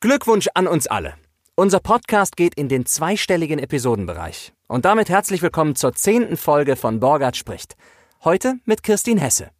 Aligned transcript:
Glückwunsch 0.00 0.48
an 0.52 0.66
uns 0.66 0.86
alle. 0.86 1.14
Unser 1.54 1.80
Podcast 1.80 2.36
geht 2.36 2.54
in 2.54 2.68
den 2.68 2.84
zweistelligen 2.84 3.58
Episodenbereich. 3.58 4.52
Und 4.68 4.84
damit 4.84 5.08
herzlich 5.08 5.40
willkommen 5.40 5.74
zur 5.74 5.94
zehnten 5.94 6.36
Folge 6.36 6.76
von 6.76 7.00
Borgard 7.00 7.34
spricht. 7.34 7.76
Heute 8.22 8.56
mit 8.66 8.82
Kirstin 8.82 9.16
Hesse. 9.16 9.50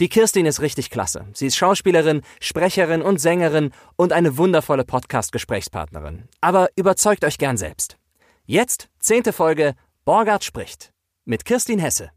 Die 0.00 0.08
Kirstin 0.08 0.44
ist 0.44 0.60
richtig 0.60 0.90
klasse. 0.90 1.24
Sie 1.34 1.46
ist 1.46 1.56
Schauspielerin, 1.56 2.22
Sprecherin 2.40 3.00
und 3.00 3.20
Sängerin 3.20 3.70
und 3.94 4.12
eine 4.12 4.36
wundervolle 4.36 4.84
Podcast-Gesprächspartnerin. 4.84 6.24
Aber 6.40 6.70
überzeugt 6.74 7.24
euch 7.24 7.38
gern 7.38 7.56
selbst. 7.56 7.96
Jetzt, 8.46 8.88
zehnte 8.98 9.32
Folge, 9.32 9.76
Borgard 10.04 10.42
spricht. 10.42 10.92
Mit 11.24 11.44
Kirstin 11.44 11.78
Hesse. 11.78 12.10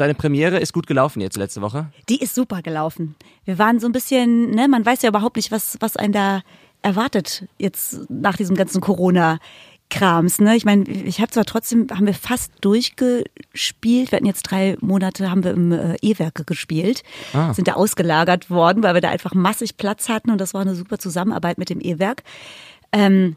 Und 0.00 0.04
deine 0.06 0.14
Premiere 0.14 0.58
ist 0.58 0.72
gut 0.72 0.86
gelaufen 0.86 1.20
jetzt 1.20 1.36
letzte 1.36 1.60
Woche? 1.60 1.92
Die 2.08 2.22
ist 2.22 2.34
super 2.34 2.62
gelaufen. 2.62 3.16
Wir 3.44 3.58
waren 3.58 3.80
so 3.80 3.86
ein 3.86 3.92
bisschen, 3.92 4.48
ne, 4.48 4.66
man 4.66 4.86
weiß 4.86 5.02
ja 5.02 5.10
überhaupt 5.10 5.36
nicht, 5.36 5.52
was, 5.52 5.76
was 5.80 5.98
einen 5.98 6.14
da 6.14 6.40
erwartet 6.80 7.46
jetzt 7.58 8.08
nach 8.08 8.38
diesem 8.38 8.56
ganzen 8.56 8.80
Corona. 8.80 9.38
Krams, 9.90 10.40
ne? 10.40 10.54
Ich 10.56 10.64
meine, 10.64 10.88
ich 10.88 11.20
habe 11.20 11.32
zwar 11.32 11.44
trotzdem, 11.44 11.88
haben 11.90 12.06
wir 12.06 12.14
fast 12.14 12.52
durchgespielt. 12.60 14.12
Wir 14.12 14.16
hatten 14.16 14.26
jetzt 14.26 14.44
drei 14.44 14.76
Monate, 14.80 15.30
haben 15.30 15.42
wir 15.42 15.50
im 15.50 15.72
äh, 15.72 15.96
E-Werke 16.00 16.44
gespielt, 16.44 17.02
ah. 17.32 17.52
sind 17.52 17.66
da 17.66 17.72
ausgelagert 17.72 18.50
worden, 18.50 18.84
weil 18.84 18.94
wir 18.94 19.00
da 19.00 19.10
einfach 19.10 19.34
massig 19.34 19.76
Platz 19.76 20.08
hatten 20.08 20.30
und 20.30 20.40
das 20.40 20.54
war 20.54 20.60
eine 20.60 20.76
super 20.76 20.98
Zusammenarbeit 20.98 21.58
mit 21.58 21.70
dem 21.70 21.80
E-Werk. 21.80 22.22
Ähm, 22.92 23.34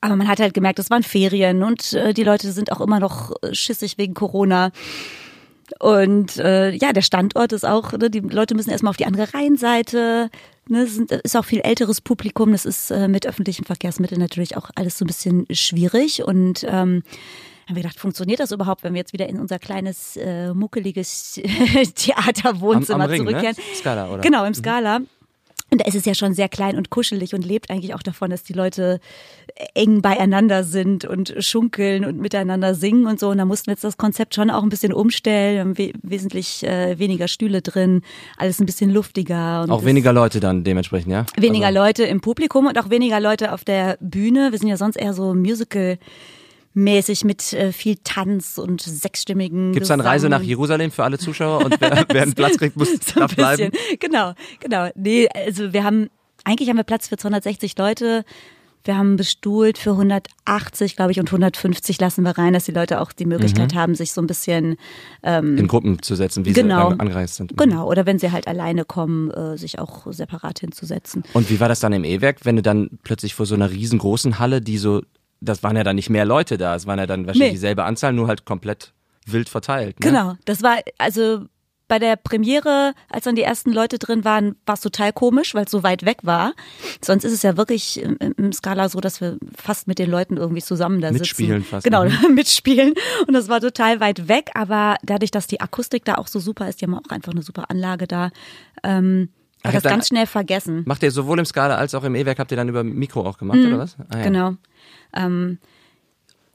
aber 0.00 0.16
man 0.16 0.28
hat 0.28 0.40
halt 0.40 0.54
gemerkt, 0.54 0.78
es 0.78 0.88
waren 0.88 1.02
Ferien 1.02 1.62
und 1.62 1.92
äh, 1.92 2.14
die 2.14 2.24
Leute 2.24 2.50
sind 2.52 2.72
auch 2.72 2.80
immer 2.80 2.98
noch 2.98 3.32
äh, 3.42 3.54
schissig 3.54 3.98
wegen 3.98 4.14
Corona. 4.14 4.72
Und 5.80 6.38
äh, 6.38 6.70
ja, 6.70 6.92
der 6.92 7.02
Standort 7.02 7.52
ist 7.52 7.64
auch, 7.64 7.92
ne, 7.92 8.10
die 8.10 8.20
Leute 8.20 8.54
müssen 8.54 8.70
erstmal 8.70 8.90
auf 8.90 8.96
die 8.96 9.06
andere 9.06 9.34
Rheinseite. 9.34 10.30
Ne, 10.68 10.82
es 10.82 10.98
ist 10.98 11.36
auch 11.36 11.44
viel 11.44 11.60
älteres 11.60 12.00
Publikum. 12.00 12.52
Das 12.52 12.64
ist 12.64 12.90
äh, 12.90 13.08
mit 13.08 13.26
öffentlichen 13.26 13.64
Verkehrsmitteln 13.64 14.20
natürlich 14.20 14.56
auch 14.56 14.70
alles 14.74 14.98
so 14.98 15.04
ein 15.04 15.08
bisschen 15.08 15.46
schwierig. 15.50 16.24
Und 16.24 16.64
ähm, 16.64 17.02
haben 17.68 17.74
wir 17.74 17.82
gedacht, 17.82 17.98
funktioniert 17.98 18.38
das 18.38 18.52
überhaupt, 18.52 18.84
wenn 18.84 18.94
wir 18.94 19.00
jetzt 19.00 19.12
wieder 19.12 19.28
in 19.28 19.40
unser 19.40 19.58
kleines, 19.58 20.16
äh, 20.16 20.54
muckeliges 20.54 21.34
Theaterwohnzimmer 21.94 23.04
am, 23.04 23.10
am 23.10 23.10
Ring, 23.10 23.24
ne? 23.24 23.30
zurückkehren? 23.30 23.56
Ne? 23.56 23.76
Scala, 23.76 24.10
oder? 24.10 24.22
Genau, 24.22 24.44
im 24.44 24.54
Scala. 24.54 25.00
Und 25.76 25.82
da 25.82 25.88
ist 25.88 25.94
es 25.94 26.06
ja 26.06 26.14
schon 26.14 26.32
sehr 26.32 26.48
klein 26.48 26.78
und 26.78 26.88
kuschelig 26.88 27.34
und 27.34 27.44
lebt 27.44 27.68
eigentlich 27.68 27.92
auch 27.92 28.02
davon, 28.02 28.30
dass 28.30 28.42
die 28.42 28.54
Leute 28.54 28.98
eng 29.74 30.00
beieinander 30.00 30.64
sind 30.64 31.04
und 31.04 31.34
schunkeln 31.40 32.06
und 32.06 32.18
miteinander 32.18 32.74
singen 32.74 33.04
und 33.04 33.20
so. 33.20 33.28
Und 33.28 33.36
da 33.36 33.44
mussten 33.44 33.66
wir 33.66 33.72
jetzt 33.72 33.84
das 33.84 33.98
Konzept 33.98 34.34
schon 34.34 34.48
auch 34.48 34.62
ein 34.62 34.70
bisschen 34.70 34.94
umstellen. 34.94 35.76
We 35.76 35.92
wesentlich 36.02 36.66
äh, 36.66 36.98
weniger 36.98 37.28
Stühle 37.28 37.60
drin, 37.60 38.00
alles 38.38 38.58
ein 38.58 38.64
bisschen 38.64 38.88
luftiger. 38.90 39.66
auch 39.68 39.84
weniger 39.84 40.14
Leute 40.14 40.40
dann 40.40 40.64
dementsprechend, 40.64 41.12
ja? 41.12 41.26
Weniger 41.36 41.66
also. 41.66 41.80
Leute 41.80 42.04
im 42.04 42.22
Publikum 42.22 42.64
und 42.64 42.78
auch 42.78 42.88
weniger 42.88 43.20
Leute 43.20 43.52
auf 43.52 43.62
der 43.62 43.98
Bühne. 44.00 44.52
Wir 44.52 44.58
sind 44.58 44.68
ja 44.68 44.78
sonst 44.78 44.96
eher 44.96 45.12
so 45.12 45.34
Musical 45.34 45.98
mäßig 46.76 47.24
mit 47.24 47.52
äh, 47.54 47.72
viel 47.72 47.96
Tanz 48.04 48.58
und 48.58 48.82
sechsstimmigen. 48.82 49.72
Gibt 49.72 49.84
es 49.84 49.90
eine 49.90 50.04
Reise 50.04 50.28
nach 50.28 50.42
Jerusalem 50.42 50.90
für 50.90 51.04
alle 51.04 51.18
Zuschauer 51.18 51.64
und 51.64 51.80
wer, 51.80 52.04
wer 52.12 52.22
einen 52.22 52.34
Platz 52.34 52.58
kriegt, 52.58 52.76
muss 52.76 52.90
so 52.92 53.20
da 53.20 53.26
bleiben? 53.26 53.72
Genau, 53.98 54.34
genau. 54.60 54.88
Nee, 54.94 55.28
also 55.34 55.72
wir 55.72 55.84
haben, 55.84 56.10
eigentlich 56.44 56.68
haben 56.68 56.76
wir 56.76 56.84
Platz 56.84 57.08
für 57.08 57.16
260 57.16 57.78
Leute. 57.78 58.24
Wir 58.84 58.96
haben 58.96 59.16
bestuhlt 59.16 59.78
für 59.78 59.92
180, 59.92 60.94
glaube 60.94 61.10
ich, 61.10 61.18
und 61.18 61.26
150 61.28 61.98
lassen 61.98 62.22
wir 62.22 62.38
rein, 62.38 62.52
dass 62.52 62.66
die 62.66 62.72
Leute 62.72 63.00
auch 63.00 63.10
die 63.10 63.26
Möglichkeit 63.26 63.74
mhm. 63.74 63.78
haben, 63.78 63.94
sich 63.96 64.12
so 64.12 64.20
ein 64.20 64.28
bisschen 64.28 64.76
ähm, 65.24 65.58
in 65.58 65.66
Gruppen 65.66 66.02
zu 66.02 66.14
setzen, 66.14 66.44
wie 66.44 66.52
genau, 66.52 66.90
sie 66.90 67.00
angereist 67.00 67.34
sind. 67.36 67.56
Genau, 67.56 67.90
oder 67.90 68.06
wenn 68.06 68.20
sie 68.20 68.30
halt 68.30 68.46
alleine 68.46 68.84
kommen, 68.84 69.30
äh, 69.32 69.56
sich 69.56 69.80
auch 69.80 70.06
separat 70.12 70.60
hinzusetzen. 70.60 71.24
Und 71.32 71.50
wie 71.50 71.58
war 71.58 71.68
das 71.68 71.80
dann 71.80 71.92
im 71.94 72.04
E-Werk, 72.04 72.44
wenn 72.44 72.56
du 72.56 72.62
dann 72.62 72.90
plötzlich 73.02 73.34
vor 73.34 73.46
so 73.46 73.56
einer 73.56 73.70
riesengroßen 73.70 74.38
Halle, 74.38 74.60
die 74.60 74.78
so 74.78 75.02
das 75.40 75.62
waren 75.62 75.76
ja 75.76 75.84
dann 75.84 75.96
nicht 75.96 76.10
mehr 76.10 76.24
Leute 76.24 76.58
da, 76.58 76.74
es 76.74 76.86
waren 76.86 76.98
ja 76.98 77.06
dann 77.06 77.26
wahrscheinlich 77.26 77.48
nee. 77.48 77.54
dieselbe 77.54 77.84
Anzahl, 77.84 78.12
nur 78.12 78.28
halt 78.28 78.44
komplett 78.44 78.92
wild 79.26 79.48
verteilt. 79.48 80.00
Ne? 80.00 80.06
Genau, 80.08 80.34
das 80.44 80.62
war 80.62 80.78
also 80.98 81.46
bei 81.88 81.98
der 81.98 82.16
Premiere, 82.16 82.94
als 83.08 83.24
dann 83.24 83.36
die 83.36 83.42
ersten 83.42 83.72
Leute 83.72 83.98
drin 83.98 84.24
waren, 84.24 84.56
war 84.66 84.74
es 84.74 84.80
total 84.80 85.12
komisch, 85.12 85.54
weil 85.54 85.66
es 85.66 85.70
so 85.70 85.82
weit 85.82 86.04
weg 86.04 86.18
war. 86.22 86.52
Sonst 87.04 87.24
ist 87.24 87.32
es 87.32 87.42
ja 87.42 87.56
wirklich 87.56 88.02
im, 88.02 88.16
im, 88.18 88.52
Skala 88.52 88.88
so, 88.88 89.00
dass 89.00 89.20
wir 89.20 89.38
fast 89.56 89.86
mit 89.86 89.98
den 89.98 90.10
Leuten 90.10 90.36
irgendwie 90.36 90.62
zusammen 90.62 91.00
da 91.00 91.12
mitspielen 91.12 91.60
sitzen. 91.60 91.70
Fast, 91.70 91.84
genau, 91.84 92.04
mhm. 92.04 92.34
mitspielen. 92.34 92.94
Und 93.26 93.34
das 93.34 93.48
war 93.48 93.60
total 93.60 94.00
weit 94.00 94.28
weg, 94.28 94.50
aber 94.54 94.96
dadurch, 95.02 95.30
dass 95.30 95.46
die 95.46 95.60
Akustik 95.60 96.04
da 96.04 96.16
auch 96.16 96.26
so 96.26 96.40
super 96.40 96.68
ist, 96.68 96.80
die 96.80 96.86
haben 96.86 96.94
auch 96.94 97.10
einfach 97.10 97.32
eine 97.32 97.42
super 97.42 97.70
Anlage 97.70 98.06
da. 98.06 98.30
Ähm, 98.82 99.28
Ach, 99.62 99.72
das 99.72 99.82
ganz 99.82 100.08
schnell 100.08 100.26
vergessen. 100.26 100.82
Macht 100.86 101.02
ihr 101.02 101.10
sowohl 101.10 101.38
im 101.38 101.44
Skala 101.44 101.76
als 101.76 101.94
auch 101.94 102.04
im 102.04 102.14
E-Werk, 102.14 102.38
habt 102.38 102.50
ihr 102.50 102.56
dann 102.56 102.68
über 102.68 102.84
Mikro 102.84 103.26
auch 103.26 103.38
gemacht, 103.38 103.58
mhm, 103.58 103.66
oder 103.66 103.78
was? 103.78 103.96
Ah, 104.10 104.18
ja. 104.18 104.22
Genau. 104.24 104.56
Ähm, 105.14 105.58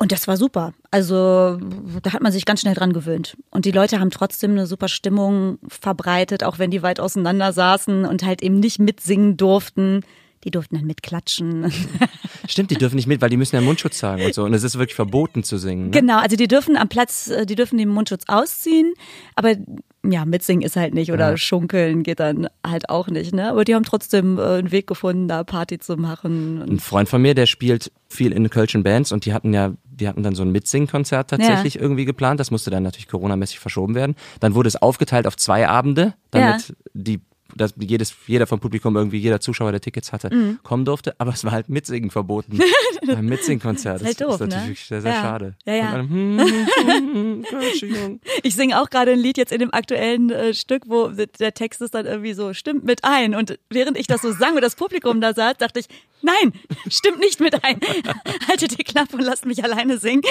und 0.01 0.12
das 0.12 0.28
war 0.28 0.35
super. 0.35 0.73
Also 0.89 1.59
da 2.01 2.13
hat 2.13 2.23
man 2.23 2.31
sich 2.31 2.45
ganz 2.45 2.62
schnell 2.62 2.73
dran 2.73 2.91
gewöhnt. 2.91 3.38
Und 3.51 3.66
die 3.66 3.72
Leute 3.72 4.00
haben 4.00 4.09
trotzdem 4.09 4.51
eine 4.51 4.66
super 4.66 4.88
Stimmung 4.88 5.59
verbreitet, 5.67 6.44
auch 6.44 6.57
wenn 6.57 6.72
die 6.72 6.81
weit 6.81 7.00
auseinander 7.00 7.53
saßen 7.53 8.06
und 8.06 8.23
halt 8.23 8.41
eben 8.41 8.59
nicht 8.59 8.79
mitsingen 8.79 9.38
durften. 9.38 10.01
Die 10.44 10.52
durften 10.52 10.75
dann 10.75 10.85
mitklatschen. 10.85 11.72
Stimmt, 12.47 12.72
die 12.72 12.75
dürfen 12.75 12.96
nicht 12.96 13.07
mit, 13.07 13.22
weil 13.22 13.29
die 13.29 13.38
müssen 13.38 13.56
ja 13.56 13.62
Mundschutz 13.62 14.00
tragen 14.00 14.25
und 14.25 14.34
so. 14.34 14.44
Und 14.44 14.53
es 14.53 14.63
ist 14.63 14.78
wirklich 14.78 14.96
verboten 14.96 15.44
zu 15.44 15.57
singen. 15.57 15.85
Ne? 15.85 15.91
Genau, 15.91 16.18
also 16.18 16.35
die 16.35 16.47
dürfen 16.47 16.78
am 16.78 16.90
Platz, 16.90 17.28
äh, 17.28 17.46
die 17.46 17.56
dürfen 17.56 17.78
den 17.78 17.90
Mundschutz 17.90 18.24
ausziehen, 18.28 18.94
aber 19.35 19.56
ja, 20.03 20.25
mitsingen 20.25 20.63
ist 20.63 20.75
halt 20.75 20.94
nicht 20.94 21.12
oder 21.12 21.31
ja. 21.31 21.38
schunkeln 21.38 22.01
geht 22.01 22.19
dann 22.19 22.47
halt 22.66 22.90
auch 22.90 23.07
nicht, 23.07 23.34
ne? 23.34 23.50
Aber 23.51 23.63
die 23.63 23.75
haben 23.75 23.84
trotzdem 23.84 24.40
äh, 24.40 24.41
einen 24.41 24.72
Weg 24.72 24.88
gefunden, 24.88 25.28
da 25.28 25.44
Party 25.44 25.78
zu 25.78 25.96
machen. 25.96 26.62
Ein 26.62 26.80
Freund 26.80 27.07
von 27.07 27.22
mir, 27.22 27.35
der 27.35 27.46
spielt 27.46 27.91
viel 28.09 28.31
in 28.31 28.50
Kölschen 28.50 28.84
Bands 28.84 29.12
und 29.12 29.25
die 29.25 29.34
hatten 29.34 29.53
ja, 29.53 29.74
die 29.84 30.07
hatten 30.07 30.24
dann 30.24 30.34
so 30.34 30.41
ein 30.41 30.51
Mitsingkonzert 30.51 31.30
tatsächlich 31.30 31.75
ja. 31.75 31.81
irgendwie 31.81 32.06
geplant. 32.06 32.40
Das 32.40 32.50
musste 32.50 32.72
dann 32.72 32.81
natürlich 32.81 33.07
coronamäßig 33.07 33.59
verschoben 33.59 33.94
werden. 33.94 34.16
Dann 34.40 34.56
wurde 34.56 34.69
es 34.69 34.81
aufgeteilt 34.81 35.28
auf 35.28 35.38
zwei 35.38 35.68
Abende, 35.68 36.16
damit 36.31 36.69
ja. 36.69 36.75
die 36.94 37.22
dass 37.56 37.73
jedes, 37.78 38.13
jeder 38.28 38.47
vom 38.47 38.59
Publikum 38.59 38.95
irgendwie, 38.95 39.17
jeder 39.17 39.39
Zuschauer, 39.39 39.72
der 39.72 39.81
Tickets 39.81 40.12
hatte, 40.12 40.34
mhm. 40.34 40.59
kommen 40.63 40.85
durfte, 40.85 41.16
aber 41.17 41.31
es 41.31 41.44
war 41.44 41.51
halt 41.51 41.69
Mitsingen 41.69 42.12
verboten. 42.12 42.59
Ein 43.07 43.25
Mitsingkonzert. 43.25 43.95
Das 43.95 44.01
ist, 44.01 44.07
halt 44.07 44.22
doof, 44.22 44.41
ist 44.41 44.47
natürlich 44.47 44.89
ne? 44.89 45.01
sehr, 45.01 45.01
sehr 45.01 45.12
ja. 45.12 45.22
schade. 45.22 45.56
Ja, 45.66 45.73
ja. 45.73 45.94
Einem, 45.94 46.09
hm, 46.09 47.45
hm, 47.56 48.19
ich 48.44 48.56
singe 48.56 48.81
auch 48.81 48.89
gerade 48.89 49.12
ein 49.12 49.19
Lied 49.19 49.38
jetzt 49.38 49.51
in 49.51 49.59
dem 49.59 49.73
aktuellen 49.73 50.29
äh, 50.29 50.53
Stück, 50.53 50.84
wo 50.88 51.07
der 51.09 51.53
Text 51.53 51.81
ist 51.81 51.95
dann 51.95 52.06
irgendwie 52.06 52.34
so, 52.34 52.53
stimmt 52.53 52.84
mit 52.84 53.03
ein. 53.03 53.35
Und 53.35 53.57
während 53.69 53.97
ich 53.97 54.07
das 54.07 54.22
so 54.22 54.31
sang 54.31 54.56
und 54.56 54.62
das 54.62 54.75
Publikum 54.75 55.19
da 55.19 55.33
saß, 55.33 55.57
dachte 55.57 55.79
ich, 55.79 55.88
nein, 56.22 56.53
stimmt 56.89 57.19
nicht 57.19 57.39
mit 57.39 57.63
ein. 57.63 57.79
Haltet 58.47 58.78
die 58.78 58.83
Klappe 58.83 59.18
und 59.18 59.23
lasst 59.23 59.45
mich 59.45 59.63
alleine 59.63 59.97
singen. 59.97 60.22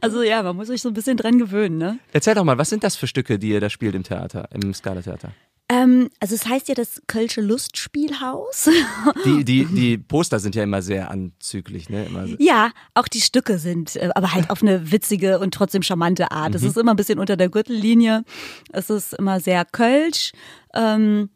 Also 0.00 0.22
ja, 0.22 0.42
man 0.42 0.56
muss 0.56 0.68
sich 0.68 0.82
so 0.82 0.88
ein 0.88 0.94
bisschen 0.94 1.16
dran 1.16 1.38
gewöhnen. 1.38 1.78
Ne? 1.78 1.98
Erzähl 2.12 2.34
doch 2.34 2.44
mal, 2.44 2.58
was 2.58 2.70
sind 2.70 2.84
das 2.84 2.96
für 2.96 3.06
Stücke, 3.06 3.38
die 3.38 3.50
ihr 3.50 3.60
da 3.60 3.70
spielt 3.70 3.94
im 3.94 4.02
Theater, 4.02 4.48
im 4.52 4.74
Scala-Theater? 4.74 5.32
Ähm, 5.72 6.10
also 6.20 6.34
es 6.34 6.46
heißt 6.46 6.68
ja 6.68 6.74
das 6.74 7.00
Kölsche 7.06 7.40
Lustspielhaus. 7.40 8.68
Die, 9.24 9.42
die, 9.44 9.64
die 9.64 9.96
Poster 9.96 10.38
sind 10.38 10.54
ja 10.54 10.62
immer 10.62 10.82
sehr 10.82 11.10
anzüglich, 11.10 11.88
ne? 11.88 12.04
Immer 12.04 12.26
so. 12.26 12.36
Ja, 12.38 12.72
auch 12.94 13.08
die 13.08 13.20
Stücke 13.20 13.58
sind, 13.58 13.96
äh, 13.96 14.10
aber 14.14 14.34
halt 14.34 14.50
auf 14.50 14.62
eine 14.62 14.90
witzige 14.92 15.38
und 15.38 15.54
trotzdem 15.54 15.82
charmante 15.82 16.30
Art. 16.30 16.54
Es 16.54 16.62
mhm. 16.62 16.68
ist 16.68 16.76
immer 16.76 16.92
ein 16.92 16.96
bisschen 16.96 17.18
unter 17.18 17.36
der 17.36 17.48
Gürtellinie. 17.48 18.24
Es 18.72 18.90
ist 18.90 19.14
immer 19.14 19.40
sehr 19.40 19.64
Kölsch. 19.64 20.32
Ähm, 20.74 21.30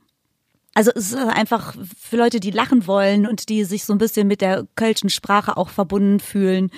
also 0.76 0.90
es 0.94 1.12
ist 1.12 1.16
einfach 1.16 1.74
für 1.98 2.18
Leute, 2.18 2.38
die 2.38 2.50
lachen 2.50 2.86
wollen 2.86 3.26
und 3.26 3.48
die 3.48 3.64
sich 3.64 3.86
so 3.86 3.94
ein 3.94 3.98
bisschen 3.98 4.28
mit 4.28 4.42
der 4.42 4.66
kölschen 4.76 5.08
Sprache 5.08 5.56
auch 5.56 5.70
verbunden 5.70 6.20
fühlen. 6.20 6.70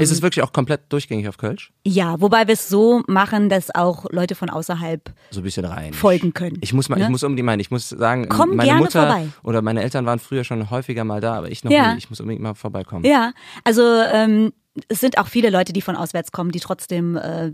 Ist 0.00 0.10
es 0.10 0.18
ähm, 0.18 0.22
wirklich 0.22 0.42
auch 0.42 0.54
komplett 0.54 0.90
durchgängig 0.90 1.28
auf 1.28 1.36
Kölsch? 1.36 1.70
Ja, 1.84 2.18
wobei 2.18 2.46
wir 2.46 2.54
es 2.54 2.70
so 2.70 3.02
machen, 3.08 3.50
dass 3.50 3.72
auch 3.74 4.06
Leute 4.10 4.36
von 4.36 4.48
außerhalb 4.48 5.12
so 5.30 5.40
ein 5.40 5.42
bisschen 5.42 5.66
rein 5.66 5.92
folgen 5.92 6.32
können. 6.32 6.56
Ich 6.62 6.72
muss 6.72 6.88
mal, 6.88 6.96
ne? 6.96 7.04
ich 7.04 7.10
muss 7.10 7.22
unbedingt 7.24 7.44
meinen, 7.44 7.60
ich 7.60 7.70
muss 7.70 7.90
sagen, 7.90 8.26
Komm 8.30 8.56
meine 8.56 8.72
Mutter 8.76 9.06
vorbei. 9.06 9.28
oder 9.42 9.60
meine 9.60 9.82
Eltern 9.82 10.06
waren 10.06 10.18
früher 10.18 10.44
schon 10.44 10.70
häufiger 10.70 11.04
mal 11.04 11.20
da, 11.20 11.34
aber 11.34 11.50
ich 11.50 11.62
noch 11.62 11.70
ja. 11.70 11.92
nie. 11.92 11.98
Ich 11.98 12.08
muss 12.08 12.20
unbedingt 12.20 12.42
mal 12.42 12.54
vorbeikommen. 12.54 13.04
Ja, 13.04 13.34
also 13.64 13.82
ähm, 13.82 14.54
es 14.88 15.00
sind 15.00 15.18
auch 15.18 15.26
viele 15.26 15.50
Leute, 15.50 15.74
die 15.74 15.82
von 15.82 15.96
auswärts 15.96 16.32
kommen, 16.32 16.52
die 16.52 16.60
trotzdem 16.60 17.16
äh, 17.16 17.52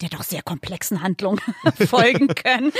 der 0.00 0.10
doch 0.10 0.22
sehr 0.22 0.42
komplexen 0.42 1.02
Handlung 1.02 1.40
folgen 1.88 2.28
können. 2.34 2.72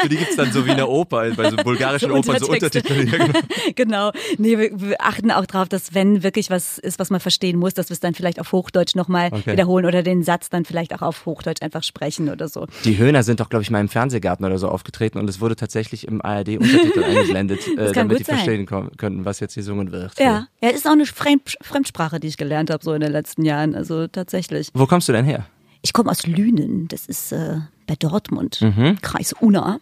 Für 0.00 0.08
die 0.08 0.16
gibt's 0.16 0.36
dann 0.36 0.52
so 0.52 0.64
wie 0.64 0.70
in 0.70 0.76
der 0.76 0.88
Oper, 0.88 1.30
bei 1.36 1.50
so 1.50 1.56
bulgarischen 1.56 2.10
so 2.10 2.16
Opern, 2.16 2.38
so 2.38 2.48
Untertitel. 2.48 3.04
genau. 3.04 3.32
genau. 3.74 4.12
Nee, 4.38 4.58
wir, 4.58 4.80
wir, 4.80 5.00
achten 5.00 5.30
auch 5.30 5.46
darauf, 5.46 5.68
dass 5.68 5.94
wenn 5.94 6.22
wirklich 6.22 6.50
was 6.50 6.78
ist, 6.78 6.98
was 6.98 7.10
man 7.10 7.20
verstehen 7.20 7.58
muss, 7.58 7.74
dass 7.74 7.88
wir 7.88 7.94
es 7.94 8.00
dann 8.00 8.14
vielleicht 8.14 8.40
auf 8.40 8.52
Hochdeutsch 8.52 8.94
nochmal 8.94 9.30
okay. 9.32 9.52
wiederholen 9.52 9.86
oder 9.86 10.02
den 10.02 10.22
Satz 10.22 10.50
dann 10.50 10.64
vielleicht 10.64 10.94
auch 10.94 11.02
auf 11.02 11.26
Hochdeutsch 11.26 11.62
einfach 11.62 11.82
sprechen 11.82 12.28
oder 12.28 12.48
so. 12.48 12.66
Die 12.84 12.96
Höhner 12.96 13.22
sind 13.22 13.40
doch, 13.40 13.48
glaube 13.48 13.62
ich, 13.62 13.70
mal 13.70 13.80
im 13.80 13.88
Fernsehgarten 13.88 14.44
oder 14.44 14.58
so 14.58 14.68
aufgetreten 14.68 15.18
und 15.18 15.28
es 15.28 15.40
wurde 15.40 15.56
tatsächlich 15.56 16.06
im 16.06 16.22
ARD-Untertitel 16.22 17.02
eingeblendet, 17.02 17.66
äh, 17.76 17.92
damit 17.92 18.20
die 18.20 18.24
sein. 18.24 18.36
verstehen 18.36 18.66
könnten, 18.66 19.24
was 19.24 19.40
jetzt 19.40 19.56
gesungen 19.56 19.90
wird. 19.90 20.18
Ja, 20.18 20.46
ja, 20.62 20.70
ist 20.70 20.86
auch 20.86 20.92
eine 20.92 21.06
Fremd 21.06 21.56
Fremdsprache, 21.60 22.20
die 22.20 22.28
ich 22.28 22.36
gelernt 22.36 22.70
habe 22.70 22.84
so 22.84 22.92
in 22.92 23.00
den 23.00 23.10
letzten 23.10 23.44
Jahren, 23.44 23.74
also 23.74 24.06
tatsächlich. 24.06 24.68
Wo 24.74 24.86
kommst 24.86 25.08
du 25.08 25.12
denn 25.12 25.24
her? 25.24 25.46
Ich 25.82 25.92
komme 25.92 26.10
aus 26.10 26.26
Lünen, 26.26 26.88
das 26.88 27.06
ist 27.06 27.32
äh, 27.32 27.58
bei 27.86 27.96
Dortmund, 27.96 28.60
mhm. 28.60 28.98
Kreis 29.02 29.32
Unna. 29.32 29.80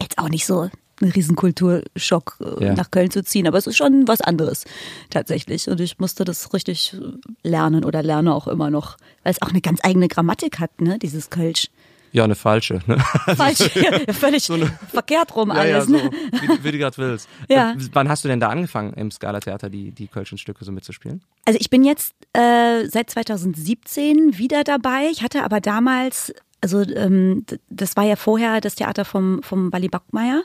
Jetzt 0.00 0.18
auch 0.18 0.28
nicht 0.28 0.46
so 0.46 0.68
ein 1.02 1.10
Riesenkulturschock 1.10 2.38
äh, 2.40 2.66
ja. 2.66 2.74
nach 2.74 2.90
Köln 2.90 3.10
zu 3.10 3.24
ziehen, 3.24 3.46
aber 3.46 3.58
es 3.58 3.66
ist 3.66 3.76
schon 3.76 4.06
was 4.06 4.20
anderes 4.20 4.64
tatsächlich. 5.10 5.68
Und 5.68 5.80
ich 5.80 5.98
musste 5.98 6.24
das 6.24 6.52
richtig 6.52 6.96
lernen 7.42 7.84
oder 7.84 8.02
lerne 8.02 8.34
auch 8.34 8.46
immer 8.48 8.70
noch, 8.70 8.96
weil 9.22 9.32
es 9.32 9.42
auch 9.42 9.48
eine 9.48 9.60
ganz 9.60 9.80
eigene 9.82 10.08
Grammatik 10.08 10.60
hat, 10.60 10.80
ne, 10.80 10.98
dieses 10.98 11.30
Kölsch. 11.30 11.68
Ja, 12.14 12.22
eine 12.22 12.36
falsche. 12.36 12.78
Ne? 12.86 12.96
Falsch, 13.36 13.74
ja, 13.74 14.12
völlig 14.14 14.44
so 14.44 14.54
eine, 14.54 14.66
verkehrt 14.92 15.34
rum 15.34 15.50
alles. 15.50 15.64
Ja, 15.64 15.70
ja, 15.70 15.80
so, 15.84 15.92
ne? 15.92 16.10
wie, 16.40 16.64
wie, 16.64 16.70
du 16.70 16.78
gerade 16.78 16.96
willst. 16.96 17.28
Ja. 17.48 17.72
Äh, 17.72 17.76
wann 17.92 18.08
hast 18.08 18.22
du 18.22 18.28
denn 18.28 18.38
da 18.38 18.50
angefangen, 18.50 18.92
im 18.94 19.10
Scala-Theater 19.10 19.68
die, 19.68 19.90
die 19.90 20.06
Kölschen 20.06 20.38
Stücke 20.38 20.64
so 20.64 20.70
mitzuspielen? 20.70 21.22
Also 21.44 21.58
ich 21.60 21.70
bin 21.70 21.82
jetzt 21.82 22.14
äh, 22.32 22.86
seit 22.86 23.10
2017 23.10 24.38
wieder 24.38 24.62
dabei. 24.62 25.08
Ich 25.10 25.24
hatte 25.24 25.42
aber 25.42 25.60
damals, 25.60 26.32
also 26.60 26.82
ähm, 26.82 27.44
das 27.68 27.96
war 27.96 28.04
ja 28.04 28.14
vorher 28.14 28.60
das 28.60 28.76
Theater 28.76 29.04
vom, 29.04 29.42
vom 29.42 29.72
Wally 29.72 29.88
Backmeier. 29.88 30.44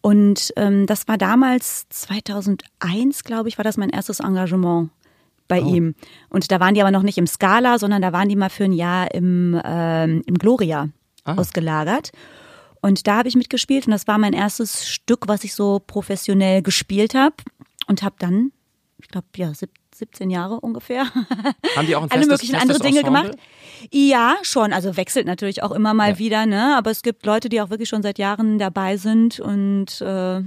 Und 0.00 0.52
ähm, 0.56 0.86
das 0.86 1.06
war 1.06 1.18
damals 1.18 1.88
2001, 1.90 3.22
glaube 3.22 3.48
ich, 3.48 3.58
war 3.58 3.64
das 3.64 3.76
mein 3.76 3.90
erstes 3.90 4.18
Engagement 4.18 4.90
bei 5.50 5.62
oh. 5.62 5.74
ihm. 5.74 5.94
Und 6.30 6.50
da 6.50 6.60
waren 6.60 6.74
die 6.74 6.80
aber 6.80 6.90
noch 6.90 7.02
nicht 7.02 7.18
im 7.18 7.26
Scala, 7.26 7.78
sondern 7.78 8.00
da 8.00 8.14
waren 8.14 8.30
die 8.30 8.36
mal 8.36 8.48
für 8.48 8.64
ein 8.64 8.72
Jahr 8.72 9.12
im, 9.12 9.60
ähm, 9.62 10.22
im 10.24 10.38
Gloria 10.38 10.88
ah. 11.24 11.34
ausgelagert. 11.34 12.12
Und 12.80 13.06
da 13.06 13.18
habe 13.18 13.28
ich 13.28 13.36
mitgespielt 13.36 13.86
und 13.86 13.90
das 13.90 14.06
war 14.06 14.16
mein 14.16 14.32
erstes 14.32 14.88
Stück, 14.88 15.28
was 15.28 15.44
ich 15.44 15.54
so 15.54 15.82
professionell 15.86 16.62
gespielt 16.62 17.14
habe 17.14 17.34
und 17.86 18.02
habe 18.02 18.14
dann, 18.18 18.52
ich 18.98 19.08
glaube, 19.08 19.26
ja, 19.36 19.52
17 20.00 20.30
Jahre 20.30 20.60
ungefähr. 20.60 21.04
Haben 21.76 21.86
die 21.86 21.94
auch 21.94 22.02
ein 22.02 22.08
festes, 22.08 22.12
alle 22.12 22.26
möglichen 22.26 22.54
andere 22.54 22.78
Dinge 22.78 23.00
Ensemble? 23.00 23.22
gemacht? 23.22 23.38
Ja, 23.90 24.36
schon. 24.42 24.72
Also 24.72 24.96
wechselt 24.96 25.26
natürlich 25.26 25.62
auch 25.62 25.72
immer 25.72 25.92
mal 25.92 26.12
ja. 26.12 26.18
wieder, 26.18 26.46
ne? 26.46 26.74
Aber 26.76 26.90
es 26.90 27.02
gibt 27.02 27.26
Leute, 27.26 27.50
die 27.50 27.60
auch 27.60 27.68
wirklich 27.68 27.88
schon 27.88 28.02
seit 28.02 28.18
Jahren 28.18 28.58
dabei 28.58 28.96
sind 28.96 29.40
und 29.40 30.00
äh, 30.00 30.40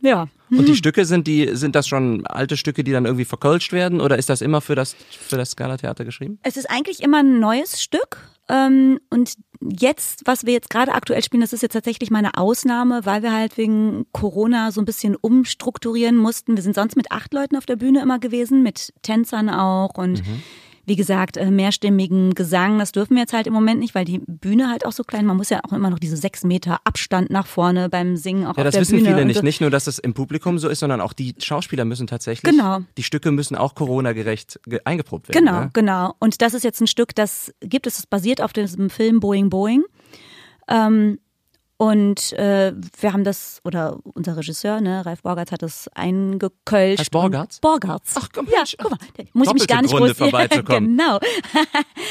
ja. 0.00 0.28
Und 0.50 0.66
die 0.66 0.72
hm. 0.72 0.76
Stücke 0.76 1.04
sind 1.04 1.26
die 1.26 1.50
sind 1.54 1.74
das 1.74 1.88
schon 1.88 2.26
alte 2.26 2.56
Stücke, 2.56 2.84
die 2.84 2.92
dann 2.92 3.04
irgendwie 3.04 3.24
verkölscht 3.24 3.72
werden 3.72 4.00
oder 4.00 4.16
ist 4.16 4.28
das 4.28 4.40
immer 4.40 4.60
für 4.60 4.74
das 4.74 4.94
für 4.94 5.36
das 5.36 5.50
Scala 5.50 5.76
Theater 5.76 6.04
geschrieben? 6.04 6.38
Es 6.42 6.56
ist 6.56 6.70
eigentlich 6.70 7.02
immer 7.02 7.18
ein 7.18 7.40
neues 7.40 7.82
Stück 7.82 8.18
ähm, 8.48 9.00
und 9.10 9.34
jetzt, 9.60 10.22
was 10.24 10.46
wir 10.46 10.52
jetzt 10.52 10.70
gerade 10.70 10.92
aktuell 10.92 11.22
spielen, 11.22 11.40
das 11.40 11.52
ist 11.52 11.62
jetzt 11.62 11.72
tatsächlich 11.72 12.10
mal 12.10 12.18
eine 12.18 12.36
Ausnahme, 12.36 13.04
weil 13.04 13.22
wir 13.22 13.32
halt 13.32 13.56
wegen 13.56 14.06
Corona 14.12 14.70
so 14.70 14.80
ein 14.80 14.84
bisschen 14.84 15.16
umstrukturieren 15.16 16.16
mussten. 16.16 16.56
Wir 16.56 16.62
sind 16.62 16.74
sonst 16.74 16.96
mit 16.96 17.10
acht 17.10 17.34
Leuten 17.34 17.56
auf 17.56 17.66
der 17.66 17.76
Bühne 17.76 18.02
immer 18.02 18.18
gewesen, 18.18 18.62
mit 18.62 18.92
Tänzern 19.02 19.50
auch 19.50 19.94
und 19.94 20.26
mhm 20.26 20.42
wie 20.86 20.96
gesagt, 20.96 21.36
äh, 21.36 21.50
mehrstimmigen 21.50 22.34
Gesang, 22.34 22.78
das 22.78 22.92
dürfen 22.92 23.14
wir 23.16 23.22
jetzt 23.22 23.32
halt 23.32 23.48
im 23.48 23.52
Moment 23.52 23.80
nicht, 23.80 23.94
weil 23.94 24.04
die 24.04 24.20
Bühne 24.24 24.70
halt 24.70 24.86
auch 24.86 24.92
so 24.92 25.02
klein, 25.02 25.26
man 25.26 25.36
muss 25.36 25.50
ja 25.50 25.60
auch 25.64 25.72
immer 25.72 25.90
noch 25.90 25.98
diese 25.98 26.16
sechs 26.16 26.44
Meter 26.44 26.78
Abstand 26.84 27.28
nach 27.28 27.46
vorne 27.46 27.88
beim 27.88 28.16
Singen 28.16 28.46
auch 28.46 28.56
Ja, 28.56 28.62
das 28.62 28.76
wissen 28.76 28.98
Bühne 28.98 29.08
viele 29.08 29.24
nicht. 29.24 29.42
Nicht 29.42 29.60
nur, 29.60 29.70
dass 29.70 29.88
es 29.88 29.98
im 29.98 30.14
Publikum 30.14 30.58
so 30.58 30.68
ist, 30.68 30.78
sondern 30.78 31.00
auch 31.00 31.12
die 31.12 31.34
Schauspieler 31.38 31.84
müssen 31.84 32.06
tatsächlich, 32.06 32.50
genau. 32.50 32.80
die 32.96 33.02
Stücke 33.02 33.32
müssen 33.32 33.56
auch 33.56 33.74
Corona-gerecht 33.74 34.60
eingeprobt 34.84 35.28
werden. 35.28 35.44
Genau, 35.44 35.60
ne? 35.60 35.70
genau. 35.72 36.14
Und 36.20 36.40
das 36.40 36.54
ist 36.54 36.62
jetzt 36.62 36.80
ein 36.80 36.86
Stück, 36.86 37.14
das 37.14 37.52
gibt 37.60 37.88
es, 37.88 37.96
das 37.96 38.06
basiert 38.06 38.40
auf 38.40 38.52
diesem 38.52 38.88
Film 38.88 39.18
Boeing 39.18 39.50
Boeing. 39.50 39.84
Ähm, 40.68 41.18
und 41.78 42.32
äh, 42.32 42.72
wir 42.98 43.12
haben 43.12 43.22
das, 43.22 43.60
oder 43.62 43.98
unser 44.14 44.38
Regisseur, 44.38 44.80
ne, 44.80 45.04
Ralf 45.04 45.20
Borgartz, 45.22 45.52
hat 45.52 45.60
das 45.60 45.90
eingekölscht. 45.94 47.00
Heißt 47.00 47.10
Borgartz? 47.10 47.60
Borgartz. 47.60 48.14
Ach 48.16 48.30
komm, 48.32 48.46
ja, 48.46 48.64
guck 48.78 48.92
mal, 48.92 48.98
muss 49.34 49.48
ich 49.48 49.54
mich 49.54 49.66
gar 49.66 49.82
nicht 49.82 49.90
Gründe 49.90 50.14
groß... 50.14 50.30
vorbeizukommen. 50.30 50.96
genau. 50.96 51.20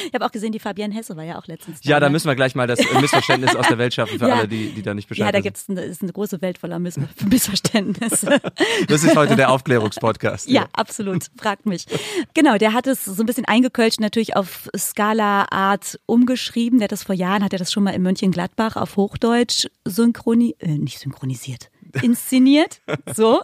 ich 0.08 0.14
habe 0.14 0.24
auch 0.24 0.32
gesehen, 0.32 0.52
die 0.52 0.60
Fabienne 0.60 0.94
Hesse 0.94 1.18
war 1.18 1.24
ja 1.24 1.40
auch 1.40 1.48
letztens. 1.48 1.80
Ja, 1.82 2.00
da 2.00 2.08
ne? 2.08 2.12
müssen 2.12 2.28
wir 2.28 2.36
gleich 2.36 2.54
mal 2.54 2.68
das 2.68 2.80
Missverständnis 3.02 3.56
aus 3.56 3.68
der 3.68 3.80
Welt 3.80 3.96
schaffen 3.96 4.20
für 4.20 4.28
ja. 4.28 4.36
alle, 4.36 4.48
die, 4.48 4.70
die 4.70 4.84
da 4.84 4.94
nicht 4.94 5.10
Bescheid 5.10 5.26
Ja, 5.26 5.32
da 5.32 5.40
gibt's 5.40 5.68
eine, 5.68 5.82
ist 5.82 6.04
eine 6.04 6.14
große 6.14 6.44
Welt 6.44 6.60
voller 6.60 6.78
Miss 6.78 7.00
Missverständnisse. 7.28 8.40
das 8.88 9.04
ist 9.04 9.16
heute 9.16 9.36
der 9.36 9.50
Aufklärungspodcast. 9.50 10.48
Ja, 10.48 10.62
ja, 10.62 10.68
absolut. 10.74 11.26
Fragt 11.38 11.66
mich. 11.66 11.88
Genau, 12.36 12.60
der 12.60 12.74
hat 12.74 12.86
es 12.86 13.04
so 13.04 13.24
ein 13.24 13.26
bisschen 13.26 13.46
eingekölscht, 13.46 14.00
natürlich 14.00 14.36
auf 14.36 14.70
Skala-Art 14.78 16.00
umgeschrieben. 16.06 16.78
Der 16.78 16.84
hat 16.84 16.92
das 16.92 17.02
vor 17.02 17.16
Jahren, 17.16 17.44
hat 17.44 17.52
er 17.52 17.60
das 17.60 17.72
schon 17.72 17.84
mal 17.84 17.96
in 17.96 18.04
Mönchengladbach 18.04 18.76
auf 18.76 18.96
Hochdeutsch 18.96 19.55
synchronisiert 19.62 19.86
synchroni 19.86 20.56
äh, 20.60 20.78
nicht 20.78 21.00
synchronisiert, 21.00 21.69
inszeniert. 22.02 22.81
so. 23.16 23.42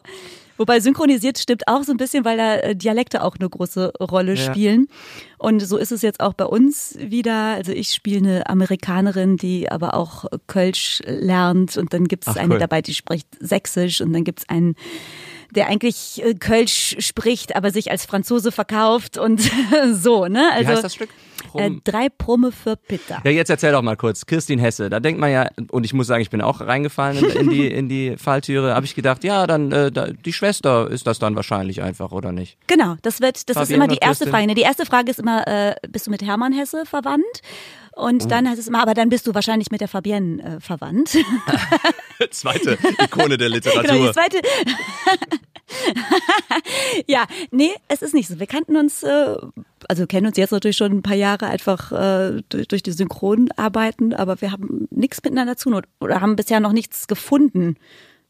Wobei 0.58 0.80
synchronisiert 0.80 1.40
stimmt 1.40 1.68
auch 1.68 1.82
so 1.82 1.92
ein 1.92 1.98
bisschen, 1.98 2.24
weil 2.24 2.38
da 2.38 2.56
äh, 2.58 2.76
Dialekte 2.76 3.24
auch 3.24 3.36
eine 3.40 3.50
große 3.50 3.94
Rolle 4.00 4.36
ja. 4.36 4.52
spielen. 4.52 4.90
Und 5.40 5.60
so 5.62 5.78
ist 5.78 5.92
es 5.92 6.04
jetzt 6.04 6.20
auch 6.20 6.34
bei 6.34 6.46
uns 6.46 6.96
wieder. 7.00 7.56
Also 7.56 7.72
ich 7.72 7.92
spiele 7.96 8.20
eine 8.20 8.48
Amerikanerin, 8.48 9.38
die 9.38 9.72
aber 9.72 9.96
auch 9.96 10.26
Kölsch 10.46 11.02
lernt. 11.08 11.78
Und 11.78 11.94
dann 11.94 12.08
gibt 12.08 12.28
es 12.28 12.38
eine 12.38 12.54
cool. 12.54 12.60
dabei, 12.60 12.84
die 12.84 12.94
spricht 12.94 13.28
Sächsisch. 13.40 14.02
Und 14.02 14.14
dann 14.14 14.24
gibt 14.24 14.42
es 14.42 14.50
einen 14.50 14.76
der 15.52 15.68
eigentlich 15.68 16.24
äh, 16.24 16.34
Kölsch 16.34 16.96
spricht, 17.00 17.56
aber 17.56 17.72
sich 17.72 17.92
als 17.92 18.06
Franzose 18.06 18.52
verkauft 18.52 19.18
und 19.18 19.42
so, 19.94 20.28
ne? 20.28 20.50
Also, 20.52 20.68
Wie 20.68 20.74
heißt 20.74 20.84
das 20.84 20.96
Stück? 20.96 21.10
Äh, 21.54 21.72
drei 21.84 22.08
Prumme 22.10 22.52
für 22.52 22.76
Pitta. 22.76 23.22
Ja, 23.24 23.32
jetzt 23.32 23.50
erzähl 23.50 23.72
doch 23.72 23.82
mal 23.82 23.98
kurz. 23.98 24.26
Kirstin 24.26 24.60
Hesse, 24.60 24.90
da 24.90 25.00
denkt 25.00 25.20
man 25.20 25.32
ja, 25.32 25.50
und 25.72 25.86
ich 25.86 25.94
muss 25.94 26.08
sagen, 26.08 26.22
ich 26.22 26.30
bin 26.30 26.42
auch 26.42 26.62
reingefallen 26.62 27.18
in, 27.18 27.30
in 27.32 27.50
die, 27.50 27.68
in 27.68 27.90
die 27.90 28.16
Falltüre, 28.18 28.76
habe 28.76 28.86
ich 28.86 28.96
gedacht, 28.96 29.24
ja, 29.24 29.48
dann 29.48 29.72
äh, 29.72 29.92
die 30.14 30.34
Schwester 30.34 30.90
ist 30.90 31.08
das 31.08 31.20
dann 31.20 31.36
wahrscheinlich 31.36 31.82
einfach, 31.82 32.12
oder 32.12 32.32
nicht? 32.32 32.58
Genau, 32.68 32.96
das 33.02 33.22
wird, 33.22 33.50
das 33.50 33.58
Fabienne 33.58 33.64
ist 33.64 33.76
immer 33.76 33.88
die 33.88 34.00
erste 34.02 34.28
Frage. 34.28 34.48
Ne, 34.48 34.56
die 34.56 34.62
erste 34.62 34.86
Frage 34.86 35.12
ist 35.12 35.20
immer, 35.20 35.48
äh, 35.48 35.76
bist 35.90 36.08
du 36.08 36.12
mit 36.12 36.22
Hermann 36.24 36.54
Hesse 36.54 36.86
verwandt? 36.86 37.42
Und 38.02 38.24
oh. 38.24 38.28
dann 38.28 38.50
heißt 38.50 38.60
es 38.60 38.68
immer, 38.68 38.82
aber 38.82 38.96
dann 38.96 39.10
bist 39.10 39.28
du 39.28 39.36
wahrscheinlich 39.36 39.70
mit 39.70 39.80
der 39.80 39.88
Fabienne 39.88 40.44
äh, 40.44 40.60
verwandt. 40.60 41.16
zweite 42.32 42.80
Ikone 43.00 43.38
der 43.38 43.50
Literatur. 43.50 43.84
Genau, 43.92 44.08
die 44.08 44.12
zweite. 44.12 44.38
ja, 47.08 47.28
nee, 47.52 47.70
es 47.90 48.02
ist 48.02 48.16
nicht 48.16 48.28
so. 48.28 48.40
Wir 48.40 48.48
kannten 48.48 48.76
uns, 48.76 49.04
äh, 49.04 49.36
also 49.88 50.08
kennen 50.08 50.26
uns 50.26 50.38
jetzt 50.38 50.50
natürlich 50.50 50.78
schon 50.78 50.94
ein 50.94 51.02
paar 51.04 51.16
Jahre 51.16 51.46
einfach 51.46 51.92
äh, 51.92 52.42
durch, 52.50 52.68
durch 52.68 52.82
die 52.82 52.92
Synchronarbeiten, 52.92 54.16
aber 54.16 54.42
wir 54.42 54.52
haben 54.52 54.88
nichts 54.90 55.24
miteinander 55.24 55.56
zu 55.56 55.70
tun 55.70 55.84
oder 56.00 56.22
haben 56.22 56.36
bisher 56.36 56.60
noch 56.60 56.74
nichts 56.74 57.06
gefunden 57.06 57.76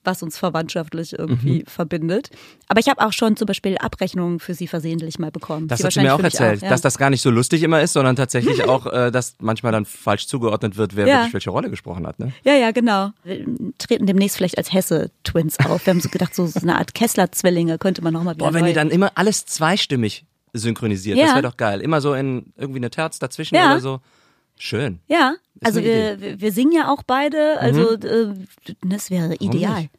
was 0.04 0.24
uns 0.24 0.38
verwandtschaftlich 0.38 1.18
irgendwie 1.18 1.60
mhm. 1.60 1.66
verbindet. 1.66 2.30
Aber 2.68 2.80
ich 2.80 2.90
habe 2.90 3.06
auch 3.06 3.14
schon 3.14 3.36
zum 3.36 3.46
Beispiel 3.46 3.78
Abrechnungen 3.78 4.40
für 4.40 4.54
sie 4.54 4.68
versehentlich 4.68 5.20
mal 5.20 5.32
bekommen. 5.32 5.68
Das 5.68 5.84
hast 5.84 5.98
du 5.98 6.02
mir 6.02 6.14
auch 6.14 6.20
erzählt, 6.20 6.60
auch, 6.60 6.64
ja. 6.64 6.70
dass 6.70 6.82
das 6.82 6.98
gar 6.98 7.10
nicht 7.10 7.22
so 7.22 7.30
lustig 7.30 7.64
immer 7.64 7.82
ist, 7.82 7.94
sondern 7.94 8.16
tatsächlich 8.16 8.64
auch, 8.68 8.88
äh, 8.88 9.12
dass 9.12 9.36
manchmal 9.40 9.72
dann 9.72 9.86
falsch 9.86 10.28
zugeordnet 10.28 10.78
wird, 10.78 10.96
wer 10.96 11.08
ja. 11.08 11.16
wirklich 11.18 11.34
welche 11.34 11.50
Rolle 11.50 11.70
gesprochen 11.70 12.08
hat. 12.08 12.20
Ne? 12.20 12.34
Ja, 12.44 12.56
ja, 12.56 12.72
genau. 12.72 13.12
Wir 13.24 13.46
treten 13.78 14.06
demnächst 14.06 14.38
vielleicht 14.38 14.58
als 14.58 14.74
Hesse-Twins 14.74 15.60
auf. 15.60 15.86
Wir 15.86 15.94
haben 15.94 16.02
so 16.02 16.10
gedacht, 16.10 16.36
so, 16.36 16.46
so 16.48 16.60
eine 16.60 16.78
Art 16.78 16.94
Kessler-Zwillinge 16.94 17.78
könnte 17.78 18.04
man 18.04 18.14
nochmal 18.14 18.36
wieder 18.36 18.46
Boah, 18.46 18.54
wenn 18.54 18.66
ihr 18.66 18.74
dann 18.74 18.90
immer 18.90 19.12
alles 19.16 19.46
zweistimmig 19.46 20.26
synchronisiert, 20.54 21.18
ja. 21.18 21.26
das 21.26 21.36
wäre 21.36 21.44
doch 21.44 21.58
geil. 21.58 21.82
Immer 21.82 22.02
so 22.02 22.14
in 22.14 22.54
irgendwie 22.58 22.80
eine 22.80 22.90
Terz 22.90 23.20
dazwischen 23.20 23.56
oder 23.56 23.80
so. 23.80 24.02
Schön. 24.62 25.00
Ja, 25.08 25.38
also 25.64 25.82
wir, 25.82 26.40
wir 26.40 26.52
singen 26.52 26.72
ja 26.72 26.88
auch 26.88 27.02
beide, 27.02 27.60
also 27.60 27.98
mhm. 27.98 28.38
äh, 28.68 28.76
das 28.86 29.10
wäre 29.10 29.34
ideal. 29.38 29.90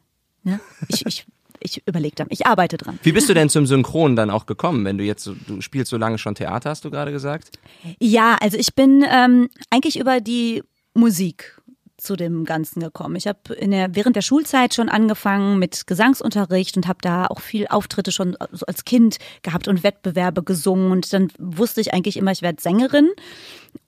Ne? 0.43 0.61
Ich, 0.87 1.05
ich, 1.05 1.25
ich 1.59 1.85
überlege 1.85 2.15
dann, 2.15 2.27
ich 2.29 2.47
arbeite 2.47 2.77
dran. 2.77 2.97
Wie 3.03 3.11
bist 3.11 3.27
du 3.27 3.33
denn 3.33 3.49
zum 3.49 3.65
Synchron 3.65 4.15
dann 4.15 4.29
auch 4.29 4.45
gekommen, 4.45 4.85
wenn 4.85 4.97
du 4.97 5.03
jetzt, 5.03 5.25
du 5.25 5.59
spielst 5.59 5.89
so 5.89 5.97
lange 5.97 6.17
schon 6.17 6.35
Theater, 6.35 6.69
hast 6.69 6.85
du 6.85 6.91
gerade 6.91 7.11
gesagt? 7.11 7.59
Ja, 7.99 8.37
also 8.39 8.57
ich 8.57 8.73
bin 8.73 9.05
ähm, 9.05 9.49
eigentlich 9.69 9.99
über 9.99 10.21
die 10.21 10.63
Musik 10.93 11.61
zu 12.03 12.15
dem 12.15 12.45
Ganzen 12.45 12.81
gekommen. 12.81 13.15
Ich 13.15 13.27
habe 13.27 13.39
der, 13.59 13.95
während 13.95 14.15
der 14.15 14.21
Schulzeit 14.21 14.73
schon 14.73 14.89
angefangen 14.89 15.59
mit 15.59 15.87
Gesangsunterricht 15.87 16.77
und 16.77 16.87
habe 16.87 16.99
da 17.01 17.25
auch 17.27 17.39
viel 17.39 17.67
Auftritte 17.67 18.11
schon 18.11 18.37
so 18.51 18.65
als 18.65 18.85
Kind 18.85 19.17
gehabt 19.41 19.67
und 19.67 19.83
Wettbewerbe 19.83 20.43
gesungen. 20.43 20.91
Und 20.91 21.11
dann 21.13 21.29
wusste 21.39 21.81
ich 21.81 21.93
eigentlich 21.93 22.17
immer, 22.17 22.31
ich 22.31 22.41
werde 22.41 22.61
Sängerin. 22.61 23.09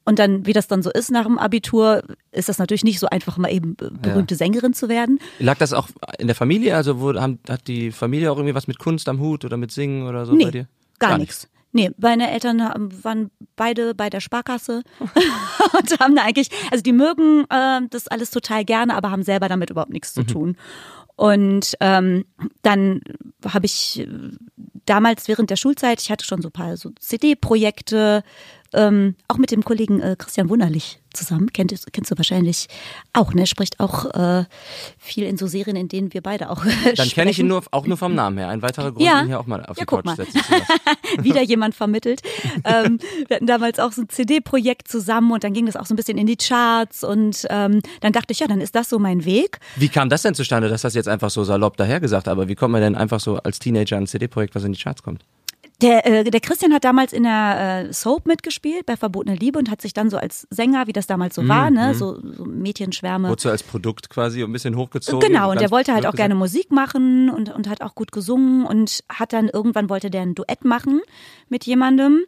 Und 0.06 0.20
dann, 0.20 0.46
wie 0.46 0.54
das 0.54 0.68
dann 0.68 0.84
so 0.84 0.92
ist 0.92 1.12
nach 1.12 1.26
dem 1.26 1.38
Abitur, 1.38 2.04
ist 2.32 2.50
das 2.50 2.58
natürlich 2.58 2.84
nicht 2.84 3.00
so 3.00 3.08
einfach, 3.08 3.38
mal 3.38 3.52
eben 3.52 3.76
berühmte 3.76 4.36
ja. 4.36 4.38
Sängerin 4.38 4.74
zu 4.74 4.88
werden. 4.88 5.20
Lag 5.40 5.58
das 5.58 5.74
auch 5.74 5.90
in 6.20 6.28
der 6.28 6.36
Familie? 6.36 6.76
Also 6.76 7.00
wo, 7.00 7.14
haben, 7.14 7.40
hat 7.50 7.68
die 7.68 7.92
Familie 7.92 8.32
auch 8.32 8.38
irgendwie 8.38 8.56
was 8.56 8.68
mit 8.68 8.80
Kunst 8.80 9.10
am 9.10 9.20
Hut 9.20 9.46
oder 9.46 9.58
mit 9.58 9.72
Singen 9.72 10.08
oder 10.08 10.26
so 10.26 10.34
nee, 10.34 10.46
bei 10.46 10.52
dir? 10.52 10.68
Gar, 11.00 11.12
gar 11.12 11.18
nichts. 11.18 11.48
Nee, 11.76 11.92
meine 11.98 12.32
Eltern 12.32 12.60
waren 13.04 13.32
beide 13.58 13.94
bei 13.94 14.10
der 14.10 14.22
Sparkasse 14.22 14.82
und 15.00 16.00
haben 16.00 16.16
da 16.16 16.24
eigentlich, 16.24 16.48
also 16.72 16.82
die 16.82 16.94
mögen 16.94 17.44
äh, 17.50 17.82
das 17.90 18.08
alles 18.08 18.32
total 18.32 18.64
gerne, 18.64 18.96
aber 18.96 19.12
haben 19.12 19.24
selber 19.24 19.50
damit 19.50 19.72
überhaupt 19.72 19.92
nichts 19.92 20.14
zu 20.14 20.24
tun. 20.24 20.56
Und 21.18 21.76
ähm, 21.82 22.24
dann 22.62 23.02
habe 23.46 23.66
ich 23.66 24.08
damals 24.86 25.28
während 25.28 25.50
der 25.50 25.58
Schulzeit, 25.58 26.02
ich 26.02 26.10
hatte 26.10 26.24
schon 26.24 26.42
so 26.42 26.48
ein 26.48 26.54
paar 26.54 26.78
so 26.78 26.92
CD-Projekte, 26.98 28.24
ähm, 28.76 29.16
auch 29.28 29.38
mit 29.38 29.52
dem 29.52 29.64
Kollegen 29.64 30.02
äh, 30.02 30.16
Christian 30.18 30.50
Wunderlich 30.50 31.00
zusammen, 31.14 31.52
kennt, 31.54 31.74
kennst 31.94 32.12
du 32.12 32.18
wahrscheinlich 32.18 32.68
auch, 33.14 33.34
ne? 33.34 33.48
Spricht 33.48 33.80
auch 33.80 34.06
äh, 34.14 34.44
viel 34.98 35.24
in 35.24 35.38
so 35.38 35.48
Serien, 35.48 35.78
in 35.78 35.88
denen 35.88 36.14
wir 36.14 36.22
beide 36.22 36.50
auch 36.50 36.66
Dann 36.98 37.08
kenne 37.10 37.32
ich 37.32 37.40
ihn 37.40 37.48
nur, 37.48 37.64
auch 37.72 37.88
nur 37.88 37.96
vom 37.96 38.14
Namen 38.16 38.38
her. 38.38 38.50
Ein 38.50 38.62
weiterer 38.62 38.92
Grund, 38.92 39.06
Ja. 39.06 39.22
ihn 39.22 39.28
hier 39.28 39.40
auch 39.40 39.46
mal 39.48 39.62
auf 39.66 39.78
Ja, 39.78 39.84
die 39.84 39.86
guck 39.86 40.00
Couch 40.00 40.06
mal. 40.06 40.16
setzen 40.18 40.42
zu 40.44 40.52
lassen. 40.52 40.68
wieder 41.24 41.42
jemand 41.42 41.74
vermittelt. 41.74 42.22
ähm, 42.66 43.00
wir 43.28 43.38
hatten 43.38 43.48
damals 43.48 43.80
auch 43.80 43.94
so 43.94 44.02
ein 44.02 44.10
CD-Projekt 44.10 44.90
zusammen 44.90 45.32
und 45.32 45.44
dann 45.46 45.54
ging 45.54 45.66
das 45.68 45.78
auch 45.78 45.86
so 45.86 45.94
ein 45.94 45.98
bisschen 45.98 46.18
in 46.18 46.28
die 46.28 46.36
Charts 46.38 47.04
und 47.06 47.46
ähm, 47.50 47.80
dann 48.02 48.12
dachte 48.12 48.34
ich, 48.34 48.40
ja, 48.40 48.48
dann 48.48 48.60
ist 48.60 48.76
das 48.76 48.90
so 48.90 49.00
mein 49.00 49.24
Weg. 49.24 49.60
Wie 49.78 49.88
kam 49.90 50.10
das 50.10 50.24
denn 50.24 50.34
zustande, 50.36 50.68
dass 50.68 50.82
das 50.82 50.96
jetzt 50.96 51.08
einfach 51.08 51.30
so 51.30 51.44
salopp 51.46 51.78
dahergesagt, 51.78 52.28
aber 52.28 52.50
wie 52.50 52.56
kommt 52.56 52.74
man 52.74 52.82
denn 52.82 52.96
einfach 52.96 53.22
so 53.22 53.38
als 53.38 53.60
Teenager 53.60 53.96
ein 53.96 54.08
CD-Projekt, 54.08 54.54
was 54.54 54.66
in 54.66 54.74
die 54.74 54.80
Charts 54.82 55.02
kommt? 55.02 55.24
Der, 55.82 56.06
äh, 56.06 56.24
der 56.24 56.40
Christian 56.40 56.74
hat 56.74 56.86
damals 56.86 57.12
in 57.12 57.24
der 57.24 57.88
äh, 57.90 57.94
Soap 57.94 58.28
mitgespielt 58.28 58.86
bei 58.86 58.96
Verbotene 58.96 59.36
Liebe 59.36 59.60
und 59.60 59.70
hat 59.70 59.82
sich 59.82 59.94
dann 59.94 60.10
so 60.10 60.18
als 60.18 60.48
Sänger, 60.50 60.88
wie 60.88 60.94
das 60.94 61.06
damals 61.06 61.36
so 61.36 61.48
war, 61.48 61.70
ne, 61.70 61.94
so, 61.94 62.18
so 62.22 62.46
Mädchenschwärme. 62.46 63.30
Wurde 63.30 63.42
so 63.42 63.50
als 63.50 63.64
Produkt 63.64 64.10
quasi 64.10 64.42
ein 64.42 64.52
bisschen 64.52 64.78
hochgezogen. 64.78 65.28
Genau, 65.28 65.52
und 65.52 65.60
der 65.60 65.72
wollte 65.72 65.94
halt 65.94 66.06
auch 66.06 66.14
gerne. 66.14 66.36
Musik 66.36 66.72
machen 66.72 67.30
und, 67.30 67.54
und 67.54 67.70
hat 67.70 67.82
auch 67.82 67.96
gut 67.96 68.12
gesungen 68.12 68.66
und 68.66 69.04
hat 69.10 69.32
dann 69.32 69.48
irgendwann 69.48 69.90
wollte 69.90 70.10
der 70.10 70.22
ein 70.22 70.36
Duett 70.36 70.66
machen 70.66 71.02
mit 71.50 71.66
jemandem. 71.66 72.24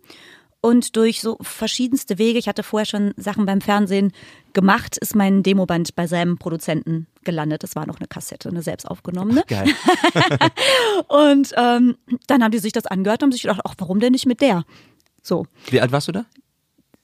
Und 0.61 0.95
durch 0.95 1.21
so 1.21 1.37
verschiedenste 1.41 2.17
Wege, 2.17 2.39
ich 2.39 2.47
hatte 2.47 2.63
vorher 2.63 2.85
schon 2.85 3.13
Sachen 3.15 3.45
beim 3.45 3.61
Fernsehen 3.61 4.11
gemacht, 4.53 4.97
ist 4.97 5.15
mein 5.15 5.43
Demoband 5.43 5.95
bei 5.95 6.07
seinem 6.07 6.37
Produzenten 6.37 7.07
gelandet. 7.23 7.63
Das 7.63 7.75
war 7.75 7.85
noch 7.85 7.99
eine 7.99 8.07
Kassette, 8.07 8.49
eine 8.49 8.63
selbst 8.63 8.85
aufgenommene. 8.85 9.43
Geil. 9.47 9.67
Und 11.07 11.53
ähm, 11.55 11.95
dann 12.25 12.43
haben 12.43 12.51
die 12.51 12.59
sich 12.59 12.73
das 12.73 12.87
angehört 12.87 13.21
und 13.21 13.27
haben 13.27 13.31
sich 13.33 13.43
gedacht, 13.43 13.61
ach, 13.63 13.75
warum 13.77 13.99
denn 13.99 14.13
nicht 14.13 14.25
mit 14.25 14.41
der? 14.41 14.63
So, 15.21 15.45
Wie 15.69 15.79
alt 15.79 15.91
warst 15.91 16.07
du 16.07 16.11
da? 16.11 16.25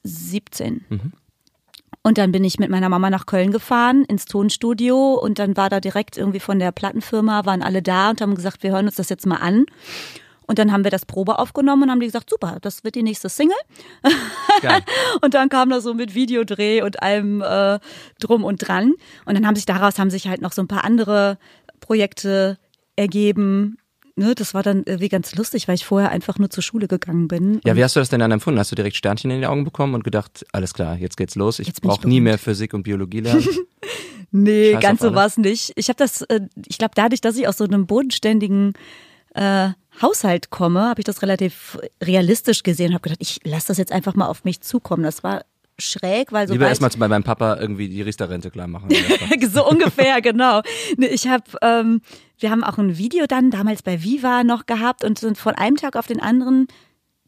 17. 0.02 0.84
Mhm. 0.88 1.12
Und 2.02 2.18
dann 2.18 2.32
bin 2.32 2.44
ich 2.44 2.58
mit 2.58 2.68
meiner 2.68 2.90
Mama 2.90 3.08
nach 3.08 3.24
Köln 3.24 3.50
gefahren, 3.50 4.04
ins 4.04 4.26
Tonstudio 4.26 5.14
und 5.14 5.38
dann 5.38 5.56
war 5.56 5.70
da 5.70 5.80
direkt 5.80 6.18
irgendwie 6.18 6.40
von 6.40 6.58
der 6.58 6.70
Plattenfirma, 6.70 7.46
waren 7.46 7.62
alle 7.62 7.80
da 7.80 8.10
und 8.10 8.20
haben 8.20 8.34
gesagt, 8.34 8.62
wir 8.62 8.72
hören 8.72 8.86
uns 8.86 8.96
das 8.96 9.08
jetzt 9.08 9.26
mal 9.26 9.36
an. 9.36 9.64
Und 10.46 10.58
dann 10.58 10.72
haben 10.72 10.84
wir 10.84 10.90
das 10.90 11.06
Probe 11.06 11.38
aufgenommen 11.38 11.84
und 11.84 11.90
haben 11.90 12.00
die 12.00 12.06
gesagt, 12.06 12.28
super, 12.28 12.58
das 12.60 12.84
wird 12.84 12.94
die 12.94 13.02
nächste 13.02 13.28
Single. 13.28 13.56
Und 15.22 15.34
dann 15.34 15.48
kam 15.48 15.70
das 15.70 15.84
so 15.84 15.94
mit 15.94 16.14
Videodreh 16.14 16.82
und 16.82 17.02
allem 17.02 17.42
äh, 17.42 17.78
drum 18.20 18.44
und 18.44 18.58
dran. 18.58 18.92
Und 19.24 19.34
dann 19.34 19.46
haben 19.46 19.56
sich 19.56 19.66
daraus 19.66 19.98
haben 19.98 20.10
sich 20.10 20.28
halt 20.28 20.42
noch 20.42 20.52
so 20.52 20.62
ein 20.62 20.68
paar 20.68 20.84
andere 20.84 21.38
Projekte 21.80 22.58
ergeben. 22.96 23.78
Ne, 24.16 24.34
das 24.36 24.54
war 24.54 24.62
dann 24.62 24.84
irgendwie 24.86 25.08
ganz 25.08 25.34
lustig, 25.34 25.66
weil 25.66 25.74
ich 25.74 25.84
vorher 25.84 26.10
einfach 26.10 26.38
nur 26.38 26.48
zur 26.48 26.62
Schule 26.62 26.86
gegangen 26.86 27.26
bin. 27.26 27.60
Ja, 27.64 27.74
wie 27.74 27.82
hast 27.82 27.96
du 27.96 28.00
das 28.00 28.10
denn 28.10 28.20
dann 28.20 28.30
empfunden? 28.30 28.60
Hast 28.60 28.70
du 28.70 28.76
direkt 28.76 28.94
Sternchen 28.94 29.30
in 29.32 29.40
die 29.40 29.46
Augen 29.46 29.64
bekommen 29.64 29.94
und 29.94 30.04
gedacht, 30.04 30.46
alles 30.52 30.72
klar, 30.72 30.96
jetzt 30.96 31.16
geht's 31.16 31.34
los, 31.34 31.58
ich 31.58 31.72
brauche 31.74 32.08
nie 32.08 32.20
mehr 32.20 32.38
Physik 32.38 32.74
und 32.74 32.84
Biologie 32.84 33.20
lernen? 33.20 33.46
Nee, 34.36 34.72
Scheiß 34.72 34.82
ganz 34.82 35.00
so 35.00 35.06
alles. 35.08 35.16
war's 35.16 35.36
nicht. 35.36 35.72
Ich 35.76 35.88
habe 35.88 35.96
das, 35.96 36.22
äh, 36.22 36.40
ich 36.66 36.78
glaube, 36.78 36.90
dadurch, 36.96 37.20
dass 37.20 37.36
ich 37.36 37.46
aus 37.46 37.56
so 37.56 37.62
einem 37.62 37.86
bodenständigen 37.86 38.72
äh, 39.34 39.68
Haushalt 40.02 40.50
komme, 40.50 40.88
habe 40.88 41.00
ich 41.00 41.04
das 41.04 41.22
relativ 41.22 41.78
realistisch 42.02 42.62
gesehen 42.62 42.88
und 42.88 42.94
habe 42.94 43.02
gedacht, 43.02 43.20
ich 43.20 43.40
lasse 43.44 43.68
das 43.68 43.78
jetzt 43.78 43.92
einfach 43.92 44.14
mal 44.14 44.26
auf 44.26 44.44
mich 44.44 44.60
zukommen. 44.60 45.02
Das 45.02 45.22
war 45.22 45.44
schräg, 45.78 46.32
weil 46.32 46.46
so 46.46 46.54
Lieber 46.54 46.68
erstmal 46.68 46.90
bei 46.90 47.08
meinem 47.08 47.24
Papa 47.24 47.56
irgendwie 47.60 47.88
die 47.88 48.02
Riester-Rente 48.02 48.50
klar 48.50 48.68
machen. 48.68 48.88
so 49.52 49.68
ungefähr, 49.68 50.20
genau. 50.20 50.62
Ich 50.98 51.26
habe, 51.28 51.44
ähm, 51.62 52.00
wir 52.38 52.50
haben 52.50 52.64
auch 52.64 52.78
ein 52.78 52.96
Video 52.98 53.26
dann 53.26 53.50
damals 53.50 53.82
bei 53.82 54.02
Viva 54.02 54.44
noch 54.44 54.66
gehabt 54.66 55.04
und 55.04 55.18
sind 55.18 55.38
von 55.38 55.54
einem 55.54 55.76
Tag 55.76 55.96
auf 55.96 56.06
den 56.06 56.20
anderen 56.20 56.68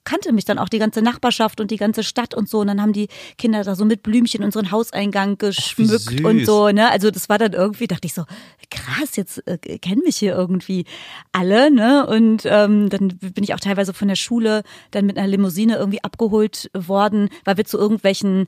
kannte 0.06 0.32
mich 0.32 0.46
dann 0.46 0.58
auch 0.58 0.70
die 0.70 0.78
ganze 0.78 1.02
Nachbarschaft 1.02 1.60
und 1.60 1.70
die 1.70 1.76
ganze 1.76 2.02
Stadt 2.02 2.32
und 2.34 2.48
so. 2.48 2.60
Und 2.60 2.68
dann 2.68 2.80
haben 2.80 2.94
die 2.94 3.08
Kinder 3.36 3.62
da 3.62 3.74
so 3.74 3.84
mit 3.84 4.02
Blümchen 4.02 4.42
unseren 4.42 4.70
Hauseingang 4.70 5.36
geschmückt 5.36 6.10
süß. 6.10 6.24
und 6.24 6.46
so. 6.46 6.70
Ne? 6.70 6.90
Also 6.90 7.10
das 7.10 7.28
war 7.28 7.36
dann 7.36 7.52
irgendwie, 7.52 7.86
dachte 7.86 8.06
ich 8.06 8.14
so, 8.14 8.24
krass, 8.70 9.16
jetzt 9.16 9.46
äh, 9.46 9.58
kennen 9.78 10.02
mich 10.04 10.16
hier 10.16 10.34
irgendwie 10.34 10.86
alle. 11.32 11.70
Ne? 11.70 12.06
Und 12.06 12.42
ähm, 12.46 12.88
dann 12.88 13.08
bin 13.18 13.44
ich 13.44 13.52
auch 13.52 13.60
teilweise 13.60 13.92
von 13.92 14.08
der 14.08 14.16
Schule 14.16 14.62
dann 14.92 15.04
mit 15.04 15.18
einer 15.18 15.28
Limousine 15.28 15.76
irgendwie 15.76 16.02
abgeholt 16.02 16.70
worden, 16.72 17.28
weil 17.44 17.56
wir 17.58 17.64
zu 17.64 17.76
irgendwelchen 17.76 18.46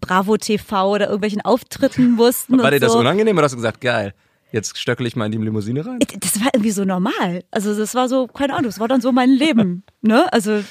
Bravo 0.00 0.36
TV 0.36 0.90
oder 0.90 1.06
irgendwelchen 1.06 1.42
Auftritten 1.42 2.12
mussten. 2.16 2.58
War 2.58 2.70
dir 2.70 2.80
das 2.80 2.92
so. 2.92 2.98
unangenehm 2.98 3.36
oder 3.36 3.44
hast 3.44 3.52
du 3.52 3.56
gesagt, 3.56 3.80
geil, 3.80 4.14
jetzt 4.52 4.78
stöckel 4.78 5.06
ich 5.06 5.16
mal 5.16 5.26
in 5.26 5.32
die 5.32 5.38
Limousine 5.38 5.84
rein? 5.84 5.98
Das 6.20 6.40
war 6.40 6.48
irgendwie 6.52 6.70
so 6.70 6.84
normal. 6.84 7.44
Also 7.50 7.76
das 7.76 7.94
war 7.94 8.08
so, 8.08 8.26
keine 8.26 8.54
Ahnung, 8.54 8.66
das 8.66 8.80
war 8.80 8.88
dann 8.88 9.00
so 9.00 9.12
mein 9.12 9.30
Leben. 9.30 9.84
Ne? 10.02 10.32
Also 10.32 10.62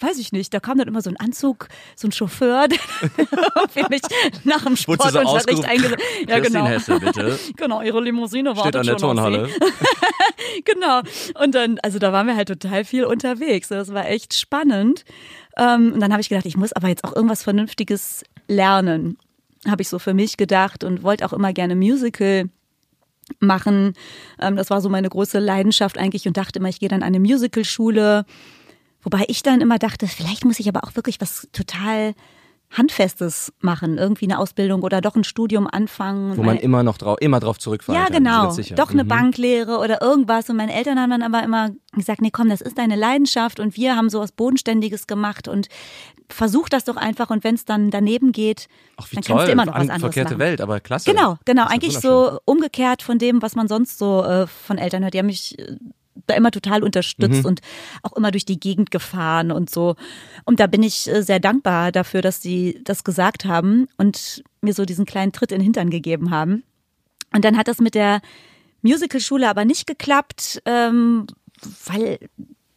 weiß 0.00 0.18
ich 0.18 0.32
nicht. 0.32 0.52
Da 0.52 0.60
kam 0.60 0.78
dann 0.78 0.88
immer 0.88 1.00
so 1.00 1.10
ein 1.10 1.16
Anzug, 1.16 1.68
so 1.96 2.08
ein 2.08 2.12
Chauffeur, 2.12 2.68
der 3.74 3.88
mich 3.90 4.02
nach 4.44 4.62
dem 4.62 4.70
du 4.70 4.76
so 4.76 4.82
Sportunterricht 4.82 5.26
ausgerufen? 5.28 5.64
eingesetzt. 5.64 6.02
Ja, 6.28 6.38
genau. 6.40 6.66
Hesse, 6.66 7.00
bitte. 7.00 7.38
Genau, 7.56 7.82
ihre 7.82 8.00
Limousine 8.00 8.50
Steht 8.50 8.64
wartet 8.64 8.76
an 8.76 8.86
der 8.86 8.96
Turnhalle. 8.96 9.48
Genau. 10.64 11.00
Und 11.42 11.54
dann, 11.54 11.78
also 11.82 11.98
da 11.98 12.12
waren 12.12 12.26
wir 12.26 12.36
halt 12.36 12.48
total 12.48 12.84
viel 12.84 13.04
unterwegs. 13.04 13.68
Das 13.68 13.92
war 13.92 14.08
echt 14.08 14.34
spannend. 14.34 15.04
Ähm, 15.56 15.92
und 15.92 16.00
dann 16.00 16.12
habe 16.12 16.20
ich 16.20 16.28
gedacht, 16.28 16.46
ich 16.46 16.56
muss 16.56 16.72
aber 16.72 16.88
jetzt 16.88 17.02
auch 17.04 17.14
irgendwas 17.14 17.42
Vernünftiges 17.42 18.24
lernen. 18.46 19.16
Habe 19.66 19.82
ich 19.82 19.88
so 19.88 19.98
für 19.98 20.12
mich 20.14 20.36
gedacht 20.36 20.84
und 20.84 21.02
wollte 21.02 21.24
auch 21.24 21.32
immer 21.32 21.52
gerne 21.52 21.76
Musical 21.76 22.50
machen. 23.40 23.94
Ähm, 24.40 24.56
das 24.56 24.70
war 24.70 24.80
so 24.80 24.88
meine 24.88 25.08
große 25.08 25.38
Leidenschaft 25.38 25.98
eigentlich 25.98 26.26
und 26.26 26.36
dachte 26.36 26.58
immer, 26.58 26.68
ich 26.68 26.80
gehe 26.80 26.88
dann 26.88 27.02
an 27.02 27.08
eine 27.08 27.20
Musicalschule. 27.20 28.24
Wobei 29.02 29.24
ich 29.28 29.42
dann 29.42 29.60
immer 29.60 29.78
dachte, 29.78 30.06
vielleicht 30.06 30.44
muss 30.44 30.60
ich 30.60 30.68
aber 30.68 30.84
auch 30.84 30.96
wirklich 30.96 31.20
was 31.20 31.48
total 31.52 32.14
Handfestes 32.76 33.52
machen, 33.60 33.98
irgendwie 33.98 34.26
eine 34.26 34.38
Ausbildung 34.38 34.82
oder 34.82 35.00
doch 35.00 35.14
ein 35.16 35.24
Studium 35.24 35.66
anfangen. 35.66 36.36
Wo 36.36 36.42
man 36.42 36.56
immer 36.58 36.82
noch 36.82 36.98
drauf, 36.98 37.16
immer 37.20 37.40
drauf 37.40 37.58
zurückfallen 37.58 38.00
ja, 38.00 38.06
kann. 38.06 38.16
genau. 38.24 38.50
sicher. 38.50 38.74
Doch 38.74 38.90
eine 38.90 39.04
Mhm. 39.04 39.08
Banklehre 39.08 39.78
oder 39.78 40.02
irgendwas. 40.02 40.50
Und 40.50 40.56
meine 40.56 40.74
Eltern 40.74 40.98
haben 41.00 41.10
dann 41.10 41.22
aber 41.22 41.42
immer 41.42 41.70
gesagt, 41.92 42.20
nee, 42.20 42.30
komm, 42.32 42.48
das 42.48 42.60
ist 42.60 42.76
deine 42.78 42.96
Leidenschaft 42.96 43.60
und 43.60 43.76
wir 43.76 43.96
haben 43.96 44.10
sowas 44.10 44.32
Bodenständiges 44.32 45.06
gemacht 45.06 45.48
und 45.48 45.68
versuch 46.28 46.68
das 46.68 46.84
doch 46.84 46.96
einfach 46.96 47.30
und 47.30 47.44
wenn 47.44 47.54
es 47.54 47.64
dann 47.64 47.90
daneben 47.90 48.32
geht, 48.32 48.66
Ach, 48.96 49.06
dann 49.12 49.22
toll. 49.22 49.36
kannst 49.36 49.48
du 49.48 49.52
immer 49.52 49.66
noch 49.66 49.74
was 49.74 49.80
An- 49.82 49.90
anderes 49.90 50.00
Verkehrte 50.14 50.34
machen. 50.34 50.38
Welt, 50.40 50.60
aber 50.60 50.80
klasse. 50.80 51.10
Genau, 51.10 51.36
genau. 51.44 51.66
Eigentlich 51.66 51.98
so 51.98 52.38
umgekehrt 52.46 53.02
von 53.02 53.18
dem, 53.18 53.42
was 53.42 53.54
man 53.54 53.68
sonst 53.68 53.98
so 53.98 54.22
äh, 54.24 54.46
von 54.46 54.78
Eltern 54.78 55.02
hört. 55.02 55.14
Die 55.14 55.18
haben 55.18 55.26
mich 55.26 55.58
äh, 55.58 55.76
da 56.26 56.34
immer 56.34 56.50
total 56.50 56.82
unterstützt 56.82 57.40
Mhm. 57.40 57.46
und 57.46 57.60
auch 58.02 58.12
immer 58.14 58.30
durch 58.30 58.44
die 58.44 58.58
Gegend 58.60 58.90
gefahren 58.90 59.50
und 59.52 59.70
so. 59.70 59.96
Und 60.44 60.60
da 60.60 60.66
bin 60.66 60.82
ich 60.82 61.08
äh, 61.10 61.22
sehr 61.22 61.40
dankbar 61.40 61.92
dafür, 61.92 62.22
dass 62.22 62.40
sie 62.42 62.80
das 62.84 63.04
gesagt 63.04 63.44
haben 63.44 63.86
und 63.96 64.42
mir 64.62 64.74
so 64.74 64.84
diesen 64.84 65.04
kleinen 65.06 65.32
Tritt 65.32 65.52
in 65.52 65.58
den 65.58 65.64
Hintern 65.64 65.90
gegeben 65.90 66.30
haben. 66.30 66.62
Und 67.34 67.44
dann 67.44 67.56
hat 67.56 67.68
das 67.68 67.78
mit 67.80 67.94
der 67.94 68.20
Musicalschule 68.82 69.48
aber 69.48 69.64
nicht 69.64 69.86
geklappt, 69.86 70.62
ähm, 70.66 71.26
weil 71.86 72.18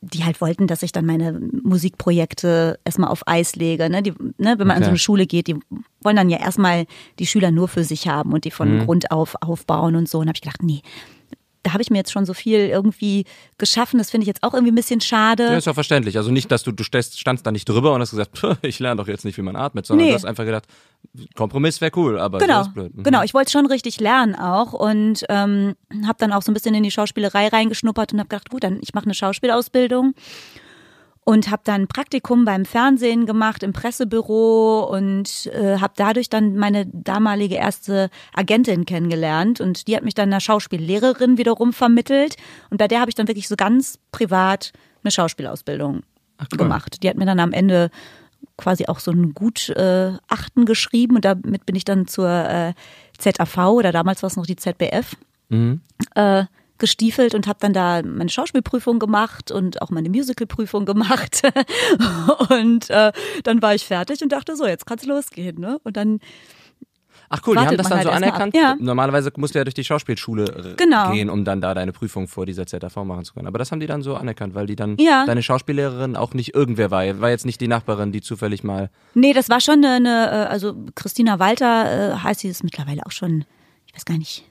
die 0.01 0.23
halt 0.23 0.39
wollten, 0.41 0.67
dass 0.67 0.83
ich 0.83 0.91
dann 0.91 1.05
meine 1.05 1.39
Musikprojekte 1.63 2.79
erstmal 2.85 3.09
auf 3.09 3.27
Eis 3.27 3.55
lege. 3.55 3.89
Ne? 3.89 4.03
Die, 4.03 4.11
ne, 4.37 4.55
wenn 4.57 4.67
man 4.67 4.77
an 4.77 4.83
so 4.83 4.87
Okay. 4.87 4.89
eine 4.89 4.99
Schule 4.99 5.25
geht, 5.27 5.47
die 5.47 5.55
wollen 6.01 6.15
dann 6.15 6.29
ja 6.29 6.37
erstmal 6.39 6.85
die 7.19 7.25
Schüler 7.25 7.51
nur 7.51 7.67
für 7.67 7.83
sich 7.83 8.07
haben 8.07 8.31
und 8.33 8.45
die 8.45 8.51
von 8.51 8.85
Grund 8.85 9.11
auf 9.11 9.35
aufbauen 9.41 9.95
und 9.95 10.07
so. 10.07 10.19
Und 10.19 10.27
habe 10.27 10.35
ich 10.37 10.41
gedacht, 10.41 10.63
nee, 10.63 10.81
da 11.67 11.73
habe 11.73 11.81
ich 11.83 11.89
mir 11.89 11.97
jetzt 11.97 12.13
schon 12.13 12.25
so 12.25 12.33
viel 12.33 12.59
irgendwie 12.59 13.25
geschaffen. 13.57 13.97
Das 13.97 14.09
finde 14.09 14.23
ich 14.23 14.27
jetzt 14.27 14.41
auch 14.43 14.53
irgendwie 14.53 14.71
ein 14.71 14.75
bisschen 14.75 15.01
schade. 15.01 15.43
Ja, 15.43 15.57
ist 15.57 15.65
ja 15.67 15.73
verständlich. 15.73 16.15
Also 16.17 16.31
nicht, 16.31 16.49
dass 16.49 16.63
du, 16.63 16.71
du 16.71 16.83
stehst, 16.83 17.19
standst 17.19 17.45
da 17.45 17.51
nicht 17.51 17.67
drüber 17.67 17.93
und 17.93 17.99
hast 18.01 18.11
gesagt, 18.11 18.31
"Puh, 18.39 18.55
ich 18.61 18.79
lerne 18.79 19.01
doch 19.01 19.07
jetzt 19.09 19.25
nicht, 19.25 19.37
wie 19.37 19.41
man 19.41 19.55
atmet, 19.57 19.85
sondern 19.85 20.05
Nee. 20.05 20.11
du 20.11 20.15
hast 20.15 20.25
einfach 20.25 20.45
gedacht, 20.45 20.63
Kompromiss 21.35 21.81
wäre 21.81 21.91
cool, 21.95 22.19
aber 22.19 22.37
Genau, 22.39 22.59
das 22.59 22.67
ist 22.67 22.73
blöd. 22.73 22.95
Mhm. 22.95 23.03
genau. 23.03 23.21
Ich 23.23 23.33
wollte 23.33 23.51
schon 23.51 23.65
richtig 23.65 23.99
lernen 23.99 24.35
auch 24.35 24.73
und 24.73 25.25
ähm, 25.29 25.75
habe 26.05 26.17
dann 26.19 26.31
auch 26.33 26.41
so 26.41 26.51
ein 26.51 26.53
bisschen 26.53 26.73
in 26.73 26.83
die 26.83 26.91
Schauspielerei 26.91 27.47
reingeschnuppert 27.49 28.13
und 28.13 28.19
habe 28.19 28.29
gedacht, 28.29 28.49
gut, 28.49 28.63
dann 28.63 28.79
ich 28.81 28.93
mache 28.93 29.05
eine 29.05 29.13
Schauspielausbildung 29.13 30.13
und 31.27 31.51
habe 31.51 31.61
dann 31.65 31.87
Praktikum 31.89 32.45
beim 32.45 32.63
Fernsehen 32.63 33.25
gemacht 33.25 33.61
im 33.61 33.73
Pressebüro 33.73 34.87
und 34.89 35.47
äh, 35.47 35.77
habe 35.77 35.91
dadurch 35.97 36.29
dann 36.29 36.55
meine 36.55 36.85
damalige 36.85 37.55
erste 37.55 38.09
Agentin 38.33 38.85
kennengelernt 38.85 39.59
und 39.59 39.89
die 39.89 39.97
hat 39.97 40.05
mich 40.05 40.13
dann 40.13 40.29
einer 40.29 40.39
Schauspiellehrerin 40.39 41.37
wiederum 41.37 41.73
vermittelt 41.73 42.37
und 42.69 42.77
bei 42.77 42.87
der 42.87 43.01
habe 43.01 43.09
ich 43.09 43.15
dann 43.15 43.27
wirklich 43.27 43.49
so 43.49 43.57
ganz 43.57 43.99
privat 44.13 44.71
eine 45.03 45.11
Schauspielausbildung 45.11 46.03
cool. 46.39 46.57
gemacht. 46.57 47.03
Die 47.03 47.09
hat 47.09 47.17
mir 47.17 47.25
dann 47.25 47.41
am 47.41 47.51
Ende 47.51 47.89
quasi 48.55 48.85
auch 48.85 48.99
so 48.99 49.11
ein 49.11 49.33
Gutachten 49.33 49.75
äh, 49.75 50.17
Achten 50.29 50.63
geschrieben 50.63 51.17
und 51.17 51.25
damit 51.25 51.65
bin 51.65 51.75
ich 51.75 51.83
dann 51.83 52.07
zur 52.07 52.29
äh, 52.29 52.73
ZAV 53.17 53.57
oder 53.71 53.91
damals 53.91 54.23
war 54.23 54.27
es 54.27 54.37
noch 54.37 54.45
die 54.45 54.55
ZBF 54.55 55.17
Mhm. 55.49 55.81
äh, 56.15 56.45
gestiefelt 56.77 57.35
und 57.35 57.47
habe 57.47 57.59
dann 57.61 57.73
da 57.73 58.01
meine 58.03 58.29
Schauspielprüfung 58.29 58.99
gemacht 58.99 59.51
und 59.51 59.81
auch 59.81 59.89
meine 59.89 60.09
Musicalprüfung 60.09 60.85
gemacht. 60.85 61.41
und 62.49 62.89
äh, 62.89 63.11
dann 63.43 63.61
war 63.61 63.75
ich 63.75 63.85
fertig 63.85 64.21
und 64.21 64.31
dachte 64.31 64.55
so, 64.55 64.65
jetzt 64.65 64.85
kann's 64.85 65.05
losgehen. 65.05 65.59
Ne? 65.59 65.79
Und 65.83 65.97
dann 65.97 66.19
Ach 67.29 67.41
cool, 67.45 67.55
die 67.55 67.65
haben 67.65 67.77
das 67.77 67.89
dann 67.89 67.97
halt 67.97 68.07
so 68.07 68.13
anerkannt. 68.13 68.55
Ja. 68.55 68.75
Normalerweise 68.79 69.31
musst 69.35 69.53
du 69.53 69.59
ja 69.59 69.65
durch 69.65 69.73
die 69.73 69.83
Schauspielschule 69.83 70.75
genau. 70.77 71.11
gehen, 71.11 71.29
um 71.29 71.43
dann 71.43 71.59
da 71.59 71.73
deine 71.73 71.91
Prüfung 71.91 72.27
vor 72.27 72.45
dieser 72.45 72.65
ZAV 72.65 72.95
machen 73.03 73.25
zu 73.25 73.33
können. 73.33 73.47
Aber 73.47 73.59
das 73.59 73.71
haben 73.71 73.79
die 73.79 73.87
dann 73.87 74.01
so 74.01 74.15
anerkannt, 74.15 74.55
weil 74.55 74.65
die 74.65 74.75
dann 74.75 74.95
ja. 74.97 75.25
deine 75.25 75.43
Schauspiellehrerin 75.43 76.15
auch 76.15 76.33
nicht 76.33 76.55
irgendwer 76.55 76.89
war. 76.89 77.19
War 77.19 77.29
jetzt 77.29 77.45
nicht 77.45 77.59
die 77.59 77.67
Nachbarin, 77.67 78.11
die 78.11 78.21
zufällig 78.21 78.63
mal. 78.63 78.89
Nee, 79.13 79.33
das 79.33 79.49
war 79.49 79.59
schon 79.59 79.83
eine, 79.83 79.95
eine 79.95 80.27
äh, 80.31 80.47
also 80.47 80.75
Christina 80.95 81.39
Walter 81.39 82.13
äh, 82.13 82.17
heißt 82.17 82.41
sie 82.41 82.47
ist 82.47 82.63
mittlerweile 82.63 83.05
auch 83.05 83.11
schon, 83.11 83.43
ich 83.87 83.95
weiß 83.95 84.05
gar 84.05 84.17
nicht, 84.17 84.45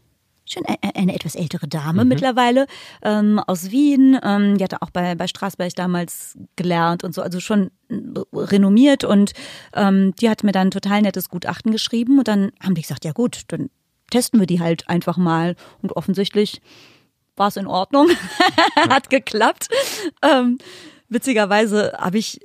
schon 0.46 0.64
eine 0.66 1.14
etwas 1.14 1.34
ältere 1.34 1.68
Dame 1.68 2.04
mhm. 2.04 2.08
mittlerweile 2.08 2.66
ähm, 3.02 3.38
aus 3.46 3.70
Wien. 3.70 4.18
Ähm, 4.22 4.58
die 4.58 4.64
hatte 4.64 4.82
auch 4.82 4.90
bei, 4.90 5.14
bei 5.14 5.26
Straßberg 5.26 5.74
damals 5.74 6.38
gelernt 6.56 7.04
und 7.04 7.14
so, 7.14 7.22
also 7.22 7.40
schon 7.40 7.70
renommiert 8.32 9.04
und 9.04 9.32
ähm, 9.74 10.14
die 10.20 10.28
hat 10.28 10.42
mir 10.42 10.52
dann 10.52 10.68
ein 10.68 10.72
total 10.72 11.02
nettes 11.02 11.28
Gutachten 11.28 11.70
geschrieben 11.70 12.18
und 12.18 12.28
dann 12.28 12.52
haben 12.60 12.74
die 12.74 12.82
gesagt, 12.82 13.04
ja 13.04 13.12
gut, 13.12 13.42
dann 13.48 13.70
testen 14.10 14.40
wir 14.40 14.46
die 14.46 14.60
halt 14.60 14.88
einfach 14.88 15.16
mal 15.16 15.56
und 15.82 15.92
offensichtlich 15.92 16.60
war 17.36 17.48
es 17.48 17.56
in 17.56 17.66
Ordnung, 17.66 18.08
hat 18.88 19.10
geklappt. 19.10 19.68
Ähm, 20.22 20.58
witzigerweise 21.08 21.92
habe 21.98 22.18
ich 22.18 22.40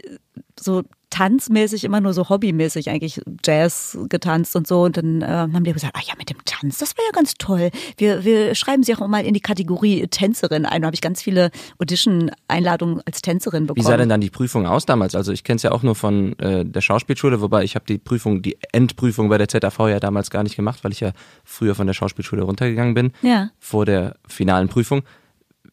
so 0.59 0.83
tanzmäßig 1.11 1.83
immer 1.83 2.01
nur 2.01 2.13
so 2.13 2.29
hobbymäßig 2.29 2.89
eigentlich 2.89 3.21
Jazz 3.45 3.97
getanzt 4.09 4.55
und 4.55 4.65
so. 4.65 4.83
Und 4.83 4.97
dann 4.97 5.21
äh, 5.21 5.25
haben 5.27 5.63
die 5.63 5.73
gesagt, 5.73 5.95
ah 5.95 6.01
ja, 6.03 6.13
mit 6.17 6.29
dem 6.29 6.37
Tanz, 6.45 6.79
das 6.79 6.97
war 6.97 7.05
ja 7.05 7.11
ganz 7.11 7.35
toll. 7.35 7.69
Wir, 7.97 8.25
wir 8.25 8.55
schreiben 8.55 8.81
sie 8.81 8.95
auch 8.95 9.07
mal 9.07 9.23
in 9.23 9.33
die 9.33 9.39
Kategorie 9.39 10.07
Tänzerin 10.07 10.65
ein. 10.65 10.81
Da 10.81 10.87
habe 10.87 10.95
ich 10.95 11.01
ganz 11.01 11.21
viele 11.21 11.51
Audition-Einladungen 11.79 13.01
als 13.05 13.21
Tänzerin 13.21 13.67
bekommen. 13.67 13.85
Wie 13.85 13.87
sah 13.87 13.97
denn 13.97 14.09
dann 14.09 14.21
die 14.21 14.31
Prüfung 14.31 14.65
aus 14.65 14.85
damals? 14.85 15.13
Also 15.13 15.31
ich 15.31 15.43
kenne 15.43 15.57
es 15.57 15.63
ja 15.63 15.71
auch 15.71 15.83
nur 15.83 15.95
von 15.95 16.37
äh, 16.39 16.65
der 16.65 16.81
Schauspielschule, 16.81 17.41
wobei 17.41 17.63
ich 17.63 17.75
habe 17.75 17.85
die 17.85 17.97
Prüfung, 17.97 18.41
die 18.41 18.57
Endprüfung 18.71 19.29
bei 19.29 19.37
der 19.37 19.47
ZAV 19.47 19.79
ja 19.89 19.99
damals 19.99 20.31
gar 20.31 20.43
nicht 20.43 20.55
gemacht, 20.55 20.83
weil 20.83 20.93
ich 20.93 21.01
ja 21.01 21.11
früher 21.43 21.75
von 21.75 21.85
der 21.87 21.93
Schauspielschule 21.93 22.43
runtergegangen 22.43 22.93
bin. 22.93 23.11
Ja. 23.21 23.49
Vor 23.59 23.85
der 23.85 24.15
finalen 24.27 24.69
Prüfung. 24.69 25.03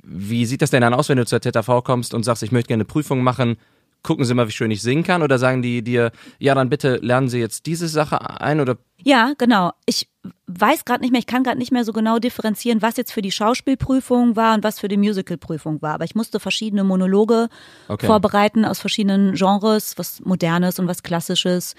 Wie 0.02 0.47
sieht 0.47 0.62
das 0.62 0.71
denn 0.71 0.80
dann 0.80 0.95
aus, 0.95 1.09
wenn 1.09 1.18
du 1.18 1.26
zur 1.26 1.40
ZAV 1.40 1.85
kommst 1.85 2.12
und 2.12 2.25
sagst, 2.25 2.42
ich 2.42 2.50
möchte 2.50 2.68
gerne 2.68 2.83
eine 2.83 2.87
Prüfung 2.87 3.23
machen? 3.23 3.57
Gucken 4.02 4.25
Sie 4.25 4.35
mal, 4.35 4.49
wie 4.49 4.52
schön 4.52 4.71
ich 4.71 4.83
singen 4.83 5.05
kann? 5.05 5.23
Oder 5.23 5.38
sagen 5.38 5.62
die 5.62 5.83
dir, 5.83 6.12
ja, 6.38 6.55
dann 6.55 6.69
bitte 6.69 6.97
lernen 6.97 7.28
Sie 7.28 7.38
jetzt 7.38 7.67
diese 7.67 7.88
Sache 7.88 8.40
ein? 8.40 8.61
Oder 8.61 8.76
ja, 9.02 9.33
genau. 9.38 9.73
Ich 9.87 10.09
weiß 10.47 10.85
gerade 10.85 11.02
nicht 11.02 11.12
mehr, 11.12 11.21
ich 11.21 11.26
kann 11.26 11.45
gerade 11.45 11.59
nicht 11.59 11.73
mehr 11.73 11.85
so 11.85 11.93
genau 11.93 12.19
differenzieren, 12.19 12.83
was 12.83 12.97
jetzt 12.97 13.12
für 13.12 13.23
die 13.23 13.31
Schauspielprüfung 13.31 14.37
war 14.37 14.55
und 14.55 14.64
was 14.64 14.81
für 14.81 14.88
die 14.88 14.97
Musicalprüfung 14.97 15.83
war. 15.83 15.95
Aber 15.95 16.05
ich 16.05 16.14
musste 16.14 16.40
verschiedene 16.40 16.85
Monologe 16.85 17.49
okay. 17.88 18.07
vorbereiten 18.07 18.64
aus 18.64 18.81
verschiedenen 18.81 19.35
Genres, 19.35 19.97
was 19.97 20.21
Modernes 20.21 20.78
und 20.78 20.88
was 20.88 21.02
Klassisches. 21.02 21.75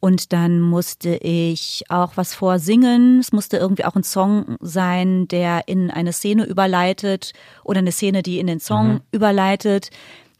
Und 0.00 0.32
dann 0.32 0.60
musste 0.60 1.16
ich 1.16 1.84
auch 1.90 2.12
was 2.16 2.34
vorsingen. 2.34 3.20
Es 3.20 3.32
musste 3.32 3.58
irgendwie 3.58 3.84
auch 3.84 3.96
ein 3.96 4.02
Song 4.02 4.56
sein, 4.60 5.28
der 5.28 5.68
in 5.68 5.90
eine 5.90 6.14
Szene 6.14 6.46
überleitet 6.46 7.32
oder 7.64 7.80
eine 7.80 7.92
Szene, 7.92 8.22
die 8.22 8.38
in 8.38 8.46
den 8.46 8.60
Song 8.60 8.94
mhm. 8.94 9.00
überleitet. 9.12 9.90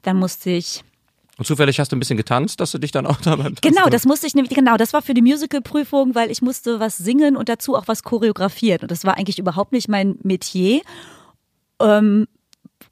Dann 0.02 0.16
musste 0.16 0.50
ich 0.50 0.82
und 1.40 1.46
zufällig 1.46 1.80
hast 1.80 1.90
du 1.90 1.96
ein 1.96 2.00
bisschen 2.00 2.18
getanzt, 2.18 2.60
dass 2.60 2.70
du 2.70 2.76
dich 2.76 2.92
dann 2.92 3.06
auch 3.06 3.18
da 3.22 3.34
beim 3.34 3.54
Genau, 3.62 3.88
das 3.88 4.04
musste 4.04 4.26
ich 4.26 4.34
nämlich, 4.34 4.54
genau, 4.54 4.76
das 4.76 4.92
war 4.92 5.00
für 5.00 5.14
die 5.14 5.22
Musicalprüfung, 5.22 6.14
weil 6.14 6.30
ich 6.30 6.42
musste 6.42 6.80
was 6.80 6.98
singen 6.98 7.34
und 7.34 7.48
dazu 7.48 7.76
auch 7.76 7.88
was 7.88 8.02
choreografieren. 8.02 8.82
Und 8.82 8.90
das 8.90 9.06
war 9.06 9.16
eigentlich 9.16 9.38
überhaupt 9.38 9.72
nicht 9.72 9.88
mein 9.88 10.18
Metier. 10.22 10.82
Ähm, 11.80 12.26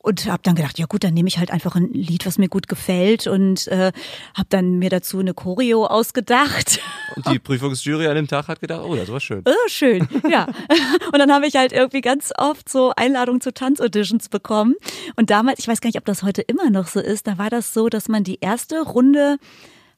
und 0.00 0.26
habe 0.26 0.43
dann 0.43 0.55
gedacht, 0.55 0.78
ja 0.78 0.87
gut, 0.87 1.05
dann 1.05 1.14
nehme 1.14 1.28
ich 1.28 1.38
halt 1.38 1.50
einfach 1.50 1.75
ein 1.75 1.93
Lied, 1.93 2.25
was 2.25 2.38
mir 2.38 2.49
gut 2.49 2.69
gefällt 2.69 3.26
und 3.26 3.67
äh, 3.69 3.93
habe 4.35 4.47
dann 4.49 4.78
mir 4.78 4.90
dazu 4.90 5.19
eine 5.19 5.35
Choreo 5.35 5.87
ausgedacht. 5.87 6.81
Und 7.17 7.26
die 7.28 7.38
Prüfungsjury 7.38 8.07
an 8.07 8.14
dem 8.14 8.28
Tag 8.28 8.49
hat 8.49 8.61
gedacht, 8.61 8.83
oh, 8.85 8.95
das 8.95 9.11
war 9.11 9.21
schön. 9.21 9.43
Oh, 9.45 9.69
schön, 9.69 10.09
ja. 10.31 10.47
und 11.12 11.19
dann 11.19 11.33
habe 11.33 11.47
ich 11.47 11.57
halt 11.57 11.73
irgendwie 11.73 12.00
ganz 12.00 12.33
oft 12.37 12.69
so 12.69 12.93
Einladungen 12.97 13.40
zu 13.40 13.52
Tanzauditions 13.52 14.28
bekommen. 14.28 14.76
Und 15.17 15.30
damals, 15.30 15.58
ich 15.58 15.69
weiß 15.69 15.80
gar 15.80 15.89
nicht, 15.89 15.99
ob 15.99 16.04
das 16.04 16.23
heute 16.23 16.43
immer 16.43 16.71
noch 16.71 16.87
so 16.87 17.00
ist, 17.00 17.26
da 17.26 17.39
war 17.39 17.50
das 17.50 17.75
so, 17.75 17.89
dass 17.89 18.08
man 18.08 18.25
die 18.25 18.39
erste 18.41 18.80
Runde 18.82 19.39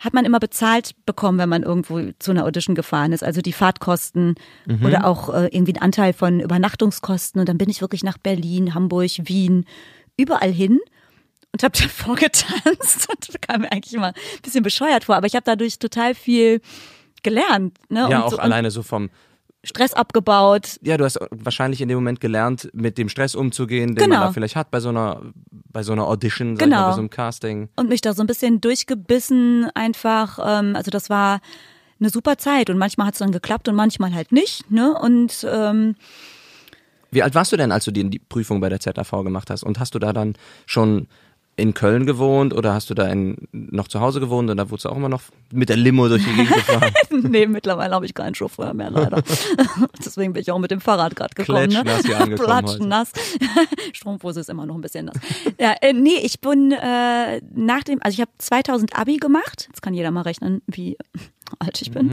hat 0.00 0.14
man 0.14 0.24
immer 0.24 0.40
bezahlt 0.40 0.92
bekommen, 1.04 1.38
wenn 1.38 1.48
man 1.50 1.62
irgendwo 1.62 2.00
zu 2.18 2.30
einer 2.30 2.44
Audition 2.46 2.74
gefahren 2.74 3.12
ist. 3.12 3.22
Also 3.22 3.42
die 3.42 3.52
Fahrtkosten 3.52 4.34
mhm. 4.66 4.84
oder 4.84 5.06
auch 5.06 5.28
äh, 5.32 5.48
irgendwie 5.52 5.74
ein 5.74 5.82
Anteil 5.82 6.14
von 6.14 6.40
Übernachtungskosten. 6.40 7.38
Und 7.38 7.48
dann 7.48 7.58
bin 7.58 7.68
ich 7.68 7.82
wirklich 7.82 8.02
nach 8.02 8.16
Berlin, 8.16 8.74
Hamburg, 8.74 9.10
Wien, 9.24 9.66
überall 10.16 10.50
hin 10.50 10.80
und 11.52 11.62
habe 11.62 11.78
davor 11.80 12.16
getanzt 12.16 13.08
und 13.10 13.42
kam 13.46 13.60
mir 13.60 13.72
eigentlich 13.72 13.94
immer 13.94 14.08
ein 14.08 14.42
bisschen 14.42 14.62
bescheuert 14.62 15.04
vor. 15.04 15.16
Aber 15.16 15.26
ich 15.26 15.34
habe 15.34 15.44
dadurch 15.44 15.78
total 15.78 16.14
viel 16.14 16.62
gelernt. 17.22 17.76
Ne? 17.90 18.00
Ja, 18.00 18.06
und 18.06 18.14
auch 18.14 18.30
so, 18.30 18.38
alleine 18.38 18.70
so 18.70 18.82
vom 18.82 19.10
Stress 19.62 19.92
abgebaut. 19.92 20.78
Ja, 20.82 20.96
du 20.96 21.04
hast 21.04 21.18
wahrscheinlich 21.30 21.80
in 21.80 21.88
dem 21.88 21.96
Moment 21.96 22.20
gelernt, 22.20 22.70
mit 22.72 22.96
dem 22.96 23.08
Stress 23.08 23.34
umzugehen, 23.34 23.94
den 23.94 24.04
genau. 24.04 24.16
man 24.16 24.26
da 24.28 24.32
vielleicht 24.32 24.56
hat 24.56 24.70
bei 24.70 24.80
so 24.80 24.88
einer, 24.88 25.20
bei 25.50 25.82
so 25.82 25.92
einer 25.92 26.06
Audition, 26.06 26.56
genau. 26.56 26.76
mal, 26.76 26.88
bei 26.88 26.92
so 26.94 27.00
einem 27.00 27.10
Casting. 27.10 27.68
Und 27.76 27.88
mich 27.88 28.00
da 28.00 28.14
so 28.14 28.22
ein 28.22 28.26
bisschen 28.26 28.60
durchgebissen 28.60 29.68
einfach. 29.74 30.38
Ähm, 30.42 30.76
also 30.76 30.90
das 30.90 31.10
war 31.10 31.40
eine 31.98 32.08
super 32.08 32.38
Zeit 32.38 32.70
und 32.70 32.78
manchmal 32.78 33.08
hat 33.08 33.14
es 33.14 33.18
dann 33.18 33.32
geklappt 33.32 33.68
und 33.68 33.74
manchmal 33.74 34.14
halt 34.14 34.32
nicht. 34.32 34.70
Ne? 34.70 34.94
Und 34.98 35.46
ähm, 35.48 35.94
wie 37.10 37.22
alt 37.22 37.34
warst 37.34 37.52
du 37.52 37.56
denn, 37.56 37.72
als 37.72 37.84
du 37.84 37.90
die, 37.90 38.08
die 38.08 38.18
Prüfung 38.18 38.60
bei 38.60 38.68
der 38.68 38.80
ZAV 38.80 39.10
gemacht 39.24 39.50
hast? 39.50 39.62
Und 39.62 39.78
hast 39.78 39.94
du 39.94 39.98
da 39.98 40.12
dann 40.12 40.34
schon 40.64 41.08
in 41.56 41.74
Köln 41.74 42.06
gewohnt 42.06 42.54
oder 42.54 42.72
hast 42.72 42.88
du 42.88 42.94
da 42.94 43.06
in, 43.08 43.36
noch 43.52 43.88
zu 43.88 44.00
Hause 44.00 44.18
gewohnt 44.18 44.48
und 44.50 44.56
da 44.56 44.70
wurdest 44.70 44.86
du 44.86 44.88
auch 44.88 44.96
immer 44.96 45.08
noch 45.08 45.22
mit 45.52 45.68
der 45.68 45.76
Limo 45.76 46.08
durch 46.08 46.24
die 46.24 46.32
Gegend 46.32 46.54
gefahren? 46.54 46.92
nee, 47.10 47.46
mittlerweile 47.46 47.94
habe 47.94 48.06
ich 48.06 48.14
keinen 48.14 48.34
Chauffeur 48.34 48.72
mehr, 48.72 48.90
leider. 48.90 49.22
Deswegen 50.04 50.32
bin 50.32 50.40
ich 50.40 50.50
auch 50.50 50.58
mit 50.58 50.70
dem 50.70 50.80
Fahrrad 50.80 51.14
gerade 51.14 51.34
gekommen. 51.34 51.68
Klatschnass 51.68 52.02
ne? 52.02 52.08
hier 52.08 52.20
angekommen 52.20 52.46
Platschnass. 52.46 53.12
Strumpfhose 53.92 54.40
ist 54.40 54.48
immer 54.48 54.64
noch 54.64 54.74
ein 54.74 54.80
bisschen 54.80 55.06
nass. 55.06 55.16
Ja, 55.58 55.74
äh, 55.82 55.92
nee, 55.92 56.18
ich 56.22 56.40
bin 56.40 56.72
äh, 56.72 57.40
nach 57.54 57.84
dem, 57.84 58.00
also 58.02 58.14
ich 58.14 58.20
habe 58.20 58.30
2000 58.38 58.96
Abi 58.96 59.18
gemacht. 59.18 59.66
Jetzt 59.68 59.82
kann 59.82 59.92
jeder 59.92 60.10
mal 60.10 60.22
rechnen, 60.22 60.62
wie 60.66 60.96
alt 61.58 61.82
ich 61.82 61.90
bin. 61.90 62.12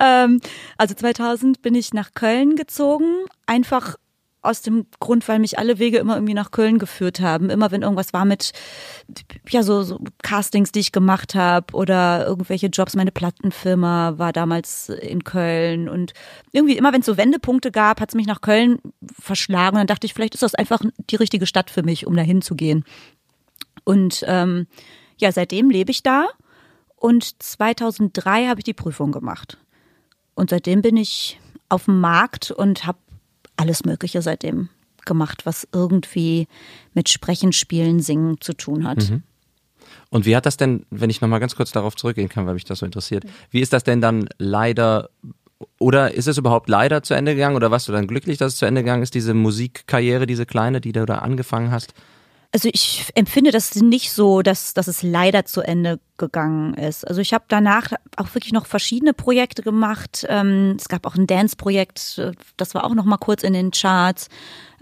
ähm, 0.00 0.40
also 0.76 0.94
2000 0.94 1.62
bin 1.62 1.74
ich 1.74 1.94
nach 1.94 2.14
Köln 2.14 2.56
gezogen, 2.56 3.26
einfach 3.46 3.96
aus 4.40 4.62
dem 4.62 4.86
Grund, 5.00 5.26
weil 5.26 5.40
mich 5.40 5.58
alle 5.58 5.78
Wege 5.78 5.98
immer 5.98 6.14
irgendwie 6.14 6.34
nach 6.34 6.50
Köln 6.50 6.78
geführt 6.78 7.20
haben. 7.20 7.50
Immer 7.50 7.70
wenn 7.70 7.82
irgendwas 7.82 8.12
war 8.12 8.24
mit, 8.24 8.52
ja, 9.48 9.62
so, 9.62 9.82
so 9.82 9.98
Castings, 10.22 10.70
die 10.70 10.80
ich 10.80 10.92
gemacht 10.92 11.34
habe 11.34 11.74
oder 11.74 12.24
irgendwelche 12.26 12.68
Jobs. 12.68 12.94
Meine 12.94 13.10
Plattenfirma 13.10 14.14
war 14.16 14.32
damals 14.32 14.88
in 14.90 15.24
Köln 15.24 15.88
und 15.88 16.12
irgendwie 16.52 16.76
immer, 16.76 16.92
wenn 16.92 17.00
es 17.00 17.06
so 17.06 17.16
Wendepunkte 17.16 17.72
gab, 17.72 18.00
hat 18.00 18.10
es 18.10 18.14
mich 18.14 18.26
nach 18.26 18.40
Köln 18.40 18.78
verschlagen. 19.20 19.76
Und 19.76 19.80
dann 19.80 19.86
dachte 19.88 20.06
ich, 20.06 20.14
vielleicht 20.14 20.34
ist 20.34 20.42
das 20.42 20.54
einfach 20.54 20.80
die 21.10 21.16
richtige 21.16 21.46
Stadt 21.46 21.70
für 21.70 21.82
mich, 21.82 22.06
um 22.06 22.14
da 22.16 22.22
hinzugehen. 22.22 22.84
Und 23.84 24.24
ähm, 24.26 24.66
ja, 25.18 25.32
seitdem 25.32 25.70
lebe 25.70 25.90
ich 25.90 26.02
da 26.02 26.26
und 26.94 27.42
2003 27.42 28.46
habe 28.46 28.60
ich 28.60 28.64
die 28.64 28.74
Prüfung 28.74 29.12
gemacht. 29.12 29.58
Und 30.34 30.50
seitdem 30.50 30.82
bin 30.82 30.96
ich 30.96 31.40
auf 31.68 31.86
dem 31.86 32.00
Markt 32.00 32.50
und 32.50 32.86
habe 32.86 32.98
alles 33.58 33.84
Mögliche 33.84 34.22
seitdem 34.22 34.68
gemacht, 35.04 35.46
was 35.46 35.66
irgendwie 35.72 36.48
mit 36.94 37.08
Sprechen, 37.08 37.52
Spielen, 37.52 38.00
Singen 38.00 38.40
zu 38.40 38.52
tun 38.52 38.86
hat. 38.86 39.10
Mhm. 39.10 39.22
Und 40.10 40.26
wie 40.26 40.36
hat 40.36 40.46
das 40.46 40.56
denn, 40.56 40.86
wenn 40.90 41.10
ich 41.10 41.20
nochmal 41.20 41.40
ganz 41.40 41.56
kurz 41.56 41.72
darauf 41.72 41.96
zurückgehen 41.96 42.28
kann, 42.28 42.46
weil 42.46 42.54
mich 42.54 42.64
das 42.64 42.78
so 42.78 42.86
interessiert, 42.86 43.24
wie 43.50 43.60
ist 43.60 43.72
das 43.72 43.84
denn 43.84 44.00
dann 44.00 44.28
leider 44.38 45.10
oder 45.78 46.14
ist 46.14 46.28
es 46.28 46.38
überhaupt 46.38 46.68
leider 46.68 47.02
zu 47.02 47.14
Ende 47.14 47.34
gegangen 47.34 47.56
oder 47.56 47.70
warst 47.70 47.88
du 47.88 47.92
dann 47.92 48.06
glücklich, 48.06 48.38
dass 48.38 48.52
es 48.52 48.58
zu 48.58 48.66
Ende 48.66 48.82
gegangen 48.82 49.02
ist, 49.02 49.14
diese 49.14 49.34
Musikkarriere, 49.34 50.26
diese 50.26 50.46
kleine, 50.46 50.80
die 50.80 50.92
du 50.92 51.04
da 51.04 51.18
angefangen 51.18 51.70
hast? 51.72 51.94
Also 52.50 52.70
ich 52.72 53.04
empfinde 53.14 53.50
das 53.50 53.74
nicht 53.74 54.10
so, 54.10 54.40
dass, 54.40 54.72
dass 54.72 54.88
es 54.88 55.02
leider 55.02 55.44
zu 55.44 55.60
Ende 55.60 56.00
gegangen 56.16 56.72
ist. 56.74 57.06
Also 57.06 57.20
ich 57.20 57.34
habe 57.34 57.44
danach 57.48 57.92
auch 58.16 58.34
wirklich 58.34 58.54
noch 58.54 58.64
verschiedene 58.64 59.12
Projekte 59.12 59.62
gemacht. 59.62 60.24
Ähm, 60.30 60.76
es 60.78 60.88
gab 60.88 61.06
auch 61.06 61.14
ein 61.14 61.26
Dance-Projekt, 61.26 62.22
das 62.56 62.74
war 62.74 62.84
auch 62.84 62.94
noch 62.94 63.04
mal 63.04 63.18
kurz 63.18 63.42
in 63.42 63.52
den 63.52 63.70
Charts. 63.70 64.28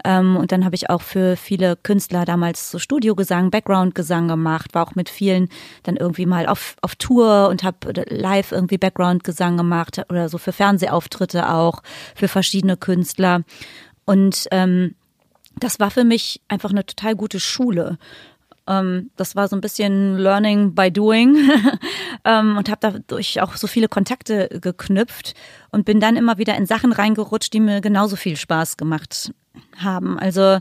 Ähm, 0.05 0.37
und 0.37 0.53
dann 0.53 0.63
habe 0.63 0.75
ich 0.75 0.89
auch 0.89 1.01
für 1.01 1.35
viele 1.35 1.75
Künstler 1.75 2.23
damals 2.23 2.71
so 2.71 2.79
Studiogesang, 2.79 3.51
Background-Gesang 3.51 4.29
gemacht, 4.29 4.73
war 4.73 4.87
auch 4.87 4.95
mit 4.95 5.09
vielen 5.09 5.49
dann 5.83 5.97
irgendwie 5.97 6.25
mal 6.25 6.47
auf, 6.47 6.77
auf 6.81 6.95
Tour 6.95 7.49
und 7.49 7.63
habe 7.63 8.05
live 8.09 8.53
irgendwie 8.53 8.77
Background-Gesang 8.77 9.57
gemacht 9.57 10.01
oder 10.09 10.29
so 10.29 10.37
für 10.37 10.53
Fernsehauftritte 10.53 11.49
auch, 11.49 11.83
für 12.15 12.29
verschiedene 12.29 12.77
Künstler. 12.77 13.41
Und 14.05 14.47
ähm, 14.51 14.95
das 15.59 15.79
war 15.79 15.91
für 15.91 16.03
mich 16.03 16.41
einfach 16.47 16.71
eine 16.71 16.85
total 16.85 17.15
gute 17.15 17.39
Schule. 17.39 17.97
Ähm, 18.67 19.11
das 19.15 19.35
war 19.35 19.47
so 19.47 19.55
ein 19.55 19.61
bisschen 19.61 20.17
Learning 20.17 20.75
by 20.75 20.91
Doing 20.91 21.49
ähm, 22.25 22.57
und 22.57 22.69
habe 22.69 22.79
dadurch 22.81 23.41
auch 23.41 23.55
so 23.55 23.67
viele 23.67 23.87
Kontakte 23.87 24.49
geknüpft 24.61 25.33
und 25.71 25.85
bin 25.85 25.99
dann 25.99 26.17
immer 26.17 26.37
wieder 26.37 26.55
in 26.55 26.65
Sachen 26.65 26.91
reingerutscht, 26.91 27.53
die 27.53 27.59
mir 27.59 27.81
genauso 27.81 28.15
viel 28.15 28.35
Spaß 28.35 28.77
gemacht 28.77 29.33
haben. 29.77 30.19
Also 30.19 30.59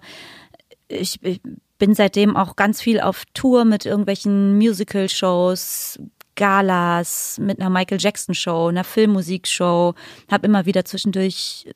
ich, 0.89 1.23
ich 1.23 1.41
bin 1.79 1.95
seitdem 1.95 2.37
auch 2.37 2.57
ganz 2.57 2.81
viel 2.81 3.01
auf 3.01 3.25
Tour 3.35 3.65
mit 3.65 3.85
irgendwelchen 3.85 4.57
Musical-Shows, 4.57 5.99
Galas, 6.37 7.39
mit 7.41 7.61
einer 7.61 7.71
Michael 7.71 7.99
Jackson-Show, 8.01 8.69
einer 8.69 8.85
Filmmusikshow, 8.85 9.95
habe 10.31 10.47
immer 10.47 10.67
wieder 10.67 10.85
zwischendurch 10.85 11.67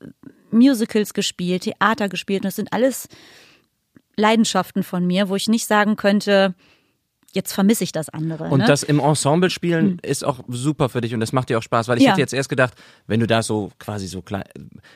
Musicals 0.52 1.14
gespielt, 1.14 1.62
Theater 1.62 2.08
gespielt. 2.08 2.42
Und 2.42 2.46
das 2.46 2.56
sind 2.56 2.72
alles 2.72 3.08
Leidenschaften 4.16 4.82
von 4.82 5.06
mir, 5.06 5.28
wo 5.28 5.36
ich 5.36 5.48
nicht 5.48 5.66
sagen 5.66 5.96
könnte, 5.96 6.54
jetzt 7.32 7.52
vermisse 7.52 7.84
ich 7.84 7.92
das 7.92 8.08
andere. 8.08 8.44
Und 8.44 8.60
ne? 8.60 8.66
das 8.66 8.82
im 8.82 8.98
Ensemble 8.98 9.50
spielen 9.50 9.92
hm. 9.92 9.98
ist 10.02 10.24
auch 10.24 10.40
super 10.48 10.88
für 10.88 11.00
dich 11.00 11.14
und 11.14 11.20
das 11.20 11.32
macht 11.32 11.48
dir 11.48 11.58
auch 11.58 11.62
Spaß, 11.62 11.88
weil 11.88 11.98
ich 11.98 12.04
ja. 12.04 12.10
hätte 12.10 12.20
jetzt 12.20 12.34
erst 12.34 12.48
gedacht, 12.48 12.74
wenn 13.06 13.20
du 13.20 13.26
da 13.26 13.42
so 13.42 13.70
quasi 13.78 14.06
so 14.08 14.22
klein, 14.22 14.44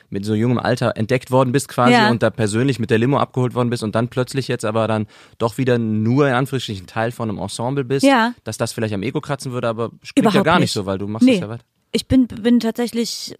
mit 0.09 0.25
so 0.25 0.33
jungem 0.35 0.59
Alter 0.59 0.97
entdeckt 0.97 1.31
worden 1.31 1.51
bist 1.51 1.67
quasi 1.67 1.93
ja. 1.93 2.09
und 2.09 2.23
da 2.23 2.29
persönlich 2.29 2.79
mit 2.79 2.89
der 2.89 2.97
Limo 2.97 3.17
abgeholt 3.17 3.53
worden 3.53 3.69
bist 3.69 3.83
und 3.83 3.95
dann 3.95 4.09
plötzlich 4.09 4.47
jetzt 4.47 4.65
aber 4.65 4.87
dann 4.87 5.07
doch 5.37 5.57
wieder 5.57 5.77
nur 5.77 6.27
in 6.27 6.33
Anführungsstrichen 6.33 6.87
Teil 6.87 7.11
von 7.11 7.29
einem 7.29 7.39
Ensemble 7.39 7.85
bist, 7.85 8.05
ja. 8.05 8.33
dass 8.43 8.57
das 8.57 8.73
vielleicht 8.73 8.93
am 8.93 9.03
Ego 9.03 9.21
kratzen 9.21 9.51
würde, 9.51 9.67
aber 9.67 9.91
spielt 10.03 10.31
ja 10.33 10.43
gar 10.43 10.55
nicht. 10.55 10.63
nicht 10.63 10.71
so, 10.73 10.85
weil 10.85 10.97
du 10.97 11.07
machst 11.07 11.25
nee. 11.25 11.33
das 11.33 11.41
ja 11.41 11.49
weiter. 11.49 11.65
Ich 11.91 12.07
bin, 12.09 12.27
bin 12.27 12.59
tatsächlich 12.59 13.35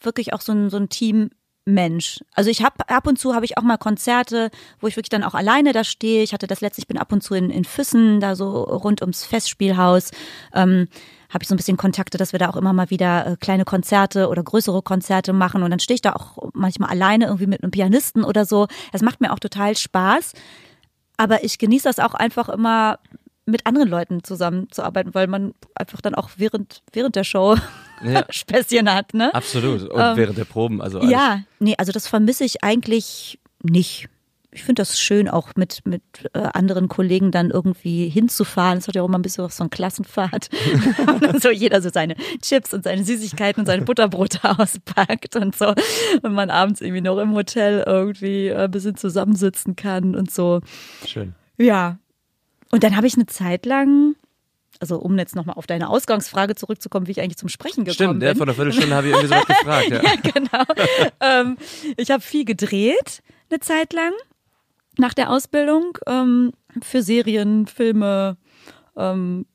wirklich 0.00 0.34
auch 0.34 0.42
so 0.42 0.52
ein, 0.52 0.68
so 0.68 0.76
ein 0.76 0.90
Team 0.90 1.30
Mensch. 1.66 2.22
Also 2.34 2.50
ich 2.50 2.62
habe 2.62 2.88
ab 2.88 3.06
und 3.06 3.18
zu 3.18 3.34
habe 3.34 3.44
ich 3.44 3.56
auch 3.56 3.62
mal 3.62 3.78
Konzerte, 3.78 4.50
wo 4.80 4.86
ich 4.86 4.96
wirklich 4.96 5.08
dann 5.08 5.24
auch 5.24 5.34
alleine 5.34 5.72
da 5.72 5.82
stehe. 5.84 6.22
Ich 6.22 6.32
hatte 6.32 6.46
das 6.46 6.60
letzte, 6.60 6.80
ich 6.80 6.86
bin 6.86 6.98
ab 6.98 7.12
und 7.12 7.22
zu 7.22 7.34
in, 7.34 7.50
in 7.50 7.64
Füssen, 7.64 8.20
da 8.20 8.36
so 8.36 8.64
rund 8.64 9.00
ums 9.00 9.24
Festspielhaus. 9.24 10.10
Ähm, 10.52 10.88
habe 11.30 11.42
ich 11.42 11.48
so 11.48 11.54
ein 11.54 11.56
bisschen 11.56 11.76
Kontakte, 11.76 12.18
dass 12.18 12.32
wir 12.32 12.38
da 12.38 12.48
auch 12.48 12.56
immer 12.56 12.72
mal 12.72 12.90
wieder 12.90 13.26
äh, 13.26 13.36
kleine 13.40 13.64
Konzerte 13.64 14.28
oder 14.28 14.42
größere 14.42 14.82
Konzerte 14.82 15.32
machen. 15.32 15.62
Und 15.62 15.70
dann 15.70 15.80
stehe 15.80 15.96
ich 15.96 16.02
da 16.02 16.12
auch 16.12 16.50
manchmal 16.52 16.90
alleine 16.90 17.24
irgendwie 17.24 17.46
mit 17.46 17.62
einem 17.62 17.72
Pianisten 17.72 18.24
oder 18.24 18.44
so. 18.44 18.68
Das 18.92 19.02
macht 19.02 19.20
mir 19.20 19.32
auch 19.32 19.40
total 19.40 19.76
Spaß. 19.76 20.32
Aber 21.16 21.44
ich 21.44 21.58
genieße 21.58 21.88
das 21.88 21.98
auch 21.98 22.14
einfach 22.14 22.48
immer 22.48 22.98
mit 23.46 23.66
anderen 23.66 23.88
Leuten 23.88 24.24
zusammenzuarbeiten, 24.24 25.14
weil 25.14 25.26
man 25.26 25.54
einfach 25.74 26.00
dann 26.00 26.14
auch 26.14 26.30
während, 26.36 26.82
während 26.92 27.16
der 27.16 27.24
Show 27.24 27.56
ja. 28.04 28.24
Späßchen 28.30 28.92
hat, 28.92 29.14
ne? 29.14 29.34
Absolut. 29.34 29.82
Und 29.82 30.00
ähm, 30.00 30.16
während 30.16 30.38
der 30.38 30.44
Proben, 30.44 30.80
also. 30.80 31.02
Ja, 31.02 31.40
nee, 31.58 31.74
also 31.76 31.92
das 31.92 32.08
vermisse 32.08 32.44
ich 32.44 32.64
eigentlich 32.64 33.38
nicht. 33.62 34.08
Ich 34.50 34.62
finde 34.62 34.82
das 34.82 35.00
schön, 35.00 35.28
auch 35.28 35.50
mit, 35.56 35.80
mit 35.84 36.02
äh, 36.32 36.38
anderen 36.38 36.86
Kollegen 36.86 37.32
dann 37.32 37.50
irgendwie 37.50 38.08
hinzufahren. 38.08 38.78
Es 38.78 38.86
hat 38.86 38.94
ja 38.94 39.02
auch 39.02 39.08
immer 39.08 39.18
ein 39.18 39.22
bisschen 39.22 39.42
was 39.42 39.56
so 39.56 39.64
ein 39.64 39.70
Klassenfahrt. 39.70 40.48
so 41.42 41.50
jeder 41.50 41.82
so 41.82 41.90
seine 41.92 42.14
Chips 42.40 42.72
und 42.72 42.84
seine 42.84 43.02
Süßigkeiten 43.02 43.62
und 43.62 43.66
seine 43.66 43.82
Butterbrote 43.84 44.38
auspackt 44.44 45.34
und 45.34 45.56
so. 45.56 45.74
Und 46.22 46.34
man 46.34 46.50
abends 46.50 46.80
irgendwie 46.80 47.00
noch 47.00 47.18
im 47.18 47.34
Hotel 47.34 47.82
irgendwie 47.84 48.46
äh, 48.46 48.66
ein 48.66 48.70
bisschen 48.70 48.94
zusammensitzen 48.96 49.74
kann 49.74 50.14
und 50.14 50.30
so. 50.30 50.60
Schön. 51.04 51.34
Ja, 51.58 51.98
und 52.74 52.82
dann 52.82 52.96
habe 52.96 53.06
ich 53.06 53.14
eine 53.14 53.26
Zeit 53.26 53.66
lang, 53.66 54.16
also 54.80 54.98
um 54.98 55.16
jetzt 55.16 55.36
nochmal 55.36 55.54
auf 55.54 55.68
deine 55.68 55.88
Ausgangsfrage 55.88 56.56
zurückzukommen, 56.56 57.06
wie 57.06 57.12
ich 57.12 57.20
eigentlich 57.20 57.36
zum 57.36 57.48
Sprechen 57.48 57.84
gekommen 57.84 57.94
Stimmt, 57.94 58.18
bin. 58.18 58.28
Stimmt, 58.30 58.38
vor 58.38 58.46
einer 58.48 58.54
Viertelstunde 58.54 58.96
habe 58.96 59.06
ich 59.06 59.12
irgendwie 59.12 59.28
sowas 59.28 59.46
gefragt. 59.46 59.90
Ja, 59.90 60.02
ja 60.02 60.14
genau. 60.16 60.64
ähm, 61.20 61.56
ich 61.96 62.10
habe 62.10 62.20
viel 62.20 62.44
gedreht, 62.44 63.22
eine 63.48 63.60
Zeit 63.60 63.92
lang, 63.92 64.10
nach 64.98 65.14
der 65.14 65.30
Ausbildung, 65.30 65.98
ähm, 66.08 66.50
für 66.82 67.04
Serien, 67.04 67.68
Filme, 67.68 68.38
ähm, 68.96 69.46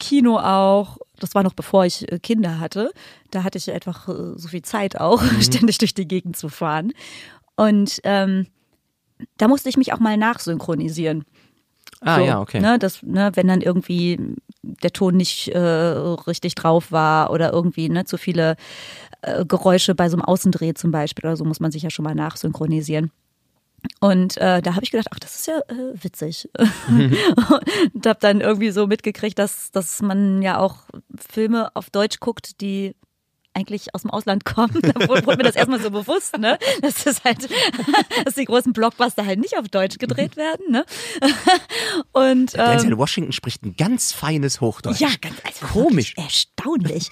Kino 0.00 0.36
auch. 0.40 0.98
Das 1.20 1.36
war 1.36 1.44
noch 1.44 1.54
bevor 1.54 1.86
ich 1.86 2.10
äh, 2.10 2.18
Kinder 2.18 2.58
hatte. 2.58 2.90
Da 3.30 3.44
hatte 3.44 3.58
ich 3.58 3.70
einfach 3.70 4.08
äh, 4.08 4.32
so 4.34 4.48
viel 4.48 4.62
Zeit 4.62 5.00
auch, 5.00 5.22
mhm. 5.32 5.40
ständig 5.40 5.78
durch 5.78 5.94
die 5.94 6.08
Gegend 6.08 6.36
zu 6.36 6.48
fahren. 6.48 6.94
Und 7.54 8.00
ähm, 8.02 8.48
da 9.36 9.46
musste 9.46 9.68
ich 9.68 9.76
mich 9.76 9.92
auch 9.92 10.00
mal 10.00 10.16
nachsynchronisieren. 10.16 11.24
Ah, 12.00 12.18
so, 12.18 12.26
ja, 12.26 12.40
okay. 12.40 12.60
Ne, 12.60 12.78
das, 12.78 13.02
ne, 13.02 13.30
wenn 13.34 13.48
dann 13.48 13.60
irgendwie 13.60 14.18
der 14.62 14.92
Ton 14.92 15.16
nicht 15.16 15.48
äh, 15.48 15.58
richtig 15.58 16.54
drauf 16.54 16.92
war 16.92 17.30
oder 17.30 17.52
irgendwie 17.52 17.88
ne, 17.88 18.04
zu 18.04 18.18
viele 18.18 18.56
äh, 19.22 19.44
Geräusche 19.44 19.94
bei 19.94 20.08
so 20.08 20.16
einem 20.16 20.24
Außendreh 20.24 20.74
zum 20.74 20.90
Beispiel 20.90 21.24
oder 21.24 21.36
so, 21.36 21.44
muss 21.44 21.60
man 21.60 21.70
sich 21.70 21.82
ja 21.82 21.90
schon 21.90 22.04
mal 22.04 22.14
nachsynchronisieren. 22.14 23.10
Und 24.00 24.36
äh, 24.38 24.62
da 24.62 24.74
habe 24.74 24.84
ich 24.84 24.90
gedacht, 24.90 25.08
ach, 25.12 25.18
das 25.18 25.36
ist 25.36 25.46
ja 25.46 25.58
äh, 25.68 26.02
witzig. 26.02 26.48
und 26.88 28.06
habe 28.06 28.18
dann 28.20 28.40
irgendwie 28.40 28.70
so 28.70 28.86
mitgekriegt, 28.86 29.38
dass, 29.38 29.70
dass 29.70 30.02
man 30.02 30.42
ja 30.42 30.58
auch 30.58 30.78
Filme 31.30 31.70
auf 31.74 31.90
Deutsch 31.90 32.18
guckt, 32.20 32.60
die 32.60 32.96
eigentlich 33.56 33.94
aus 33.94 34.02
dem 34.02 34.10
Ausland 34.10 34.44
kommen. 34.44 34.78
Da 34.82 35.08
wurde 35.08 35.36
mir 35.36 35.42
das 35.42 35.56
erstmal 35.56 35.80
so 35.80 35.90
bewusst, 35.90 36.38
ne? 36.38 36.58
Dass 36.82 37.04
das 37.04 37.24
halt, 37.24 37.48
dass 38.24 38.34
die 38.34 38.44
großen 38.44 38.72
Blockbuster 38.72 39.24
halt 39.24 39.40
nicht 39.40 39.58
auf 39.58 39.68
Deutsch 39.68 39.98
gedreht 39.98 40.36
werden, 40.36 40.70
ne? 40.70 40.84
Und 42.12 42.54
ähm, 42.54 42.78
Denzel 42.78 42.98
Washington 42.98 43.32
spricht 43.32 43.64
ein 43.64 43.74
ganz 43.76 44.12
feines 44.12 44.60
Hochdeutsch. 44.60 45.00
Ja, 45.00 45.08
ganz 45.20 45.36
also 45.44 45.66
komisch, 45.66 46.14
erstaunlich. 46.16 47.10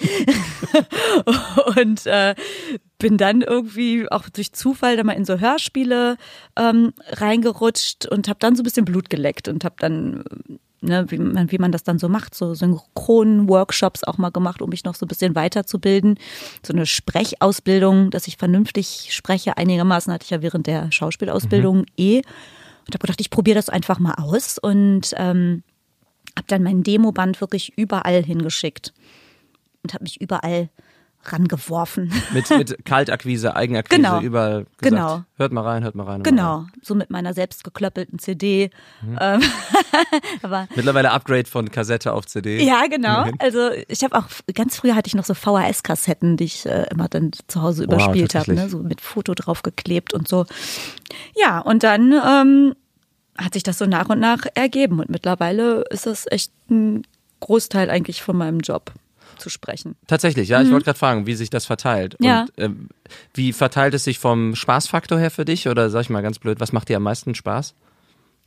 und 1.76 2.06
äh, 2.06 2.34
bin 2.98 3.16
dann 3.16 3.42
irgendwie 3.42 4.10
auch 4.10 4.28
durch 4.28 4.52
Zufall 4.52 4.96
da 4.96 5.04
mal 5.04 5.12
in 5.12 5.24
so 5.24 5.38
Hörspiele 5.38 6.16
ähm, 6.56 6.92
reingerutscht 7.08 8.06
und 8.06 8.28
habe 8.28 8.38
dann 8.40 8.56
so 8.56 8.62
ein 8.62 8.64
bisschen 8.64 8.84
Blut 8.84 9.10
geleckt 9.10 9.48
und 9.48 9.64
habe 9.64 9.76
dann 9.78 10.24
ne, 10.84 11.06
wie, 11.10 11.18
man, 11.18 11.50
wie 11.50 11.58
man 11.58 11.72
das 11.72 11.82
dann 11.82 11.98
so 11.98 12.08
macht, 12.08 12.34
so 12.34 12.54
Synchron-Workshops 12.54 14.04
auch 14.04 14.18
mal 14.18 14.30
gemacht, 14.30 14.62
um 14.62 14.70
mich 14.70 14.84
noch 14.84 14.94
so 14.94 15.06
ein 15.06 15.08
bisschen 15.08 15.34
weiterzubilden. 15.34 16.18
So 16.64 16.72
eine 16.72 16.86
Sprechausbildung, 16.86 18.10
dass 18.10 18.28
ich 18.28 18.36
vernünftig 18.36 19.08
spreche, 19.10 19.56
einigermaßen 19.56 20.12
hatte 20.12 20.24
ich 20.24 20.30
ja 20.30 20.42
während 20.42 20.66
der 20.66 20.92
Schauspielausbildung 20.92 21.78
mhm. 21.78 21.86
eh. 21.96 22.16
Und 22.86 22.94
habe 22.94 22.98
gedacht, 22.98 23.20
ich 23.20 23.30
probiere 23.30 23.56
das 23.56 23.70
einfach 23.70 23.98
mal 23.98 24.14
aus 24.14 24.58
und 24.58 25.14
ähm, 25.16 25.62
habe 26.36 26.46
dann 26.48 26.62
mein 26.62 26.82
Demoband 26.82 27.40
wirklich 27.40 27.72
überall 27.76 28.22
hingeschickt 28.22 28.92
und 29.82 29.94
habe 29.94 30.04
mich 30.04 30.20
überall 30.20 30.68
rangeworfen. 31.32 32.12
Mit, 32.32 32.50
mit 32.50 32.84
Kaltakquise, 32.84 33.54
Eigenakquise, 33.56 34.02
genau. 34.02 34.20
überall 34.20 34.66
gesagt, 34.78 34.80
genau. 34.80 35.24
hört 35.36 35.52
mal 35.52 35.62
rein, 35.62 35.84
hört 35.84 35.94
mal 35.94 36.04
rein. 36.04 36.22
Genau, 36.22 36.56
rein. 36.58 36.72
so 36.82 36.94
mit 36.94 37.10
meiner 37.10 37.34
selbst 37.34 37.64
geklöppelten 37.64 38.18
CD. 38.18 38.70
Mhm. 39.02 39.18
Ähm, 39.20 39.42
aber 40.42 40.68
Mittlerweile 40.74 41.10
Upgrade 41.10 41.48
von 41.48 41.70
Kassette 41.70 42.12
auf 42.12 42.26
CD. 42.26 42.64
Ja, 42.64 42.86
genau. 42.88 43.26
Also 43.38 43.70
ich 43.88 44.04
habe 44.04 44.16
auch, 44.16 44.26
ganz 44.54 44.76
früher 44.76 44.94
hatte 44.94 45.08
ich 45.08 45.14
noch 45.14 45.24
so 45.24 45.34
VHS-Kassetten, 45.34 46.36
die 46.36 46.44
ich 46.44 46.66
äh, 46.66 46.86
immer 46.90 47.08
dann 47.08 47.30
zu 47.46 47.62
Hause 47.62 47.84
überspielt 47.84 48.34
wow, 48.34 48.40
habe, 48.40 48.54
ne? 48.54 48.68
so 48.68 48.78
mit 48.78 49.00
Foto 49.00 49.34
draufgeklebt 49.34 50.14
und 50.14 50.28
so. 50.28 50.46
Ja, 51.36 51.60
und 51.60 51.82
dann 51.82 52.12
ähm, 52.12 52.74
hat 53.36 53.54
sich 53.54 53.62
das 53.62 53.78
so 53.78 53.86
nach 53.86 54.08
und 54.08 54.20
nach 54.20 54.46
ergeben 54.54 55.00
und 55.00 55.08
mittlerweile 55.08 55.84
ist 55.90 56.06
das 56.06 56.26
echt 56.30 56.52
ein 56.70 57.06
Großteil 57.40 57.90
eigentlich 57.90 58.22
von 58.22 58.36
meinem 58.36 58.60
Job 58.60 58.92
zu 59.36 59.50
sprechen. 59.50 59.96
Tatsächlich, 60.06 60.48
ja. 60.48 60.60
Mhm. 60.60 60.66
Ich 60.66 60.72
wollte 60.72 60.84
gerade 60.84 60.98
fragen, 60.98 61.26
wie 61.26 61.34
sich 61.34 61.50
das 61.50 61.66
verteilt. 61.66 62.16
Ja. 62.20 62.42
Und, 62.42 62.58
äh, 62.58 62.70
wie 63.34 63.52
verteilt 63.52 63.94
es 63.94 64.04
sich 64.04 64.18
vom 64.18 64.54
Spaßfaktor 64.54 65.18
her 65.18 65.30
für 65.30 65.44
dich? 65.44 65.68
Oder 65.68 65.90
sag 65.90 66.02
ich 66.02 66.10
mal 66.10 66.22
ganz 66.22 66.38
blöd, 66.38 66.60
was 66.60 66.72
macht 66.72 66.88
dir 66.88 66.96
am 66.96 67.02
meisten 67.02 67.34
Spaß? 67.34 67.74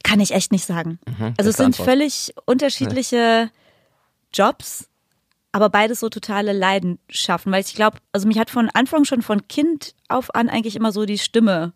Kann 0.03 0.19
ich 0.19 0.31
echt 0.31 0.51
nicht 0.51 0.65
sagen. 0.65 0.99
Mhm, 1.05 1.33
also 1.37 1.49
es 1.49 1.57
sind 1.57 1.67
Antwort. 1.67 1.89
völlig 1.89 2.33
unterschiedliche 2.45 3.49
Jobs, 4.33 4.87
aber 5.51 5.69
beides 5.69 5.99
so 5.99 6.09
totale 6.09 6.53
Leidenschaften. 6.53 7.51
Weil 7.51 7.61
ich 7.61 7.73
glaube, 7.73 7.97
also 8.11 8.27
mich 8.27 8.37
hat 8.37 8.49
von 8.49 8.69
Anfang 8.73 9.05
schon 9.05 9.21
von 9.21 9.47
Kind 9.47 9.95
auf 10.07 10.33
an 10.35 10.49
eigentlich 10.49 10.75
immer 10.75 10.91
so 10.91 11.05
die 11.05 11.17
Stimme 11.17 11.73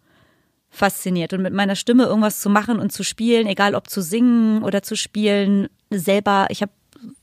fasziniert 0.70 1.34
und 1.34 1.42
mit 1.42 1.54
meiner 1.54 1.76
Stimme 1.76 2.06
irgendwas 2.06 2.40
zu 2.40 2.50
machen 2.50 2.80
und 2.80 2.92
zu 2.92 3.04
spielen, 3.04 3.46
egal 3.46 3.76
ob 3.76 3.90
zu 3.90 4.02
singen 4.02 4.64
oder 4.64 4.82
zu 4.82 4.96
spielen, 4.96 5.68
selber. 5.90 6.48
Ich 6.50 6.62
habe 6.62 6.72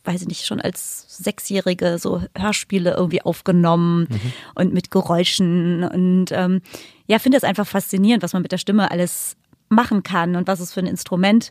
weiß 0.04 0.22
ich 0.22 0.28
nicht, 0.28 0.46
schon 0.46 0.60
als 0.60 1.04
Sechsjährige 1.08 1.98
so 1.98 2.22
Hörspiele 2.36 2.94
irgendwie 2.96 3.22
aufgenommen 3.22 4.06
mhm. 4.10 4.32
und 4.54 4.72
mit 4.72 4.90
Geräuschen 4.90 5.84
und 5.84 6.26
ähm, 6.32 6.62
ja, 7.06 7.18
finde 7.18 7.38
es 7.38 7.44
einfach 7.44 7.66
faszinierend, 7.66 8.22
was 8.22 8.32
man 8.32 8.42
mit 8.42 8.52
der 8.52 8.58
Stimme 8.58 8.90
alles 8.90 9.36
machen 9.68 10.02
kann 10.02 10.36
und 10.36 10.48
was 10.48 10.60
es 10.60 10.72
für 10.72 10.80
ein 10.80 10.86
Instrument 10.86 11.50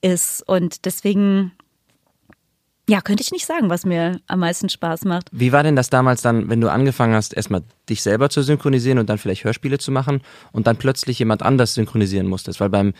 ist 0.00 0.46
und 0.48 0.84
deswegen 0.84 1.52
ja, 2.88 3.00
könnte 3.00 3.22
ich 3.22 3.30
nicht 3.30 3.46
sagen, 3.46 3.70
was 3.70 3.86
mir 3.86 4.20
am 4.26 4.40
meisten 4.40 4.68
Spaß 4.68 5.04
macht. 5.04 5.28
Wie 5.30 5.52
war 5.52 5.62
denn 5.62 5.76
das 5.76 5.88
damals 5.88 6.20
dann, 6.20 6.50
wenn 6.50 6.60
du 6.60 6.70
angefangen 6.70 7.14
hast, 7.14 7.32
erstmal 7.32 7.62
dich 7.88 8.02
selber 8.02 8.28
zu 8.28 8.42
synchronisieren 8.42 8.98
und 8.98 9.08
dann 9.08 9.18
vielleicht 9.18 9.44
Hörspiele 9.44 9.78
zu 9.78 9.92
machen 9.92 10.20
und 10.50 10.66
dann 10.66 10.76
plötzlich 10.76 11.18
jemand 11.18 11.42
anders 11.42 11.74
synchronisieren 11.74 12.26
musstest? 12.26 12.58
Weil 12.60 12.70
beim 12.70 12.92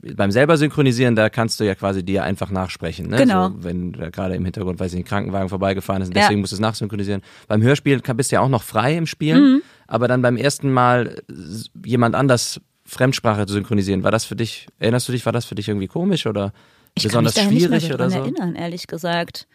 beim 0.00 0.30
selber 0.30 0.56
synchronisieren, 0.56 1.16
da 1.16 1.28
kannst 1.28 1.58
du 1.60 1.64
ja 1.64 1.74
quasi 1.74 2.04
dir 2.04 2.22
einfach 2.22 2.50
nachsprechen. 2.50 3.08
Ne? 3.08 3.16
Genau. 3.16 3.48
So, 3.48 3.64
wenn 3.64 3.92
da 3.92 4.10
gerade 4.10 4.34
im 4.34 4.44
Hintergrund, 4.44 4.78
weiß 4.78 4.92
ich, 4.92 5.00
ein 5.00 5.04
Krankenwagen 5.04 5.48
vorbeigefahren 5.48 6.02
ist, 6.02 6.14
deswegen 6.14 6.38
ja. 6.38 6.40
musst 6.40 6.52
du 6.52 6.56
es 6.56 6.60
nachsynchronisieren. 6.60 7.22
Beim 7.48 7.62
Hörspiel 7.62 8.00
bist 8.00 8.30
du 8.30 8.36
ja 8.36 8.40
auch 8.40 8.48
noch 8.48 8.62
frei 8.62 8.96
im 8.96 9.06
Spielen, 9.06 9.54
mhm. 9.54 9.62
aber 9.86 10.06
dann 10.06 10.22
beim 10.22 10.36
ersten 10.36 10.72
Mal 10.72 11.20
jemand 11.84 12.14
anders 12.14 12.60
Fremdsprache 12.84 13.46
zu 13.46 13.52
synchronisieren, 13.52 14.02
war 14.02 14.10
das 14.10 14.24
für 14.24 14.36
dich, 14.36 14.66
erinnerst 14.78 15.08
du 15.08 15.12
dich, 15.12 15.26
war 15.26 15.32
das 15.32 15.44
für 15.44 15.54
dich 15.54 15.68
irgendwie 15.68 15.88
komisch 15.88 16.26
oder 16.26 16.52
Ich 16.94 17.02
besonders 17.02 17.34
kann 17.34 17.48
mich 17.48 17.54
da 17.54 17.66
schwierig 17.66 17.82
nicht 17.82 17.88
mehr 17.88 17.94
oder 17.96 18.08
daran 18.08 18.24
so? 18.24 18.30
erinnern, 18.30 18.54
ehrlich 18.54 18.86
gesagt. 18.86 19.46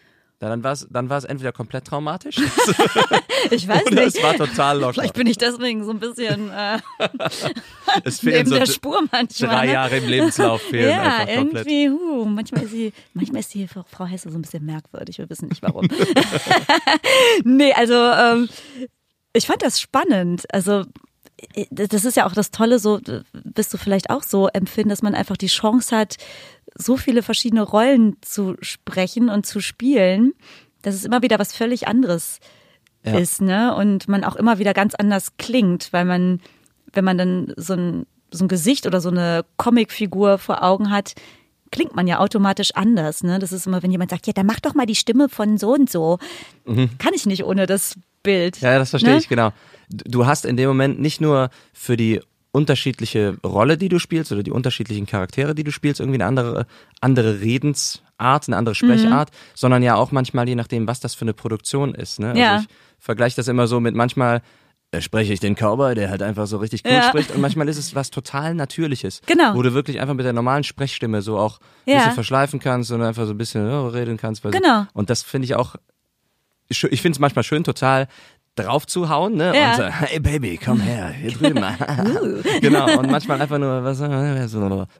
Ja, 0.44 0.50
dann 0.50 0.62
war 0.62 0.72
es 0.72 0.86
dann 0.90 1.08
war's 1.08 1.24
entweder 1.24 1.52
komplett 1.52 1.86
traumatisch 1.86 2.36
Ich 3.50 3.66
weiß 3.66 3.86
oder 3.86 4.04
nicht. 4.04 4.18
es 4.18 4.22
war 4.22 4.34
total 4.36 4.78
locker. 4.78 4.92
Vielleicht 4.92 5.14
bin 5.14 5.26
ich 5.26 5.38
deswegen 5.38 5.84
so 5.84 5.90
ein 5.90 6.00
bisschen 6.00 6.50
äh, 6.50 6.80
es 8.04 8.22
neben 8.22 8.50
so 8.50 8.54
der 8.54 8.66
Spur 8.66 9.02
manchmal. 9.10 9.50
drei 9.50 9.66
ne? 9.66 9.72
Jahre 9.72 9.96
im 9.96 10.06
Lebenslauf 10.06 10.60
fehlen 10.60 10.90
Ja, 10.90 11.26
irgendwie, 11.26 11.88
huh, 11.88 12.26
manchmal 12.26 12.64
ist 12.64 12.72
sie, 12.72 12.92
manchmal 13.14 13.40
ist 13.40 13.54
die 13.54 13.66
Frau 13.66 14.04
Hesse 14.04 14.30
so 14.30 14.36
ein 14.36 14.42
bisschen 14.42 14.66
merkwürdig, 14.66 15.16
wir 15.16 15.30
wissen 15.30 15.48
nicht 15.48 15.62
warum. 15.62 15.88
nee, 17.44 17.72
also 17.72 17.94
ähm, 17.94 18.50
ich 19.32 19.46
fand 19.46 19.62
das 19.62 19.80
spannend. 19.80 20.44
Also 20.52 20.84
äh, 21.54 21.64
das 21.70 22.04
ist 22.04 22.18
ja 22.18 22.26
auch 22.26 22.34
das 22.34 22.50
Tolle, 22.50 22.78
so 22.78 22.98
äh, 22.98 23.22
wirst 23.32 23.72
du 23.72 23.78
vielleicht 23.78 24.10
auch 24.10 24.22
so 24.22 24.48
empfinden, 24.48 24.90
dass 24.90 25.00
man 25.00 25.14
einfach 25.14 25.38
die 25.38 25.46
Chance 25.46 25.96
hat, 25.96 26.18
so 26.74 26.96
viele 26.96 27.22
verschiedene 27.22 27.62
Rollen 27.62 28.16
zu 28.20 28.56
sprechen 28.60 29.28
und 29.28 29.46
zu 29.46 29.60
spielen, 29.60 30.32
dass 30.82 30.94
es 30.94 31.04
immer 31.04 31.22
wieder 31.22 31.38
was 31.38 31.54
völlig 31.54 31.86
anderes 31.88 32.40
Ja. 33.04 33.18
ist, 33.18 33.40
ne? 33.40 33.74
Und 33.74 34.08
man 34.08 34.24
auch 34.24 34.36
immer 34.36 34.58
wieder 34.58 34.74
ganz 34.74 34.94
anders 34.94 35.36
klingt, 35.38 35.92
weil 35.92 36.04
man, 36.04 36.40
wenn 36.92 37.04
man 37.04 37.18
dann 37.18 37.52
so 37.56 37.74
ein, 37.74 38.06
so 38.30 38.44
ein 38.44 38.48
Gesicht 38.48 38.86
oder 38.86 39.00
so 39.00 39.10
eine 39.10 39.44
Comicfigur 39.56 40.38
vor 40.38 40.62
Augen 40.62 40.90
hat, 40.90 41.14
klingt 41.70 41.94
man 41.94 42.06
ja 42.06 42.18
automatisch 42.18 42.74
anders, 42.74 43.22
ne? 43.22 43.38
Das 43.38 43.52
ist 43.52 43.66
immer, 43.66 43.82
wenn 43.82 43.90
jemand 43.90 44.10
sagt, 44.10 44.26
ja, 44.26 44.32
dann 44.32 44.46
mach 44.46 44.60
doch 44.60 44.74
mal 44.74 44.86
die 44.86 44.94
Stimme 44.94 45.28
von 45.28 45.58
so 45.58 45.72
und 45.74 45.90
so. 45.90 46.18
Kann 46.64 47.14
ich 47.14 47.26
nicht 47.26 47.44
ohne 47.44 47.66
das 47.66 47.96
Bild. 48.22 48.60
Mhm. 48.60 48.66
Ja, 48.66 48.78
das 48.78 48.90
verstehe 48.90 49.12
ne? 49.12 49.18
ich, 49.18 49.28
genau. 49.28 49.52
Du 49.88 50.26
hast 50.26 50.44
in 50.44 50.56
dem 50.56 50.68
Moment 50.68 50.98
nicht 51.00 51.20
nur 51.20 51.50
für 51.72 51.96
die 51.96 52.20
unterschiedliche 52.54 53.36
Rolle, 53.44 53.76
die 53.76 53.88
du 53.88 53.98
spielst, 53.98 54.30
oder 54.30 54.42
die 54.44 54.52
unterschiedlichen 54.52 55.06
Charaktere, 55.06 55.54
die 55.54 55.64
du 55.64 55.72
spielst, 55.72 55.98
irgendwie 56.00 56.18
eine 56.18 56.26
andere, 56.26 56.66
andere 57.00 57.40
Redensart, 57.40 58.46
eine 58.46 58.56
andere 58.56 58.74
Sprechart, 58.76 59.30
Mhm. 59.30 59.34
sondern 59.54 59.82
ja 59.82 59.96
auch 59.96 60.12
manchmal, 60.12 60.48
je 60.48 60.54
nachdem, 60.54 60.86
was 60.86 61.00
das 61.00 61.14
für 61.14 61.22
eine 61.22 61.34
Produktion 61.34 61.94
ist. 61.94 62.20
Ne? 62.20 62.38
Ja. 62.38 62.52
Also 62.54 62.66
ich 62.68 63.04
vergleiche 63.04 63.36
das 63.36 63.48
immer 63.48 63.66
so 63.66 63.80
mit 63.80 63.94
manchmal 63.96 64.40
äh, 64.92 65.00
spreche 65.00 65.32
ich 65.32 65.40
den 65.40 65.56
Cowboy, 65.56 65.96
der 65.96 66.08
halt 66.08 66.22
einfach 66.22 66.46
so 66.46 66.58
richtig 66.58 66.82
cool 66.84 66.92
Ja. 66.92 67.02
spricht 67.08 67.32
und 67.32 67.40
manchmal 67.40 67.68
ist 67.68 67.78
es 67.78 67.96
was 67.96 68.10
total 68.12 68.54
Natürliches. 68.54 69.22
Genau. 69.26 69.56
Wo 69.56 69.62
du 69.62 69.74
wirklich 69.74 70.00
einfach 70.00 70.14
mit 70.14 70.24
der 70.24 70.32
normalen 70.32 70.62
Sprechstimme 70.62 71.20
so 71.20 71.36
auch 71.36 71.58
ein 71.86 71.90
Ja. 71.90 71.96
bisschen 71.98 72.12
verschleifen 72.12 72.60
kannst 72.60 72.92
und 72.92 73.02
einfach 73.02 73.26
so 73.26 73.32
ein 73.32 73.38
bisschen 73.38 73.68
oh, 73.68 73.88
reden 73.88 74.16
kannst. 74.16 74.44
Genau. 74.44 74.86
Und 74.92 75.10
das 75.10 75.24
finde 75.24 75.46
ich 75.46 75.56
auch 75.56 75.74
ich 76.68 76.78
finde 76.78 77.10
es 77.16 77.18
manchmal 77.18 77.44
schön, 77.44 77.62
total 77.62 78.08
drauf 78.54 78.86
zu 78.86 79.08
hauen, 79.08 79.34
ne? 79.34 79.52
Ja. 79.54 79.70
Und 79.70 79.76
so, 79.76 79.84
hey 79.84 80.20
Baby, 80.20 80.58
komm 80.62 80.80
her, 80.80 81.08
hier 81.10 81.32
drüben. 81.32 81.64
genau. 82.60 82.98
Und 82.98 83.10
manchmal 83.10 83.40
einfach 83.40 83.58
nur, 83.58 83.84
was, 83.84 84.00
äh, 84.00 84.06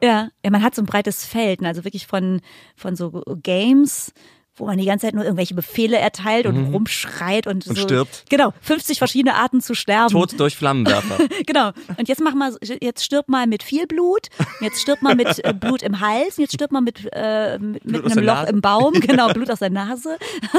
Ja, 0.03 0.29
ja, 0.45 0.51
man 0.51 0.63
hat 0.63 0.75
so 0.75 0.83
ein 0.83 0.87
breites 0.87 1.25
Feld, 1.25 1.61
ne? 1.61 1.69
also 1.69 1.85
wirklich 1.85 2.07
von, 2.07 2.41
von 2.77 2.97
so 2.97 3.23
Games, 3.43 4.13
wo 4.57 4.67
man 4.67 4.79
die 4.79 4.85
ganze 4.85 5.07
Zeit 5.07 5.15
nur 5.15 5.25
irgendwelche 5.25 5.55
Befehle 5.55 5.99
erteilt 5.99 6.47
und 6.47 6.73
rumschreit 6.73 7.47
und, 7.47 7.65
Mhm. 7.67 7.71
Und 7.71 7.77
so. 7.79 7.83
stirbt. 7.83 8.25
Genau, 8.31 8.53
50 8.61 8.99
verschiedene 8.99 9.35
Arten 9.35 9.61
zu 9.61 9.75
sterben. 9.75 10.11
Tod 10.13 10.39
durch 10.39 10.57
Flammenwerfer. 10.57 11.19
Genau. 11.47 11.73
Und 11.99 12.09
jetzt 12.09 12.21
mach 12.23 12.35
mal, 12.35 12.55
jetzt 12.81 13.05
stirb 13.05 13.29
mal 13.29 13.47
mit 13.47 13.63
viel 13.63 13.87
Blut, 13.87 14.29
jetzt 14.61 14.81
stirb 14.81 15.03
mal 15.03 15.15
mit 15.15 15.45
äh, 15.45 15.53
Blut 15.53 15.83
im 15.83 16.01
Hals, 16.01 16.37
jetzt 16.37 16.55
stirb 16.55 16.71
mal 16.73 16.81
mit, 16.81 17.09
äh, 17.13 17.59
mit, 17.59 17.85
mit 17.85 18.05
einem 18.05 18.25
Loch 18.25 18.35
Nase. 18.35 18.51
im 18.53 18.61
Baum, 18.61 18.93
genau, 19.01 19.33
Blut 19.33 19.51
aus 19.51 19.59
der 19.59 19.71
Nase. 19.71 20.17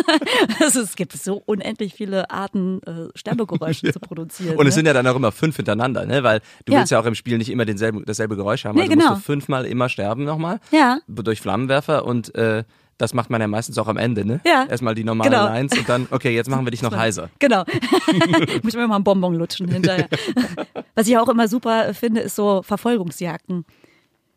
also 0.59 0.81
es 0.81 0.95
gibt 0.95 1.13
so 1.13 1.41
unendlich 1.45 1.93
viele 1.93 2.29
Arten, 2.29 2.81
äh, 2.83 3.07
Sterbegeräusche 3.15 3.91
zu 3.91 3.99
produzieren. 3.99 4.57
Und 4.57 4.67
es 4.67 4.73
ne? 4.75 4.79
sind 4.79 4.85
ja 4.87 4.93
dann 4.93 5.07
auch 5.07 5.15
immer 5.15 5.31
fünf 5.31 5.55
hintereinander, 5.55 6.05
ne? 6.05 6.23
Weil 6.23 6.41
du 6.65 6.73
Ja. 6.73 6.79
willst 6.79 6.91
ja 6.91 6.99
auch 6.99 7.05
im 7.05 7.15
Spiel 7.15 7.37
nicht 7.37 7.49
immer 7.49 7.65
denselben, 7.65 8.03
dasselbe 8.05 8.35
Geräusch 8.35 8.65
haben. 8.65 8.75
Nee, 8.75 8.83
also 8.83 8.93
genau. 8.93 9.09
musst 9.11 9.21
du 9.21 9.25
fünfmal 9.25 9.65
immer 9.65 9.89
sterben 9.89 10.23
nochmal. 10.25 10.59
Ja. 10.71 10.99
Durch 11.07 11.41
Flammenwerfer 11.41 12.05
und 12.05 12.33
äh, 12.35 12.63
das 12.97 13.13
macht 13.13 13.29
man 13.29 13.41
ja 13.41 13.47
meistens 13.47 13.77
auch 13.77 13.87
am 13.87 13.97
Ende, 13.97 14.25
ne? 14.25 14.39
Ja. 14.45 14.65
Erstmal 14.69 14.95
die 14.95 15.03
normalen 15.03 15.31
Genau. 15.31 15.45
Lines 15.45 15.77
und 15.77 15.87
dann, 15.89 16.07
okay, 16.11 16.33
jetzt 16.33 16.49
machen 16.49 16.65
wir 16.65 16.71
dich 16.71 16.81
noch 16.81 16.95
heiser. 16.95 17.29
Genau. 17.39 17.63
Muss 18.63 18.73
ich 18.73 18.75
mir 18.79 18.87
mal 18.87 18.95
einen 18.95 19.03
Bonbon 19.03 19.35
lutschen 19.35 19.67
hinterher. 19.67 20.07
Was 20.95 21.07
ich 21.07 21.17
auch 21.17 21.27
immer 21.29 21.47
super 21.47 21.93
finde, 21.93 22.21
ist 22.21 22.35
so 22.35 22.61
Verfolgungsjagden. 22.63 23.65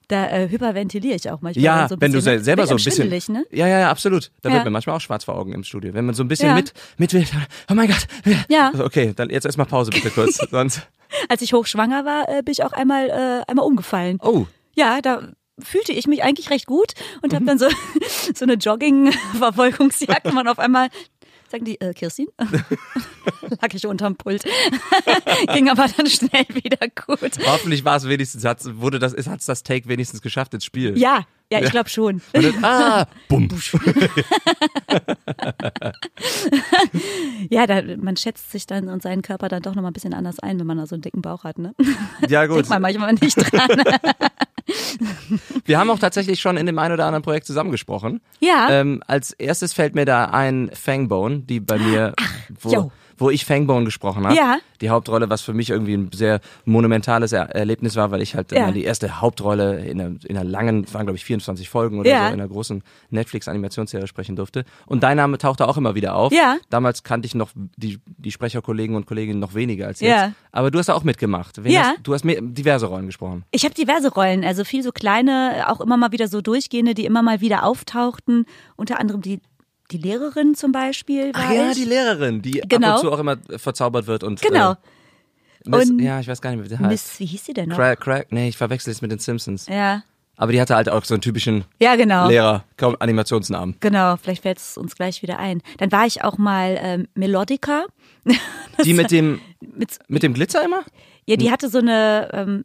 Da 0.08 0.26
äh, 0.30 0.48
hyperventiliere 0.48 1.16
ich 1.16 1.30
auch 1.30 1.42
manchmal. 1.42 1.62
Ja, 1.62 1.86
so 1.86 1.94
ein 1.94 2.00
wenn 2.00 2.12
du 2.12 2.16
bisschen, 2.18 2.38
se- 2.38 2.44
selber 2.44 2.66
so 2.66 2.76
ein 2.76 2.82
bisschen. 2.82 3.34
Ne? 3.34 3.44
Ja, 3.52 3.66
ja, 3.68 3.78
ja, 3.80 3.90
absolut. 3.90 4.30
Da 4.40 4.48
Ja. 4.48 4.54
wird 4.56 4.64
mir 4.64 4.70
manchmal 4.70 4.96
auch 4.96 5.00
schwarz 5.02 5.24
vor 5.24 5.36
Augen 5.36 5.52
im 5.52 5.64
Studio. 5.64 5.92
Wenn 5.92 6.06
man 6.06 6.14
so 6.14 6.24
ein 6.24 6.28
bisschen 6.28 6.48
Ja. 6.48 6.54
mit, 6.54 6.72
mit 6.96 7.12
will. 7.12 7.26
Oh 7.70 7.74
mein 7.74 7.88
Gott. 7.88 8.06
Ja. 8.48 8.70
Also, 8.70 8.86
okay, 8.86 9.12
dann 9.14 9.28
jetzt 9.28 9.44
erstmal 9.44 9.66
Pause 9.66 9.90
bitte 9.90 10.08
kurz. 10.10 10.36
Sonst. 10.50 10.88
Als 11.28 11.42
ich 11.42 11.52
hochschwanger 11.52 12.06
war, 12.06 12.26
äh, 12.28 12.42
bin 12.42 12.52
ich 12.52 12.64
auch 12.64 12.72
einmal, 12.72 13.10
äh, 13.10 13.50
einmal 13.50 13.66
umgefallen. 13.66 14.18
Oh. 14.22 14.46
Ja, 14.74 15.02
da 15.02 15.28
fühlte 15.60 15.92
ich 15.92 16.06
mich 16.06 16.22
eigentlich 16.22 16.50
recht 16.50 16.66
gut 16.66 16.92
und 17.22 17.32
Mhm. 17.32 17.36
habe 17.36 17.44
dann 17.46 17.58
so, 17.58 17.68
so 18.34 18.44
eine 18.44 18.54
Jogging-Verfolgungsjagd. 18.54 20.26
Und 20.26 20.48
auf 20.48 20.58
einmal 20.58 20.88
sagen 21.50 21.64
die, 21.64 21.80
äh, 21.80 21.94
Kirstin? 21.94 22.26
Lag 23.62 23.72
ich 23.72 23.86
unterm 23.86 24.16
Pult. 24.16 24.44
Ging 25.54 25.70
aber 25.70 25.86
dann 25.96 26.06
schnell 26.06 26.44
wieder 26.52 26.86
gut. 26.88 27.38
Hoffentlich 27.46 27.84
war 27.84 27.96
es 27.96 28.06
wenigstens, 28.06 28.44
hat's, 28.44 28.68
wurde 28.74 28.98
das, 28.98 29.14
hat's 29.26 29.46
das 29.46 29.62
Take 29.62 29.88
wenigstens 29.88 30.20
geschafft 30.20 30.52
ins 30.52 30.64
Spiel. 30.66 30.98
Ja, 30.98 31.24
ja, 31.50 31.60
ich 31.62 31.70
glaube 31.70 31.88
schon. 31.88 32.20
Dann, 32.34 32.62
ah, 32.62 33.06
bumm. 33.28 33.48
Ja, 37.50 37.66
da, 37.66 37.80
man 37.96 38.16
schätzt 38.18 38.50
sich 38.50 38.66
dann 38.66 38.88
und 38.88 39.02
seinen 39.02 39.22
Körper 39.22 39.48
dann 39.48 39.62
doch 39.62 39.74
noch 39.74 39.80
mal 39.82 39.88
ein 39.88 39.94
bisschen 39.94 40.12
anders 40.12 40.38
ein, 40.40 40.58
wenn 40.60 40.66
man 40.66 40.76
da 40.76 40.86
so 40.86 40.94
einen 40.94 41.02
dicken 41.02 41.22
Bauch 41.22 41.44
hat. 41.44 41.56
Ne? 41.58 41.74
Ja, 42.28 42.44
gut. 42.46 42.56
Denkt 42.56 42.68
man 42.68 42.82
manchmal 42.82 43.14
nicht 43.14 43.36
dran. 43.36 43.82
Wir 45.64 45.78
haben 45.78 45.90
auch 45.90 45.98
tatsächlich 45.98 46.40
schon 46.40 46.56
in 46.56 46.66
dem 46.66 46.78
einen 46.78 46.94
oder 46.94 47.06
anderen 47.06 47.22
Projekt 47.22 47.46
zusammengesprochen. 47.46 48.20
Ja. 48.40 48.68
Ähm, 48.70 49.02
als 49.06 49.32
erstes 49.32 49.72
fällt 49.72 49.94
mir 49.94 50.04
da 50.04 50.26
ein 50.26 50.70
Fangbone, 50.72 51.40
die 51.40 51.60
bei 51.60 51.78
mir, 51.78 52.14
wo, 52.60 52.70
jo. 52.70 52.92
Wo 53.18 53.30
ich 53.30 53.44
Fangbone 53.44 53.84
gesprochen 53.84 54.24
habe. 54.24 54.34
Ja. 54.36 54.58
Die 54.80 54.90
Hauptrolle, 54.90 55.28
was 55.28 55.42
für 55.42 55.52
mich 55.52 55.70
irgendwie 55.70 55.94
ein 55.94 56.10
sehr 56.12 56.40
monumentales 56.64 57.32
er 57.32 57.50
Erlebnis 57.54 57.96
war, 57.96 58.10
weil 58.10 58.22
ich 58.22 58.34
halt 58.34 58.52
Ja. 58.52 58.70
die 58.70 58.84
erste 58.84 59.20
Hauptrolle 59.20 59.84
in 59.84 60.00
einer, 60.00 60.14
in 60.24 60.36
einer 60.36 60.44
langen, 60.48 60.86
waren 60.94 61.04
glaube 61.06 61.16
ich 61.16 61.24
24 61.24 61.68
Folgen 61.68 61.98
oder 61.98 62.08
Ja. 62.08 62.20
so, 62.20 62.26
in 62.34 62.40
einer 62.40 62.48
großen 62.48 62.82
Netflix-Animationsserie 63.10 64.06
sprechen 64.06 64.36
durfte. 64.36 64.64
Und 64.86 65.02
dein 65.02 65.16
Name 65.16 65.38
tauchte 65.38 65.66
auch 65.68 65.76
immer 65.76 65.94
wieder 65.94 66.14
auf. 66.14 66.32
Ja. 66.32 66.56
Damals 66.70 67.02
kannte 67.02 67.26
ich 67.26 67.34
noch 67.34 67.50
die, 67.76 67.98
die 68.06 68.30
Sprecherkollegen 68.30 68.96
und 68.96 69.06
Kolleginnen 69.06 69.40
noch 69.40 69.54
weniger 69.54 69.86
als 69.88 70.00
Ja. 70.00 70.26
jetzt. 70.26 70.34
Aber 70.52 70.70
du 70.70 70.78
hast 70.78 70.88
da 70.88 70.94
auch 70.94 71.04
mitgemacht. 71.04 71.62
Wen 71.62 71.72
Ja. 71.72 71.80
Hast, 71.82 71.98
du 72.04 72.14
hast 72.14 72.22
diverse 72.24 72.86
Rollen 72.86 73.06
gesprochen. 73.06 73.44
Ich 73.50 73.64
habe 73.64 73.74
diverse 73.74 74.12
Rollen, 74.12 74.44
also 74.44 74.64
viel 74.64 74.82
so 74.82 74.92
kleine, 74.92 75.64
auch 75.68 75.80
immer 75.80 75.96
mal 75.96 76.12
wieder 76.12 76.28
so 76.28 76.40
durchgehende, 76.40 76.94
die 76.94 77.04
immer 77.04 77.22
mal 77.22 77.40
wieder 77.40 77.64
auftauchten. 77.64 78.46
Unter 78.76 78.98
anderem 79.00 79.22
die, 79.22 79.40
die 79.90 79.98
Lehrerin 79.98 80.54
zum 80.54 80.72
Beispiel. 80.72 81.32
War 81.34 81.42
Ach 81.46 81.52
ja, 81.52 81.70
ich. 81.70 81.76
die 81.76 81.84
Lehrerin, 81.84 82.42
die 82.42 82.60
Genau. 82.68 82.88
ab 82.88 82.94
und 82.96 83.00
zu 83.00 83.12
auch 83.12 83.18
immer 83.18 83.36
verzaubert 83.56 84.06
wird 84.06 84.22
und 84.24 84.40
Genau. 84.42 84.72
Äh, 84.72 84.76
Miss, 85.64 85.90
Und- 85.90 85.98
ja, 86.00 86.20
ich 86.20 86.28
weiß 86.28 86.40
gar 86.40 86.50
nicht, 86.54 86.64
wie 86.64 86.68
die 86.68 86.78
heißt. 86.78 86.88
Miss, 86.90 87.20
wie 87.20 87.26
hieß 87.26 87.44
sie 87.46 87.52
denn 87.52 87.68
noch? 87.70 87.76
Crack, 87.76 88.00
Crack, 88.00 88.26
nee, 88.32 88.48
ich 88.48 88.56
verwechsel 88.56 88.90
es 88.90 89.02
mit 89.02 89.10
den 89.10 89.18
Simpsons. 89.18 89.66
Ja. 89.66 90.02
Aber 90.36 90.52
die 90.52 90.60
hatte 90.60 90.76
halt 90.76 90.88
auch 90.88 91.04
so 91.04 91.14
einen 91.14 91.20
typischen 91.20 91.64
Ja, 91.80 91.96
genau. 91.96 92.28
Lehrer, 92.28 92.64
kaum 92.76 92.94
Animationsnamen. 93.00 93.74
Genau, 93.80 94.16
vielleicht 94.16 94.42
fällt 94.42 94.58
es 94.58 94.76
uns 94.78 94.94
gleich 94.94 95.20
wieder 95.22 95.38
ein. 95.40 95.62
Dann 95.78 95.90
war 95.90 96.06
ich 96.06 96.22
auch 96.22 96.38
mal 96.38 96.78
ähm, 96.80 97.08
Melodica. 97.14 97.86
Die 98.84 98.94
mit 98.94 99.10
dem, 99.10 99.40
Mit, 99.60 99.98
mit 100.06 100.22
dem 100.22 100.34
Glitzer 100.34 100.64
immer? 100.64 100.82
ja, 101.26 101.34
die 101.36 101.50
hatte 101.50 101.68
so 101.68 101.78
eine, 101.78 102.30
ähm, 102.32 102.64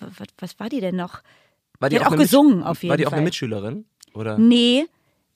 was, 0.00 0.28
was 0.38 0.58
war 0.58 0.70
die 0.70 0.80
denn 0.80 0.96
noch? 0.96 1.20
War 1.78 1.90
Die 1.90 1.98
hat 2.00 2.06
auch 2.06 2.12
eine 2.12 2.22
gesungen, 2.22 2.62
auf 2.62 2.78
War 2.78 2.82
jeden 2.90 2.96
die 2.96 3.06
auch 3.06 3.12
eine 3.12 3.18
Fall. 3.18 3.24
Mitschülerin? 3.24 3.84
Oder, 4.14 4.38
Nee, 4.38 4.86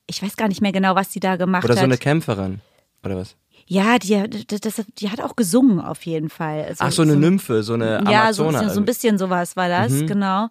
ich 0.06 0.22
weiß 0.22 0.36
gar 0.36 0.48
nicht 0.48 0.60
mehr 0.60 0.72
genau, 0.72 0.94
was 0.94 1.08
die 1.10 1.20
da 1.20 1.36
gemacht 1.36 1.64
oder 1.64 1.74
so 1.74 1.80
hat. 1.80 1.84
eine 1.84 1.98
Kämpferin? 1.98 2.60
Oder 3.04 3.16
was? 3.16 3.36
ja, 3.66 3.98
die, 3.98 4.46
das, 4.46 4.82
die 4.98 5.10
hat 5.10 5.20
auch 5.22 5.36
gesungen 5.36 5.80
auf 5.80 6.04
jeden 6.04 6.28
Fall. 6.28 6.64
Also, 6.68 6.84
Ach, 6.84 6.92
so 6.92 7.02
eine 7.02 7.16
Nymphe, 7.16 7.62
so 7.62 7.72
eine 7.74 8.02
Ja, 8.10 8.32
so, 8.32 8.44
Amazone. 8.48 8.70
so 8.74 8.80
ein 8.80 8.84
bisschen 8.84 9.16
sowas 9.16 9.56
war 9.56 9.68
das, 9.68 9.90
Mhm. 9.92 10.06
genau. 10.06 10.48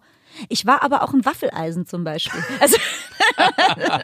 Ich 0.48 0.66
war 0.66 0.82
aber 0.82 1.02
auch 1.02 1.12
ein 1.12 1.24
Waffeleisen 1.24 1.86
zum 1.86 2.04
Beispiel. 2.04 2.42
Also 2.60 2.76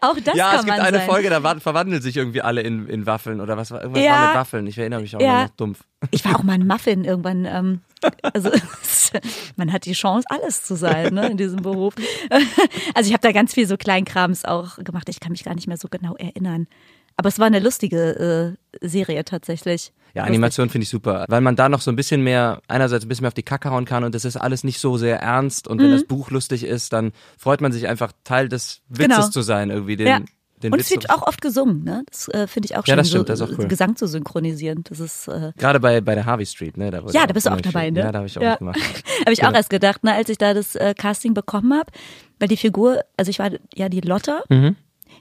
auch 0.00 0.16
das 0.24 0.36
ja, 0.36 0.50
kann 0.50 0.58
es 0.60 0.64
gibt 0.64 0.76
man 0.76 0.86
eine 0.86 0.98
sein. 0.98 1.06
Folge, 1.06 1.30
da 1.30 1.40
verwandeln 1.60 2.02
sich 2.02 2.16
irgendwie 2.16 2.42
alle 2.42 2.60
in, 2.62 2.86
in 2.88 3.06
Waffeln 3.06 3.40
oder 3.40 3.56
was 3.56 3.70
war 3.70 3.80
irgendwas 3.82 4.02
Ja. 4.04 4.12
war 4.12 4.26
mit 4.28 4.36
Waffeln. 4.36 4.66
Ich 4.66 4.78
erinnere 4.78 5.00
mich 5.00 5.16
auch 5.16 5.20
Ja. 5.20 5.44
noch 5.44 5.50
dumpf. 5.50 5.84
Ich 6.10 6.24
war 6.24 6.36
auch 6.36 6.42
mal 6.42 6.54
ein 6.54 6.66
Muffin 6.66 7.04
irgendwann. 7.04 7.44
Ähm, 7.46 7.80
also 8.22 8.50
man 9.56 9.72
hat 9.72 9.86
die 9.86 9.92
Chance, 9.92 10.26
alles 10.28 10.62
zu 10.62 10.76
sein 10.76 11.14
ne, 11.14 11.28
in 11.28 11.36
diesem 11.36 11.62
Beruf. 11.62 11.94
Also 12.94 13.08
ich 13.08 13.12
habe 13.12 13.22
da 13.22 13.32
ganz 13.32 13.54
viel 13.54 13.66
so 13.66 13.76
Kleinkrams 13.76 14.44
auch 14.44 14.76
gemacht. 14.78 15.08
Ich 15.08 15.20
kann 15.20 15.32
mich 15.32 15.44
gar 15.44 15.54
nicht 15.54 15.66
mehr 15.66 15.78
so 15.78 15.88
genau 15.88 16.14
erinnern. 16.16 16.66
Aber 17.16 17.28
es 17.28 17.38
war 17.38 17.46
eine 17.46 17.60
lustige 17.60 18.56
äh, 18.82 18.86
Serie 18.86 19.24
tatsächlich. 19.24 19.92
Ja. 20.14 20.22
Animation 20.24 20.70
finde 20.70 20.84
ich 20.84 20.88
super, 20.90 21.24
weil 21.28 21.40
man 21.40 21.56
da 21.56 21.68
noch 21.68 21.80
so 21.80 21.90
ein 21.90 21.96
bisschen 21.96 22.22
mehr, 22.22 22.60
einerseits 22.68 23.04
ein 23.04 23.08
bisschen 23.08 23.22
mehr 23.24 23.28
auf 23.28 23.34
die 23.34 23.42
Kacke 23.42 23.70
hauen 23.70 23.84
kann 23.84 24.04
und 24.04 24.14
das 24.14 24.24
ist 24.24 24.36
alles 24.36 24.62
nicht 24.64 24.78
so 24.78 24.96
sehr 24.96 25.18
ernst 25.20 25.66
und 25.68 25.80
wenn 25.82 25.90
das 25.90 26.04
Buch 26.04 26.30
lustig 26.30 26.64
ist, 26.64 26.92
dann 26.92 27.12
freut 27.36 27.60
man 27.60 27.72
sich 27.72 27.88
einfach 27.88 28.12
Teil 28.24 28.48
des 28.48 28.80
Witzes 28.88 29.08
Mhm. 29.08 29.10
Genau. 29.20 29.28
zu 29.30 29.42
sein, 29.42 29.70
irgendwie 29.70 29.96
den, 29.96 30.06
Ja. 30.06 30.20
den 30.62 30.72
Und 30.72 30.78
Witz 30.78 30.86
es 30.86 30.92
wird 30.92 31.10
auch 31.10 31.26
oft 31.26 31.42
gesungen, 31.42 31.82
ne? 31.82 32.04
Das 32.08 32.28
äh, 32.28 32.46
finde 32.46 32.66
ich 32.66 32.76
auch 32.76 32.86
Ja, 32.86 32.92
schön, 32.92 32.96
das 32.98 33.08
stimmt, 33.08 33.26
so, 33.26 33.32
das 33.32 33.40
ist 33.40 33.54
auch 33.54 33.58
cool. 33.58 33.66
Gesang 33.66 33.96
zu 33.96 34.06
synchronisieren. 34.06 34.84
Das 34.88 35.00
ist 35.00 35.26
äh, 35.28 35.52
Gerade 35.58 35.80
bei, 35.80 36.00
bei 36.00 36.14
der 36.14 36.24
Harvey 36.24 36.46
Street, 36.46 36.76
ne? 36.76 36.90
Da 36.92 37.02
Ja, 37.10 37.26
da 37.26 37.32
bist 37.34 37.46
du 37.46 37.50
auch 37.50 37.60
dabei, 37.60 37.86
schön- 37.86 37.94
ne? 37.94 38.00
Ja, 38.00 38.12
da 38.12 38.18
habe 38.18 38.26
ich 38.28 38.38
auch 38.38 38.42
Ja. 38.42 38.50
mitgemacht. 38.52 38.78
habe 39.20 39.32
ich 39.32 39.44
auch 39.44 39.52
erst 39.52 39.68
gedacht, 39.70 40.04
ne, 40.04 40.14
als 40.14 40.28
ich 40.28 40.38
da 40.38 40.54
das 40.54 40.74
äh, 40.76 40.94
Casting 40.96 41.34
bekommen 41.34 41.74
habe, 41.74 41.90
weil 42.38 42.48
die 42.48 42.56
Figur, 42.56 43.00
also 43.16 43.30
ich 43.30 43.40
war 43.40 43.50
ja 43.74 43.88
die 43.88 44.00
Lotta, 44.00 44.42
Mhm. 44.48 44.76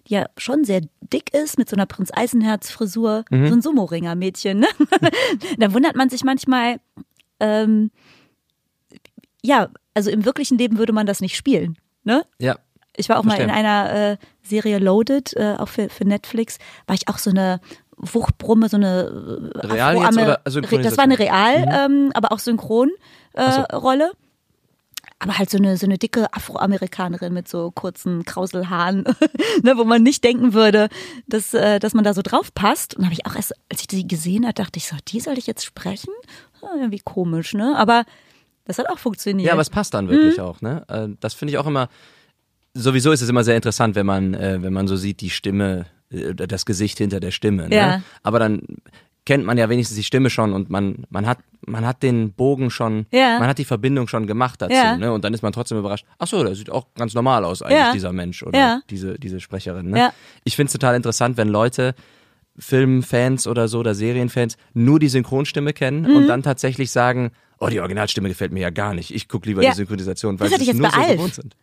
Die 0.08 0.14
ja 0.16 0.26
schon 0.38 0.64
sehr 0.64 0.82
dick 1.02 1.34
ist, 1.34 1.58
mit 1.58 1.70
so 1.70 1.76
einer 1.76 1.86
Prinz 1.86 2.12
Eisenherz 2.14 2.70
Frisur, 2.72 3.26
Mhm. 3.30 3.48
so 3.48 3.54
ein 3.56 3.62
Sumo-Ringer-Mädchen. 3.62 4.60
Ne? 4.60 4.68
da 5.58 5.74
wundert 5.74 5.96
man 5.96 6.10
sich 6.10 6.24
manchmal, 6.24 6.78
ähm, 7.40 7.92
ja, 9.44 9.70
also 9.94 10.10
im 10.10 10.26
wirklichen 10.26 10.58
Leben 10.58 10.78
würde 10.78 10.94
man 10.94 11.06
das 11.06 11.22
nicht 11.22 11.36
spielen. 11.36 11.78
Ne? 12.04 12.24
Ja. 12.40 12.58
Ich 12.96 13.10
war 13.10 13.18
auch 13.18 13.24
mal 13.24 13.40
in 13.40 13.50
einer 13.50 14.12
äh, 14.12 14.18
Serie 14.44 14.78
Loaded, 14.78 15.36
äh, 15.36 15.56
auch 15.58 15.68
für, 15.70 15.90
für 15.90 16.06
Netflix, 16.06 16.60
war 16.86 16.96
ich 16.96 17.08
auch 17.08 17.18
so 17.18 17.32
eine 17.32 17.60
Wuchtbrumme, 17.98 18.70
so 18.70 18.78
eine 18.78 19.52
äh, 19.56 19.68
Real 19.68 19.96
jetzt 19.98 20.18
oder 20.18 20.42
Re-? 20.46 20.82
Das 20.82 20.98
war 20.98 21.04
eine 21.04 21.18
Real, 21.18 21.68
ähm, 21.72 22.12
aber 22.14 22.32
auch 22.32 22.40
Synchron 22.40 22.92
äh, 23.34 23.52
so. 23.52 23.62
Rolle. 23.78 24.12
Aber 25.24 25.38
halt 25.38 25.50
so 25.50 25.58
eine, 25.58 25.78
so 25.78 25.86
eine 25.86 25.98
dicke 25.98 26.34
Afroamerikanerin 26.34 27.34
mit 27.34 27.48
so 27.48 27.72
kurzen 27.72 28.26
Krauselhaaren, 28.26 29.04
ne, 29.64 29.78
wo 29.78 29.86
man 29.86 30.04
nicht 30.04 30.22
denken 30.24 30.54
würde, 30.54 30.90
dass, 31.28 31.54
äh, 31.54 31.80
dass 31.80 31.94
man 31.94 32.04
da 32.04 32.14
so 32.14 32.22
drauf 32.22 32.54
passt. 32.54 32.96
Und 32.98 33.06
habe 33.06 33.14
ich 33.14 33.26
auch 33.26 33.36
erst, 33.36 33.54
als 33.72 33.80
ich 33.82 33.88
die 33.88 34.06
gesehen 34.06 34.44
habe, 34.44 34.54
dachte 34.54 34.78
ich 34.78 34.88
so, 34.88 34.98
die 35.08 35.22
soll 35.22 35.38
ich 35.38 35.48
jetzt 35.48 35.64
sprechen? 35.64 36.14
Ah, 36.62 36.76
irgendwie 36.76 37.00
komisch, 37.00 37.54
ne? 37.54 37.74
Aber 37.78 38.04
das 38.66 38.80
hat 38.80 38.90
auch 38.90 39.00
funktioniert. 39.00 39.48
Ja, 39.48 39.54
aber 39.54 39.62
es 39.62 39.70
passt 39.70 39.94
dann 39.94 40.10
wirklich 40.10 40.42
auch, 40.42 40.60
ne? 40.60 40.84
Äh, 40.90 41.16
Das 41.22 41.34
finde 41.34 41.54
ich 41.54 41.58
auch 41.58 41.68
immer, 41.68 41.88
sowieso 42.74 43.12
ist 43.14 43.22
es 43.22 43.30
immer 43.30 43.46
sehr 43.46 43.56
interessant, 43.56 43.96
wenn 43.96 44.06
man, 44.06 44.34
äh, 44.34 44.62
wenn 44.62 44.74
man 44.74 44.88
so 44.90 44.98
sieht, 44.98 45.22
die 45.22 45.30
Stimme, 45.30 45.86
äh, 46.10 46.34
das 46.34 46.66
Gesicht 46.66 46.98
hinter 46.98 47.22
der 47.22 47.32
Stimme. 47.32 47.70
Ne? 47.70 47.76
Ja. 47.76 48.02
Aber 48.24 48.40
dann 48.40 48.62
kennt 49.26 49.46
man 49.46 49.58
ja 49.58 49.70
wenigstens 49.70 49.96
die 49.98 50.04
Stimme 50.04 50.30
schon 50.30 50.52
und 50.54 50.70
man, 50.70 51.06
man 51.10 51.26
hat, 51.26 51.38
man 51.66 51.86
hat 51.86 52.04
den 52.04 52.34
Bogen 52.34 52.70
schon, 52.70 53.06
Ja. 53.12 53.40
man 53.40 53.48
hat 53.48 53.58
die 53.58 53.64
Verbindung 53.66 54.08
schon 54.10 54.28
gemacht 54.28 54.62
dazu, 54.62 54.74
Ja. 54.74 54.98
ne? 54.98 55.14
Und 55.14 55.24
dann 55.24 55.34
ist 55.34 55.42
man 55.44 55.54
trotzdem 55.54 55.78
überrascht, 55.78 56.06
ach 56.20 56.28
so, 56.28 56.44
der 56.44 56.56
sieht 56.56 56.70
auch 56.70 56.88
ganz 56.96 57.14
normal 57.14 57.46
aus 57.46 57.62
eigentlich, 57.62 57.78
Ja. 57.80 57.94
dieser 57.94 58.12
Mensch 58.12 58.44
oder 58.44 58.82
diese, 58.90 59.18
diese 59.18 59.40
Sprecherin, 59.40 59.90
ne? 59.90 60.12
Ich 60.44 60.56
finde 60.58 60.68
es 60.68 60.74
total 60.74 60.96
interessant, 60.96 61.38
wenn 61.38 61.48
Leute 61.48 61.96
Filmfans 62.58 63.48
oder 63.48 63.68
so 63.68 63.80
oder 63.80 63.96
Serienfans 63.96 64.58
nur 64.74 65.00
die 65.00 65.08
Synchronstimme 65.10 65.74
kennen 65.74 66.02
Mhm. 66.04 66.16
und 66.18 66.28
dann 66.28 66.44
tatsächlich 66.44 66.92
sagen, 66.92 67.32
oh, 67.60 67.68
die 67.68 67.80
Originalstimme 67.80 68.30
gefällt 68.30 68.52
mir 68.52 68.60
ja 68.62 68.70
gar 68.70 68.94
nicht. 68.94 69.14
Ich 69.14 69.28
gucke 69.28 69.48
lieber 69.48 69.62
die 69.62 69.72
Synchronisation, 69.72 70.40
weil 70.40 70.50
sie 70.50 70.74
nur 70.74 70.90
so 70.92 71.02
gewohnt 71.02 71.34
sind. 71.36 71.56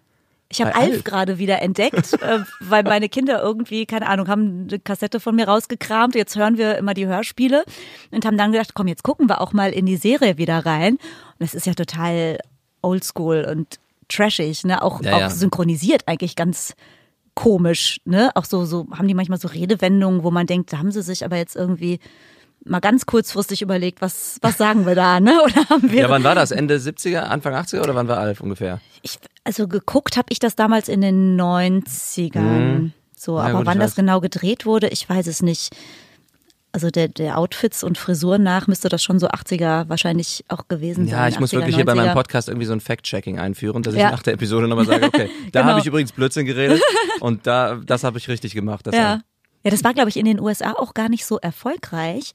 Ich 0.52 0.60
habe 0.60 0.74
Alf 0.74 0.92
Alf? 0.92 1.04
gerade 1.04 1.38
wieder 1.38 1.62
entdeckt, 1.62 2.12
äh, 2.22 2.40
weil 2.60 2.82
meine 2.82 3.08
Kinder 3.08 3.40
irgendwie, 3.40 3.86
keine 3.86 4.08
Ahnung, 4.08 4.26
haben 4.28 4.66
eine 4.68 4.78
Kassette 4.80 5.20
von 5.20 5.36
mir 5.36 5.46
rausgekramt. 5.46 6.14
Jetzt 6.16 6.36
hören 6.36 6.58
wir 6.58 6.76
immer 6.76 6.92
die 6.92 7.06
Hörspiele 7.06 7.64
und 8.10 8.24
haben 8.24 8.36
dann 8.36 8.50
gedacht, 8.52 8.74
komm, 8.74 8.88
jetzt 8.88 9.04
gucken 9.04 9.28
wir 9.28 9.40
auch 9.40 9.52
mal 9.52 9.70
in 9.72 9.86
die 9.86 9.96
Serie 9.96 10.38
wieder 10.38 10.66
rein. 10.66 10.94
Und 10.94 11.46
es 11.46 11.54
ist 11.54 11.66
ja 11.66 11.74
total 11.74 12.38
oldschool 12.82 13.46
und 13.48 13.78
trashig, 14.08 14.64
ne? 14.64 14.82
Auch, 14.82 15.00
Ja, 15.02 15.14
auch 15.14 15.20
ja. 15.20 15.30
synchronisiert 15.30 16.02
eigentlich 16.06 16.34
ganz 16.34 16.74
komisch, 17.34 18.00
ne? 18.04 18.30
Auch 18.34 18.44
so, 18.44 18.64
so 18.64 18.88
haben 18.92 19.06
die 19.06 19.14
manchmal 19.14 19.38
so 19.38 19.46
Redewendungen, 19.48 20.24
wo 20.24 20.32
man 20.32 20.46
denkt, 20.48 20.72
da 20.72 20.78
haben 20.78 20.90
sie 20.90 21.02
sich 21.02 21.24
aber 21.24 21.36
jetzt 21.36 21.54
irgendwie 21.54 22.00
mal 22.64 22.80
ganz 22.80 23.06
kurzfristig 23.06 23.62
überlegt, 23.62 24.02
was, 24.02 24.38
was 24.42 24.58
sagen 24.58 24.84
wir 24.84 24.94
da, 24.94 25.20
ne? 25.20 25.40
Oder 25.44 25.68
haben 25.70 25.90
wir 25.92 26.02
Ja, 26.02 26.10
wann 26.10 26.24
war 26.24 26.34
das? 26.34 26.50
Ende 26.50 26.76
70er, 26.76 27.20
Anfang 27.20 27.54
80er 27.54 27.82
oder 27.82 27.94
wann 27.94 28.08
war 28.08 28.18
Alf 28.18 28.40
ungefähr? 28.40 28.80
ich, 29.02 29.18
also 29.44 29.68
geguckt 29.68 30.16
habe 30.16 30.26
ich 30.30 30.38
das 30.38 30.54
damals 30.56 30.88
in 30.88 31.00
den 31.00 31.40
90ern. 31.40 32.90
So, 33.16 33.36
Na 33.36 33.44
aber 33.46 33.58
gut, 33.58 33.66
wann 33.66 33.78
ich 33.78 33.84
das 33.84 33.94
genau 33.94 34.20
gedreht 34.20 34.66
wurde, 34.66 34.88
ich 34.88 35.08
weiß 35.08 35.26
es 35.26 35.42
nicht. 35.42 35.74
Also 36.72 36.88
der, 36.90 37.08
der 37.08 37.36
Outfits 37.36 37.82
und 37.82 37.98
Frisuren 37.98 38.44
nach 38.44 38.68
müsste 38.68 38.88
das 38.88 39.02
schon 39.02 39.18
so 39.18 39.26
80er 39.28 39.88
wahrscheinlich 39.88 40.44
auch 40.48 40.68
gewesen 40.68 41.06
sein. 41.06 41.18
Ja, 41.18 41.28
ich 41.28 41.40
muss 41.40 41.50
80er, 41.50 41.56
wirklich 41.56 41.74
hier 41.76 41.84
bei 41.84 41.96
meinem 41.96 42.10
90er. 42.10 42.14
Podcast 42.14 42.48
irgendwie 42.48 42.66
so 42.66 42.72
ein 42.72 42.80
Fact-Checking 42.80 43.40
einführen, 43.40 43.82
dass 43.82 43.94
ich 43.94 44.00
Ja. 44.00 44.12
nach 44.12 44.22
der 44.22 44.34
Episode 44.34 44.68
nochmal 44.68 44.86
sage, 44.86 45.04
okay, 45.06 45.28
da 45.52 45.60
Genau. 45.62 45.70
habe 45.72 45.80
ich 45.80 45.86
übrigens 45.86 46.12
Blödsinn 46.12 46.46
geredet 46.46 46.80
und 47.20 47.44
da, 47.48 47.74
das 47.84 48.04
habe 48.04 48.18
ich 48.18 48.28
richtig 48.28 48.54
gemacht. 48.54 48.86
Ja. 48.92 49.20
Ja, 49.64 49.70
das 49.70 49.82
war, 49.84 49.92
glaube 49.94 50.10
ich, 50.10 50.16
in 50.16 50.24
den 50.26 50.40
USA 50.40 50.72
auch 50.72 50.94
gar 50.94 51.08
nicht 51.10 51.26
so 51.26 51.38
erfolgreich. 51.38 52.32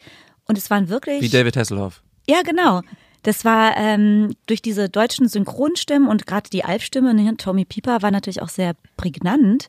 Und 0.47 0.57
es 0.59 0.69
waren 0.69 0.89
wirklich. 0.89 1.21
Wie 1.21 1.29
David 1.29 1.57
Hasselhoff. 1.57 2.03
Ja, 2.29 2.41
genau. 2.43 2.81
Das 3.25 3.43
war 3.43 3.75
ähm, 3.75 4.35
durch 4.45 4.61
diese 4.61 4.87
deutschen 4.87 5.27
Synchronstimmen 5.27 6.07
und 6.07 6.27
gerade 6.27 6.47
die 6.51 6.63
Alf-Stimme, 6.63 7.13
ne, 7.15 7.35
Tommy 7.37 7.65
Pieper 7.65 8.01
war 8.03 8.11
natürlich 8.11 8.41
auch 8.43 8.49
sehr 8.49 8.75
prägnant, 8.97 9.67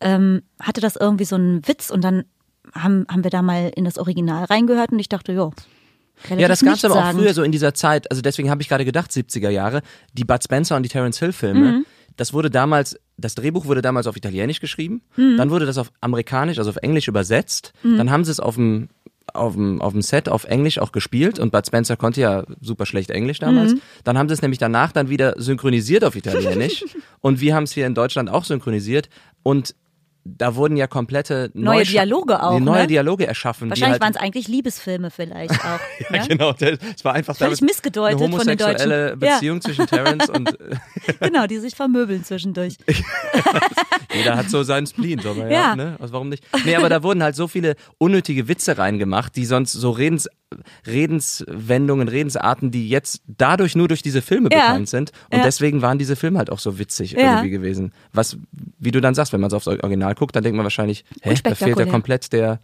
ähm, 0.00 0.42
hatte 0.60 0.80
das 0.80 0.96
irgendwie 0.96 1.24
so 1.24 1.36
einen 1.36 1.66
Witz 1.68 1.90
und 1.90 2.02
dann 2.02 2.24
haben, 2.74 3.06
haben 3.08 3.22
wir 3.22 3.30
da 3.30 3.42
mal 3.42 3.70
in 3.76 3.84
das 3.84 3.96
Original 3.96 4.44
reingehört 4.44 4.90
und 4.92 4.98
ich 4.98 5.08
dachte, 5.08 5.32
jo. 5.32 5.52
Ja, 6.36 6.48
das 6.48 6.62
gab's 6.64 6.84
aber 6.84 6.94
auch 6.94 6.98
nichtssagend. 6.98 7.22
früher 7.22 7.34
so 7.34 7.42
in 7.44 7.52
dieser 7.52 7.74
Zeit, 7.74 8.10
also 8.10 8.22
deswegen 8.22 8.50
habe 8.50 8.60
ich 8.60 8.68
gerade 8.68 8.84
gedacht, 8.84 9.10
70er 9.12 9.48
Jahre, 9.50 9.82
die 10.12 10.24
Bud 10.24 10.42
Spencer 10.42 10.76
und 10.76 10.82
die 10.82 10.88
Terence 10.88 11.18
Hill 11.20 11.32
Filme, 11.32 11.72
Mhm. 11.72 11.86
das 12.16 12.32
wurde 12.32 12.50
damals, 12.50 12.98
das 13.16 13.34
Drehbuch 13.36 13.66
wurde 13.66 13.82
damals 13.82 14.06
auf 14.08 14.16
Italienisch 14.16 14.60
geschrieben, 14.60 15.00
Mhm. 15.16 15.36
dann 15.38 15.50
wurde 15.50 15.64
das 15.64 15.78
auf 15.78 15.90
Amerikanisch, 16.00 16.58
also 16.58 16.70
auf 16.70 16.76
Englisch 16.78 17.06
übersetzt, 17.08 17.72
dann 17.82 18.10
haben 18.10 18.24
sie 18.24 18.32
es 18.32 18.40
auf 18.40 18.56
dem 18.56 18.88
auf 19.34 19.54
dem, 19.54 19.80
auf 19.80 19.92
dem 19.92 20.02
Set 20.02 20.28
auf 20.28 20.44
Englisch 20.44 20.78
auch 20.78 20.92
gespielt 20.92 21.38
und 21.38 21.52
Bud 21.52 21.66
Spencer 21.66 21.96
konnte 21.96 22.20
ja 22.20 22.44
super 22.60 22.86
schlecht 22.86 23.10
Englisch 23.10 23.38
damals. 23.38 23.74
Mhm. 23.74 23.80
Dann 24.04 24.18
haben 24.18 24.28
sie 24.28 24.34
es 24.34 24.42
nämlich 24.42 24.58
danach 24.58 24.92
dann 24.92 25.08
wieder 25.08 25.34
synchronisiert 25.36 26.04
auf 26.04 26.16
Italienisch 26.16 26.84
und 27.20 27.40
wir 27.40 27.54
haben 27.54 27.64
es 27.64 27.72
hier 27.72 27.86
in 27.86 27.94
Deutschland 27.94 28.30
auch 28.30 28.44
synchronisiert 28.44 29.08
und 29.42 29.74
da 30.24 30.54
wurden 30.54 30.76
ja 30.76 30.86
komplette 30.86 31.50
Neue 31.54 31.82
Neuscha- 31.82 31.90
Dialoge 31.92 32.42
auch, 32.42 32.60
neue 32.60 32.82
ne? 32.82 32.86
Dialoge 32.86 33.26
erschaffen. 33.26 33.70
Wahrscheinlich 33.70 33.92
halt, 33.92 34.02
waren 34.02 34.12
es 34.14 34.20
eigentlich 34.20 34.48
Liebesfilme 34.48 35.10
vielleicht 35.10 35.50
auch. 35.64 35.80
ja, 36.10 36.20
ne? 36.22 36.28
genau. 36.28 36.54
Es 36.60 37.04
war 37.04 37.14
einfach 37.14 37.36
Völlig 37.36 37.60
missgedeutet 37.62 38.20
eine 38.20 38.36
von 38.36 38.46
den 38.46 38.58
homosexuelle 38.60 39.06
Deutschen. 39.16 39.22
Ja. 39.26 39.34
Beziehung 39.34 39.60
zwischen 39.62 39.86
Terence 39.86 40.28
und 40.28 40.56
Genau, 41.20 41.46
die 41.46 41.58
sich 41.58 41.74
vermöbeln 41.74 42.24
zwischendurch. 42.24 42.76
jeder 44.14 44.36
hat 44.36 44.50
so 44.50 44.62
seinen 44.62 44.86
Spleen, 44.86 45.18
so, 45.20 45.32
ja, 45.34 45.48
Ja. 45.48 45.76
ne? 45.76 45.96
Also 46.00 46.12
warum 46.12 46.28
nicht? 46.28 46.44
Nee, 46.64 46.76
aber 46.76 46.88
da 46.88 47.02
wurden 47.02 47.22
halt 47.22 47.36
so 47.36 47.48
viele 47.48 47.76
unnötige 47.98 48.48
Witze 48.48 48.78
reingemacht, 48.78 49.36
die 49.36 49.44
sonst 49.44 49.72
so 49.72 49.90
Redens, 49.90 50.28
Redenswendungen, 50.86 52.08
Redensarten, 52.08 52.70
die 52.70 52.88
jetzt 52.88 53.22
dadurch 53.26 53.76
nur 53.76 53.88
durch 53.88 54.02
diese 54.02 54.22
Filme 54.22 54.48
Ja. 54.52 54.58
bekannt 54.68 54.88
sind. 54.88 55.12
Und 55.30 55.38
Ja. 55.38 55.44
deswegen 55.44 55.82
waren 55.82 55.98
diese 55.98 56.16
Filme 56.16 56.38
halt 56.38 56.50
auch 56.50 56.58
so 56.58 56.78
witzig 56.78 57.12
Ja. 57.12 57.18
irgendwie 57.34 57.50
gewesen. 57.50 57.92
Was, 58.12 58.36
wie 58.78 58.90
du 58.90 59.00
dann 59.00 59.14
sagst, 59.14 59.32
wenn 59.32 59.40
man 59.40 59.48
es 59.48 59.54
aufs 59.54 59.66
Original 59.68 60.14
guckt, 60.14 60.34
dann 60.36 60.42
denkt 60.42 60.56
man 60.56 60.64
wahrscheinlich, 60.64 61.04
hä, 61.22 61.34
da 61.42 61.54
fehlt 61.54 61.78
ja 61.78 61.86
komplett 61.86 62.32
der, 62.32 62.60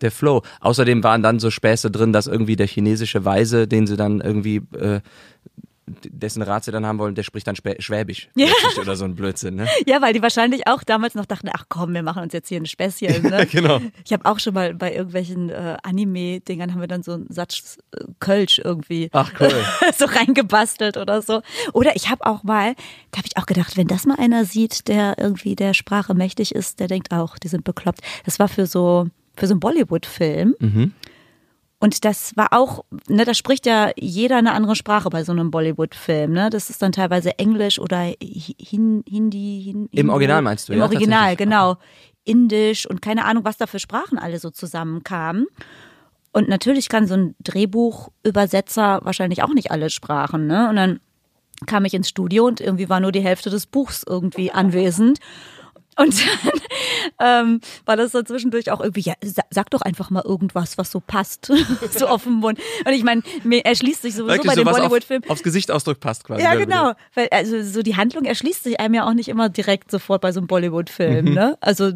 der 0.00 0.10
Flow. 0.10 0.42
Außerdem 0.60 1.02
waren 1.04 1.22
dann 1.22 1.38
so 1.38 1.50
Späße 1.50 1.90
drin, 1.90 2.12
dass 2.12 2.26
irgendwie 2.26 2.56
der 2.56 2.66
chinesische 2.66 3.24
Weise, 3.24 3.68
den 3.68 3.86
sie 3.86 3.96
dann 3.96 4.20
irgendwie, 4.20 4.62
äh, 4.78 5.00
dessen 5.86 6.42
Rat 6.42 6.64
sie 6.64 6.72
dann 6.72 6.86
haben 6.86 6.98
wollen, 6.98 7.14
der 7.14 7.22
spricht 7.22 7.46
dann 7.46 7.56
Spä 7.56 7.76
Schwäbisch. 7.80 8.28
Ja. 8.36 8.48
Oder 8.80 8.96
so 8.96 9.04
ein 9.04 9.14
Blödsinn, 9.14 9.56
ne? 9.56 9.68
Ja, 9.86 10.00
weil 10.02 10.12
die 10.12 10.22
wahrscheinlich 10.22 10.66
auch 10.66 10.82
damals 10.84 11.14
noch 11.14 11.26
dachten, 11.26 11.48
ach 11.52 11.64
komm, 11.68 11.94
wir 11.94 12.02
machen 12.02 12.22
uns 12.22 12.32
jetzt 12.32 12.48
hier 12.48 12.60
ein 12.60 12.66
Späßchen. 12.66 13.22
Ne? 13.22 13.46
genau. 13.50 13.80
Ich 14.04 14.12
habe 14.12 14.24
auch 14.26 14.38
schon 14.38 14.54
mal 14.54 14.74
bei 14.74 14.94
irgendwelchen 14.94 15.50
äh, 15.50 15.76
Anime-Dingern 15.82 16.72
haben 16.72 16.80
wir 16.80 16.88
dann 16.88 17.02
so 17.02 17.12
einen 17.12 17.26
Satz 17.28 17.78
äh, 17.92 18.04
Kölsch 18.20 18.60
irgendwie 18.62 19.08
Ach, 19.12 19.32
cool. 19.40 19.52
so 19.96 20.04
reingebastelt 20.04 20.96
oder 20.96 21.22
so. 21.22 21.42
Oder 21.72 21.96
ich 21.96 22.08
habe 22.08 22.24
auch 22.26 22.42
mal, 22.42 22.74
da 23.10 23.18
habe 23.18 23.26
ich 23.26 23.36
auch 23.36 23.46
gedacht, 23.46 23.76
wenn 23.76 23.86
das 23.86 24.06
mal 24.06 24.18
einer 24.18 24.44
sieht, 24.44 24.88
der 24.88 25.16
irgendwie 25.18 25.56
der 25.56 25.74
Sprache 25.74 26.14
mächtig 26.14 26.54
ist, 26.54 26.80
der 26.80 26.88
denkt 26.88 27.12
auch, 27.12 27.38
die 27.38 27.48
sind 27.48 27.64
bekloppt. 27.64 28.00
Das 28.24 28.38
war 28.38 28.48
für 28.48 28.66
so 28.66 29.08
für 29.36 29.46
so 29.46 29.54
einen 29.54 29.60
Bollywood-Film. 29.60 30.54
Mhm. 30.58 30.92
Und 31.82 32.04
das 32.04 32.36
war 32.36 32.48
auch, 32.52 32.84
ne, 33.08 33.24
da 33.24 33.32
spricht 33.32 33.64
ja 33.64 33.90
jeder 33.96 34.36
eine 34.36 34.52
andere 34.52 34.76
Sprache 34.76 35.08
bei 35.08 35.24
so 35.24 35.32
einem 35.32 35.50
Bollywood-Film, 35.50 36.30
ne? 36.30 36.50
Das 36.50 36.68
ist 36.68 36.82
dann 36.82 36.92
teilweise 36.92 37.38
Englisch 37.38 37.78
oder 37.78 38.12
Hin, 38.20 39.02
Hindi, 39.08 39.62
Hin, 39.64 39.88
Im. 39.90 40.10
Original 40.10 40.42
meinst 40.42 40.68
du, 40.68 40.74
Im 40.74 40.80
ja, 40.80 40.84
Original, 40.84 41.18
tatsächlich. 41.18 41.38
genau. 41.48 41.76
Indisch 42.24 42.86
und 42.86 43.00
keine 43.00 43.24
Ahnung, 43.24 43.44
was 43.46 43.56
da 43.56 43.66
für 43.66 43.78
Sprachen 43.78 44.18
alle 44.18 44.38
so 44.38 44.50
zusammenkamen. 44.50 45.46
Und 46.32 46.48
natürlich 46.48 46.90
kann 46.90 47.06
so 47.06 47.14
ein 47.14 47.34
Drehbuchübersetzer 47.40 49.00
wahrscheinlich 49.02 49.42
auch 49.42 49.54
nicht 49.54 49.70
alle 49.70 49.88
Sprachen, 49.88 50.46
ne? 50.46 50.68
Und 50.68 50.76
dann 50.76 51.00
kam 51.66 51.86
ich 51.86 51.94
ins 51.94 52.10
Studio 52.10 52.46
und 52.46 52.60
irgendwie 52.60 52.90
war 52.90 53.00
nur 53.00 53.12
die 53.12 53.22
Hälfte 53.22 53.48
des 53.48 53.66
Buchs 53.66 54.04
irgendwie 54.06 54.52
anwesend. 54.52 55.18
Und 56.00 56.14
dann 57.18 57.44
ähm, 57.46 57.60
war 57.84 57.96
das 57.96 58.12
so 58.12 58.22
zwischendurch 58.22 58.70
auch 58.70 58.80
irgendwie, 58.80 59.00
ja, 59.02 59.14
sa- 59.22 59.42
sag 59.50 59.70
doch 59.70 59.82
einfach 59.82 60.10
mal 60.10 60.22
irgendwas, 60.24 60.78
was 60.78 60.90
so 60.90 61.00
passt, 61.00 61.52
so 61.96 62.06
auf 62.06 62.24
den 62.24 62.34
Mund. 62.34 62.58
Und 62.84 62.92
ich 62.92 63.04
meine, 63.04 63.22
mir 63.44 63.64
erschließt 63.64 64.02
sich 64.02 64.14
sowieso 64.14 64.28
Wirklich 64.28 64.46
bei 64.48 64.54
so 64.54 64.64
den 64.64 64.66
was 64.66 64.80
auf, 64.80 65.30
aufs 65.30 65.42
Gesichtsausdruck 65.42 66.00
passt 66.00 66.24
quasi. 66.24 66.42
Ja, 66.42 66.50
oder 66.52 66.58
genau. 66.64 66.92
Weil 67.14 67.28
also 67.30 67.62
so 67.62 67.82
die 67.82 67.96
Handlung 67.96 68.24
erschließt 68.24 68.64
sich 68.64 68.80
einem 68.80 68.94
ja 68.94 69.06
auch 69.06 69.14
nicht 69.14 69.28
immer 69.28 69.48
direkt 69.48 69.90
sofort 69.90 70.20
bei 70.22 70.32
so 70.32 70.40
einem 70.40 70.46
Bollywood-Film. 70.46 71.26
Mhm. 71.26 71.34
Ne? 71.34 71.58
Also 71.60 71.92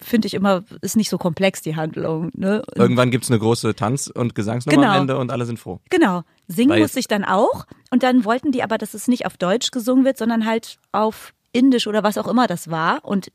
finde 0.00 0.26
ich 0.28 0.34
immer, 0.34 0.62
ist 0.80 0.96
nicht 0.96 1.08
so 1.10 1.18
komplex 1.18 1.60
die 1.62 1.74
Handlung. 1.74 2.30
Ne? 2.34 2.62
Irgendwann 2.76 3.10
gibt's 3.10 3.30
eine 3.30 3.38
große 3.40 3.74
Tanz- 3.74 4.06
und 4.08 4.34
Gesangsnummer 4.34 4.76
Genau. 4.80 4.92
am 4.94 5.00
Ende 5.02 5.16
und 5.18 5.32
alle 5.32 5.44
sind 5.46 5.58
froh. 5.58 5.80
Genau. 5.90 6.22
Singen 6.46 6.70
Weil- 6.70 6.80
musste 6.82 7.00
ich 7.00 7.08
dann 7.08 7.24
auch. 7.24 7.66
Und 7.90 8.02
dann 8.02 8.24
wollten 8.24 8.52
die 8.52 8.62
aber, 8.62 8.78
dass 8.78 8.94
es 8.94 9.08
nicht 9.08 9.26
auf 9.26 9.36
Deutsch 9.36 9.70
gesungen 9.70 10.04
wird, 10.04 10.16
sondern 10.18 10.46
halt 10.46 10.76
auf 10.92 11.32
Indisch 11.52 11.86
oder 11.86 12.02
was 12.04 12.18
auch 12.18 12.28
immer 12.28 12.46
das 12.46 12.70
war. 12.70 13.04
Und 13.04 13.32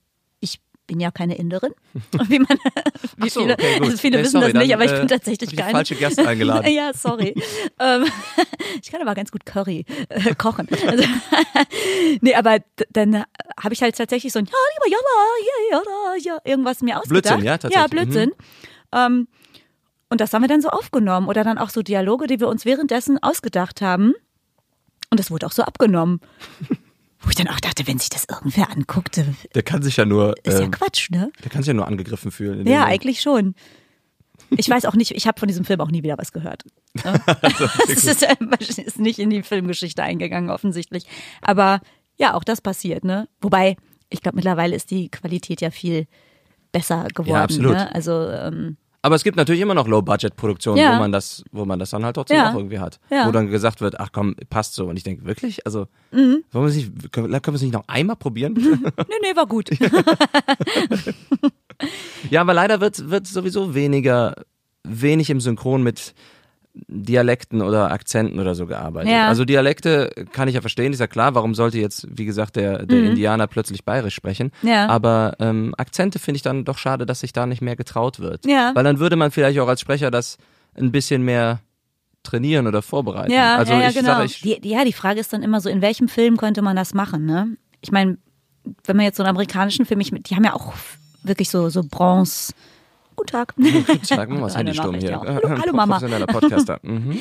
bin 0.87 0.99
ja 0.99 1.11
keine 1.11 1.35
Inderin. 1.35 1.71
Wie 2.27 2.39
man, 2.39 2.57
wie 3.17 3.29
so, 3.29 3.41
viele, 3.41 3.53
okay, 3.53 3.79
also 3.81 3.97
viele 3.97 4.17
Nee, 4.17 4.23
wissen 4.23 4.41
sorry, 4.41 4.53
das 4.53 4.63
nicht, 4.63 4.73
aber 4.73 4.85
ich 4.85 4.91
äh, 4.91 4.99
bin 4.99 5.07
tatsächlich 5.07 5.49
die 5.49 5.55
keine. 5.55 5.71
falsche 5.71 5.95
Gäste 5.95 6.27
eingeladen. 6.27 6.71
ja, 6.71 6.91
sorry. 6.93 7.35
ähm, 7.79 8.05
ich 8.81 8.91
kann 8.91 9.01
aber 9.01 9.15
ganz 9.15 9.31
gut 9.31 9.45
Curry 9.45 9.85
äh, 10.09 10.35
kochen. 10.35 10.67
Also, 10.87 11.03
nee, 12.21 12.35
aber 12.35 12.59
dann 12.91 13.13
äh, 13.13 13.23
habe 13.61 13.73
ich 13.73 13.81
halt 13.81 13.95
tatsächlich 13.95 14.33
so 14.33 14.39
ein 14.39 14.45
ja, 14.45 14.51
lieber 14.85 14.97
ja, 15.71 15.79
ja, 15.79 16.33
ja, 16.33 16.37
irgendwas 16.43 16.81
mir 16.81 16.99
ausgedacht. 16.99 17.23
Blödsinn, 17.23 17.45
ja, 17.45 17.57
tatsächlich. 17.57 17.81
Ja, 17.81 17.87
Blödsinn. 17.87 18.31
Ähm, 18.93 19.27
und 20.09 20.21
das 20.21 20.33
haben 20.33 20.43
wir 20.43 20.47
dann 20.47 20.61
so 20.61 20.69
aufgenommen. 20.69 21.27
Oder 21.27 21.43
dann 21.43 21.57
auch 21.57 21.69
so 21.69 21.81
Dialoge, 21.81 22.27
die 22.27 22.39
wir 22.39 22.47
uns 22.47 22.65
währenddessen 22.65 23.21
ausgedacht 23.21 23.81
haben. 23.81 24.13
Und 25.09 25.19
das 25.19 25.31
wurde 25.31 25.45
auch 25.45 25.51
so 25.51 25.63
abgenommen. 25.63 26.21
Wo 27.23 27.29
ich 27.29 27.35
dann 27.35 27.47
auch 27.47 27.59
dachte, 27.59 27.87
wenn 27.87 27.99
sich 27.99 28.09
das 28.09 28.25
irgendwer 28.29 28.69
anguckt, 28.69 29.21
Der 29.55 29.63
kann 29.63 29.81
sich 29.81 29.97
ja 29.97 30.05
nur, 30.05 30.35
ist 30.43 30.59
ja 30.59 30.65
ähm, 30.65 30.71
Quatsch, 30.71 31.09
ne? 31.09 31.31
der 31.43 31.49
kann 31.49 31.61
sich 31.63 31.67
ja 31.69 31.73
nur 31.73 31.87
angegriffen 31.87 32.31
fühlen. 32.31 32.67
Ja, 32.67 32.85
eigentlich 32.85 33.21
schon. 33.21 33.55
Ich 34.49 34.69
weiß 34.69 34.85
auch 34.85 34.95
nicht, 34.95 35.11
ich 35.11 35.25
habe 35.25 35.39
von 35.39 35.47
diesem 35.47 35.63
Film 35.65 35.79
auch 35.79 35.89
nie 35.89 36.03
wieder 36.03 36.17
was 36.17 36.31
gehört. 36.31 36.63
Ne? 37.03 37.19
Es 37.89 38.05
ist, 38.05 38.23
ist 38.77 38.99
nicht 38.99 39.17
in 39.17 39.31
die 39.31 39.41
Filmgeschichte 39.41 40.03
eingegangen, 40.03 40.51
offensichtlich. 40.51 41.05
Aber 41.41 41.81
ja, 42.17 42.35
auch 42.35 42.43
das 42.43 42.61
passiert, 42.61 43.03
ne? 43.03 43.27
Wobei, 43.41 43.77
ich 44.09 44.21
glaube, 44.21 44.35
mittlerweile 44.35 44.75
ist 44.75 44.91
die 44.91 45.09
Qualität 45.09 45.61
ja 45.61 45.71
viel 45.71 46.05
besser 46.71 47.07
geworden. 47.13 47.41
absolut. 47.41 47.73
Ne? 47.73 47.95
Also, 47.95 48.29
ähm, 48.29 48.77
Aber 49.05 49.15
es 49.15 49.23
gibt 49.25 49.35
natürlich 49.35 49.61
immer 49.61 49.73
noch 49.73 49.85
Low-Budget-Produktionen, 49.87 50.77
Ja. 50.79 50.95
wo 50.95 50.99
man 50.99 51.11
das, 51.11 51.43
wo 51.51 51.65
man 51.65 51.77
das 51.77 51.89
dann 51.89 52.05
halt 52.05 52.15
trotzdem 52.15 52.37
Ja. 52.37 52.51
auch 52.51 52.55
irgendwie 52.55 52.79
hat. 52.79 52.99
Ja. 53.11 53.27
Wo 53.27 53.31
dann 53.31 53.49
gesagt 53.51 53.81
wird, 53.81 53.99
ach 53.99 54.09
komm, 54.13 54.33
passt 54.49 54.75
so. 54.75 54.85
Und 54.87 54.95
ich 54.95 55.03
denke, 55.03 55.25
wirklich? 55.25 55.65
Also, 55.65 55.87
Mhm. 56.11 56.43
wollen 56.53 56.67
wir 56.67 56.73
nicht, 56.73 57.11
können, 57.11 57.29
können 57.29 57.43
wir 57.47 57.53
es 57.55 57.61
nicht 57.61 57.73
noch 57.73 57.83
einmal 57.87 58.15
probieren? 58.15 58.53
nee, 58.55 59.15
nee, 59.21 59.35
war 59.35 59.45
gut. 59.45 59.69
ja, 62.29 62.41
aber 62.41 62.53
leider 62.53 62.81
wird, 62.81 63.09
wird 63.09 63.27
sowieso 63.27 63.75
weniger, 63.75 64.35
wenig 64.85 65.29
im 65.29 65.39
Synchron 65.41 65.83
mit 65.83 66.13
Dialekten 66.73 67.61
oder 67.61 67.91
Akzenten 67.91 68.39
oder 68.39 68.55
so 68.55 68.65
gearbeitet. 68.65 69.11
Ja. 69.11 69.27
Also 69.27 69.45
Dialekte 69.45 70.09
kann 70.31 70.47
ich 70.47 70.55
ja 70.55 70.61
verstehen, 70.61 70.91
ist 70.91 70.99
ja 70.99 71.07
klar, 71.07 71.35
warum 71.35 71.53
sollte 71.53 71.77
jetzt, 71.77 72.07
wie 72.09 72.25
gesagt, 72.25 72.55
der, 72.55 72.85
der 72.85 73.03
Indianer 73.03 73.45
plötzlich 73.45 73.85
bayerisch 73.85 74.15
sprechen. 74.15 74.51
Mhm. 74.63 74.69
Ja. 74.69 74.87
Aber 74.87 75.35
ähm, 75.39 75.75
Akzente 75.77 76.17
finde 76.17 76.37
ich 76.37 76.41
dann 76.41 76.65
doch 76.65 76.79
schade, 76.79 77.05
dass 77.05 77.19
sich 77.19 77.31
da 77.31 77.45
nicht 77.45 77.61
mehr 77.61 77.75
getraut 77.75 78.19
wird. 78.19 78.45
Ja. 78.45 78.71
Weil 78.73 78.83
dann 78.83 78.97
würde 78.97 79.15
man 79.15 79.29
vielleicht 79.29 79.59
auch 79.59 79.67
als 79.67 79.81
Sprecher 79.81 80.09
das 80.09 80.37
ein 80.75 80.91
bisschen 80.91 81.21
mehr 81.21 81.59
trainieren 82.23 82.65
oder 82.65 82.81
vorbereiten. 82.81 83.31
Ja, 83.31 83.57
also 83.57 83.73
ja, 83.73 83.81
ja 83.81 83.89
ich 83.89 83.95
genau. 83.95 84.07
sage, 84.07 84.25
ich, 84.25 84.41
die, 84.41 84.67
ja, 84.67 84.83
die 84.83 84.93
Frage 84.93 85.19
ist 85.19 85.31
dann 85.31 85.43
immer 85.43 85.61
so, 85.61 85.69
in 85.69 85.81
welchem 85.81 86.07
Film 86.07 86.37
könnte 86.37 86.61
man 86.61 86.75
das 86.75 86.93
machen, 86.93 87.25
ne? 87.25 87.55
Ich 87.81 87.91
meine, 87.91 88.17
wenn 88.85 88.95
man 88.95 89.05
jetzt 89.05 89.17
so 89.17 89.23
einen 89.23 89.29
amerikanischen 89.29 89.85
Film, 89.85 89.99
ich, 89.99 90.09
die 90.09 90.35
haben 90.35 90.45
ja 90.45 90.53
auch 90.53 90.73
wirklich 91.21 91.49
so, 91.49 91.69
so 91.69 91.83
Bronze. 91.83 92.53
Guten 93.23 93.31
Tag. 93.31 93.53
sag 94.03 94.29
mal 94.29 94.41
was 94.41 94.55
Eine 94.55 94.71
Handy 94.71 94.81
stumm 94.81 94.95
hier. 94.95 95.19
Hallo, 95.19 95.49
hallo, 95.49 95.73
Mama. 95.73 95.97
Professioneller 95.99 96.27
Podcaster. 96.27 96.79
Mhm. 96.93 97.19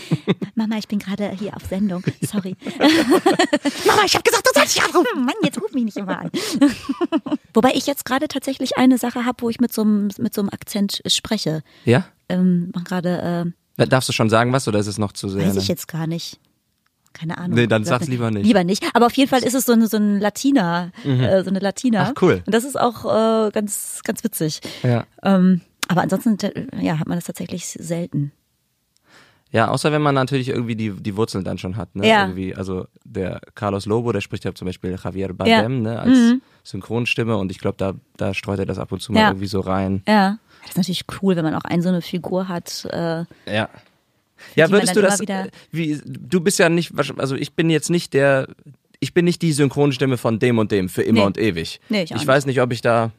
Mama, 0.54 0.76
ich 0.78 0.88
bin 0.88 0.98
gerade 0.98 1.30
hier 1.30 1.54
auf 1.56 1.62
Sendung. 1.68 2.02
Sorry. 2.20 2.56
Mama, 3.86 4.02
ich 4.04 4.14
habe 4.14 4.22
gesagt, 4.22 4.46
du 4.46 4.50
sollst 4.54 4.76
dich 4.76 4.82
anrufen. 4.82 5.24
Mann, 5.24 5.34
jetzt 5.42 5.60
ruf 5.60 5.72
mich 5.72 5.84
nicht 5.84 5.96
immer 5.96 6.18
an. 6.18 6.30
Wobei 7.54 7.72
ich 7.74 7.86
jetzt 7.86 8.04
gerade 8.04 8.28
tatsächlich 8.28 8.76
eine 8.76 8.98
Sache 8.98 9.24
habe, 9.24 9.40
wo 9.40 9.50
ich 9.50 9.60
mit 9.60 9.72
so 9.72 9.82
einem 9.82 10.08
mit 10.18 10.34
so 10.34 10.42
einem 10.42 10.50
Akzent 10.50 11.02
spreche. 11.06 11.62
Ja? 11.84 12.04
Ähm, 12.28 12.70
mach 12.74 12.84
gerade, 12.84 13.54
äh, 13.78 13.86
Darfst 13.86 14.08
du 14.08 14.12
schon 14.12 14.30
sagen 14.30 14.52
was 14.52 14.68
oder 14.68 14.78
ist 14.78 14.88
es 14.88 14.98
noch 14.98 15.12
zu 15.12 15.28
sehr? 15.28 15.46
weiß 15.46 15.54
ne? 15.54 15.60
ich 15.60 15.68
jetzt 15.68 15.88
gar 15.88 16.06
nicht. 16.06 16.38
Keine 17.12 17.38
Ahnung. 17.38 17.56
Nee, 17.56 17.66
dann 17.66 17.84
sag's 17.84 18.08
lieber 18.08 18.30
nicht. 18.30 18.46
Lieber 18.46 18.64
nicht. 18.64 18.84
Aber 18.94 19.06
auf 19.06 19.16
jeden 19.16 19.28
Fall 19.28 19.42
ist 19.44 19.54
es 19.54 19.66
so 19.66 19.72
eine, 19.72 19.86
so 19.86 19.96
ein 19.96 20.18
Latina, 20.18 20.90
äh, 21.04 21.42
so 21.42 21.50
eine 21.50 21.58
Latina. 21.60 22.10
Ach, 22.10 22.22
cool. 22.22 22.42
Und 22.44 22.54
das 22.54 22.64
ist 22.64 22.78
auch 22.78 23.04
äh, 23.04 23.50
ganz, 23.50 24.00
ganz 24.04 24.24
witzig. 24.24 24.60
Ja. 24.82 25.04
Ähm, 25.22 25.60
aber 25.92 26.02
ansonsten, 26.02 26.36
äh, 26.40 26.66
ja, 26.84 26.98
hat 26.98 27.06
man 27.08 27.16
das 27.18 27.24
tatsächlich 27.24 27.66
selten. 27.66 28.32
Ja, 29.50 29.68
außer 29.68 29.92
wenn 29.92 30.00
man 30.00 30.14
natürlich 30.14 30.48
irgendwie 30.48 30.76
die, 30.76 30.90
die 30.90 31.14
Wurzeln 31.16 31.44
dann 31.44 31.58
schon 31.58 31.76
hat. 31.76 31.94
Ne? 31.94 32.08
Ja. 32.08 32.22
Irgendwie, 32.24 32.54
also 32.54 32.86
der 33.04 33.40
Carlos 33.54 33.84
Lobo, 33.84 34.10
der 34.12 34.22
spricht 34.22 34.44
ja 34.46 34.54
zum 34.54 34.66
Beispiel 34.66 34.96
Javier 35.02 35.34
Bardem 35.34 35.82
ne, 35.82 35.98
als 36.00 36.18
Synchronstimme 36.64 37.36
und 37.36 37.50
ich 37.50 37.58
glaube, 37.58 37.76
da, 37.76 37.92
da 38.16 38.32
streut 38.32 38.58
er 38.60 38.64
das 38.66 38.78
ab 38.78 38.90
und 38.92 39.00
zu 39.02 39.12
mal 39.12 39.18
Mhm. 39.18 39.22
Ja. 39.22 39.28
irgendwie 39.30 39.46
so 39.46 39.60
rein. 39.60 40.02
Ja. 40.08 40.38
Das 40.62 40.70
ist 40.70 40.76
natürlich 40.78 41.04
cool, 41.20 41.36
wenn 41.36 41.44
man 41.44 41.54
auch 41.54 41.64
eine 41.64 41.82
so 41.82 41.90
eine 41.90 42.00
Figur 42.02 42.48
hat. 42.48 42.86
Äh, 42.90 43.24
Ja. 43.46 43.68
Ja, 44.56 44.70
würdest 44.70 44.96
du 44.96 45.02
das, 45.02 45.20
wie, 45.70 46.00
du 46.04 46.40
bist 46.40 46.58
ja 46.58 46.68
nicht, 46.68 46.92
also 47.18 47.36
ich 47.36 47.52
bin 47.54 47.68
jetzt 47.70 47.90
nicht 47.90 48.12
der, 48.14 48.48
ich 49.00 49.12
bin 49.14 49.24
nicht 49.24 49.40
die 49.42 49.52
Synchronstimme 49.52 50.16
von 50.16 50.38
dem 50.40 50.58
und 50.58 50.72
dem 50.72 50.88
für 50.88 51.02
immer 51.02 51.20
Nee. 51.20 51.26
und 51.26 51.38
ewig. 51.38 51.80
Nee, 51.90 52.02
ich 52.04 52.14
auch 52.14 52.20
ich 52.20 52.26
weiß 52.26 52.46
nicht, 52.46 52.60
ob 52.60 52.72
ich 52.72 52.80
da, 52.80 53.12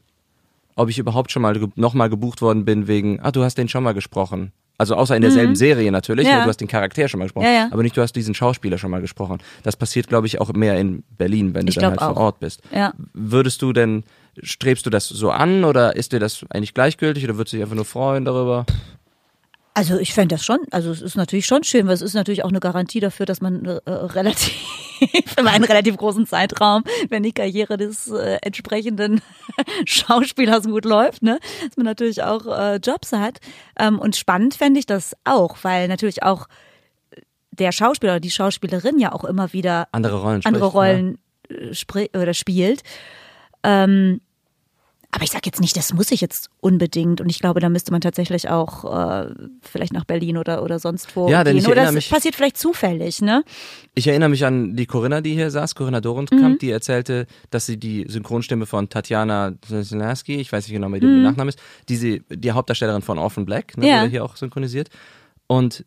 ob 0.76 0.90
ich 0.90 0.98
überhaupt 1.00 1.32
schon 1.32 1.42
mal 1.42 1.58
ge- 1.58 1.70
nochmal 1.76 2.10
gebucht 2.10 2.42
worden 2.42 2.66
bin 2.66 2.88
wegen, 2.88 3.20
ah, 3.22 3.32
du 3.32 3.44
hast 3.44 3.58
den 3.58 3.70
schon 3.70 3.84
mal 3.84 3.94
gesprochen. 3.94 4.52
Also 4.78 4.96
außer 4.96 5.16
in 5.16 5.22
derselben 5.22 5.56
Serie 5.56 5.92
natürlich, 5.92 6.26
Mhm. 6.26 6.32
Ja. 6.32 6.38
weil 6.38 6.44
du 6.46 6.50
hast 6.50 6.58
den 6.62 6.68
Charakter 6.68 7.08
schon 7.08 7.20
mal 7.20 7.26
gesprochen, 7.26 7.46
Ja, 7.46 7.52
ja. 7.52 7.70
aber 7.72 7.84
nicht 7.84 7.96
du 7.96 8.02
hast 8.02 8.14
diesen 8.16 8.34
Schauspieler 8.34 8.78
schon 8.80 8.90
mal 8.90 9.02
gesprochen. 9.02 9.38
Das 9.62 9.76
passiert, 9.78 10.08
glaube 10.08 10.26
ich, 10.28 10.42
auch 10.42 10.52
mehr 10.52 10.80
in 10.80 11.04
Berlin, 11.18 11.54
wenn 11.54 11.68
Ich 11.68 11.76
du 11.76 11.82
dann 11.82 11.94
glaub 11.94 12.02
halt 12.02 12.16
vor 12.16 12.22
auch. 12.24 12.26
Ort 12.28 12.40
bist. 12.40 12.62
Würdest 13.14 13.62
du 13.62 13.72
denn, 13.72 14.04
strebst 14.42 14.86
du 14.86 14.90
das 14.90 15.08
so 15.08 15.30
an 15.30 15.64
oder 15.64 15.96
ist 15.96 16.12
dir 16.12 16.20
das 16.20 16.44
eigentlich 16.50 16.74
gleichgültig 16.74 17.24
oder 17.24 17.38
würdest 17.38 17.54
du 17.54 17.58
dich 17.58 17.64
einfach 17.64 17.76
nur 17.76 17.86
freuen 17.86 18.26
darüber? 18.26 18.66
Also 19.76 19.98
ich 19.98 20.14
fände 20.14 20.36
das 20.36 20.46
schon, 20.46 20.60
also 20.70 20.92
es 20.92 21.02
ist 21.02 21.16
natürlich 21.16 21.48
schon 21.48 21.64
schön, 21.64 21.88
weil 21.88 21.96
es 21.96 22.04
ist 22.04 22.14
natürlich 22.14 22.44
auch 22.44 22.50
eine 22.50 22.60
Garantie 22.60 23.00
dafür, 23.00 23.26
dass 23.26 23.42
man 23.42 23.66
äh, 23.66 23.80
relativ, 23.90 24.54
über 25.40 25.50
einen 25.50 25.64
relativ 25.64 25.98
großen 25.98 26.28
Zeitraum, 26.28 26.84
wenn 27.10 27.24
die 27.24 27.32
Karriere 27.32 27.78
des 27.78 28.08
äh, 28.08 28.38
entsprechenden 28.44 29.22
Schauspielers 29.86 30.66
gut 30.66 30.86
läuft, 30.86 31.24
ne, 31.24 31.40
dass 31.66 31.76
man 31.76 31.88
natürlich 31.88 32.22
auch 32.22 32.46
äh, 32.46 32.76
Jobs 32.76 33.14
hat. 33.14 33.40
Ähm, 33.80 33.98
und 33.98 34.16
spannend 34.16 34.54
fände 34.54 34.80
ich 34.80 34.86
das 34.86 35.16
auch, 35.24 35.58
weil 35.64 35.88
natürlich 35.88 36.22
auch 36.22 36.48
der 37.50 37.72
Schauspieler 37.72 38.14
oder 38.14 38.20
die 38.20 38.32
Schauspielerin 38.32 39.00
ja 39.00 39.12
auch 39.12 39.24
immer 39.24 39.54
wieder 39.54 39.88
Andere 39.92 40.22
Rollen 40.22 40.42
andere 40.44 40.66
spricht, 40.66 40.74
ne? 40.76 40.80
Rollen 40.80 41.18
äh, 41.50 41.74
spri- 41.74 42.18
oder 42.18 42.34
spielt. 42.34 42.84
Ähm, 43.64 44.22
aber 45.16 45.24
ich 45.24 45.30
sage 45.30 45.44
jetzt 45.46 45.62
nicht, 45.62 45.78
das 45.78 45.94
muss 45.94 46.10
ich 46.12 46.22
jetzt 46.22 46.50
unbedingt. 46.60 47.22
Und 47.22 47.30
ich 47.30 47.38
glaube, 47.40 47.60
da 47.60 47.70
müsste 47.70 47.92
man 47.92 48.02
tatsächlich 48.02 48.50
auch 48.50 48.84
äh, 48.84 49.30
vielleicht 49.62 49.94
nach 49.94 50.06
Berlin 50.06 50.38
oder, 50.38 50.64
oder 50.64 50.80
sonst 50.80 51.16
wo 51.16 51.30
Ja, 51.30 51.44
denn 51.44 51.56
gehen. 51.56 51.64
ich 51.66 51.70
Oder 51.72 51.92
mich- 51.92 52.10
passiert 52.10 52.36
vielleicht 52.36 52.58
zufällig, 52.58 53.22
ne? 53.22 53.44
Ich 53.94 54.08
erinnere 54.08 54.30
mich 54.30 54.44
an 54.44 54.76
die 54.76 54.88
Corinna, 54.88 55.22
die 55.22 55.36
hier 55.36 55.52
saß, 55.52 55.76
Corinna 55.76 56.02
Dorenkamp, 56.02 56.60
die 56.60 56.72
erzählte, 56.72 57.28
dass 57.52 57.68
sie 57.68 57.78
die 57.78 58.06
Synchronstimme 58.10 58.66
von 58.66 58.90
Tatjana 58.90 59.54
Zelensky, 59.62 60.38
ich 60.38 60.52
weiß 60.52 60.68
nicht 60.68 60.74
genau, 60.74 60.92
wie 60.92 61.00
der 61.00 61.10
Nachname 61.10 61.50
ist, 61.50 61.60
die, 61.90 61.96
sie, 61.96 62.24
die 62.30 62.52
Hauptdarstellerin 62.52 63.04
von 63.04 63.20
Orphan 63.20 63.46
Black, 63.46 63.78
ne, 63.78 63.88
Ja. 63.88 64.04
hier 64.06 64.24
auch 64.26 64.36
synchronisiert. 64.36 64.90
Und 65.46 65.86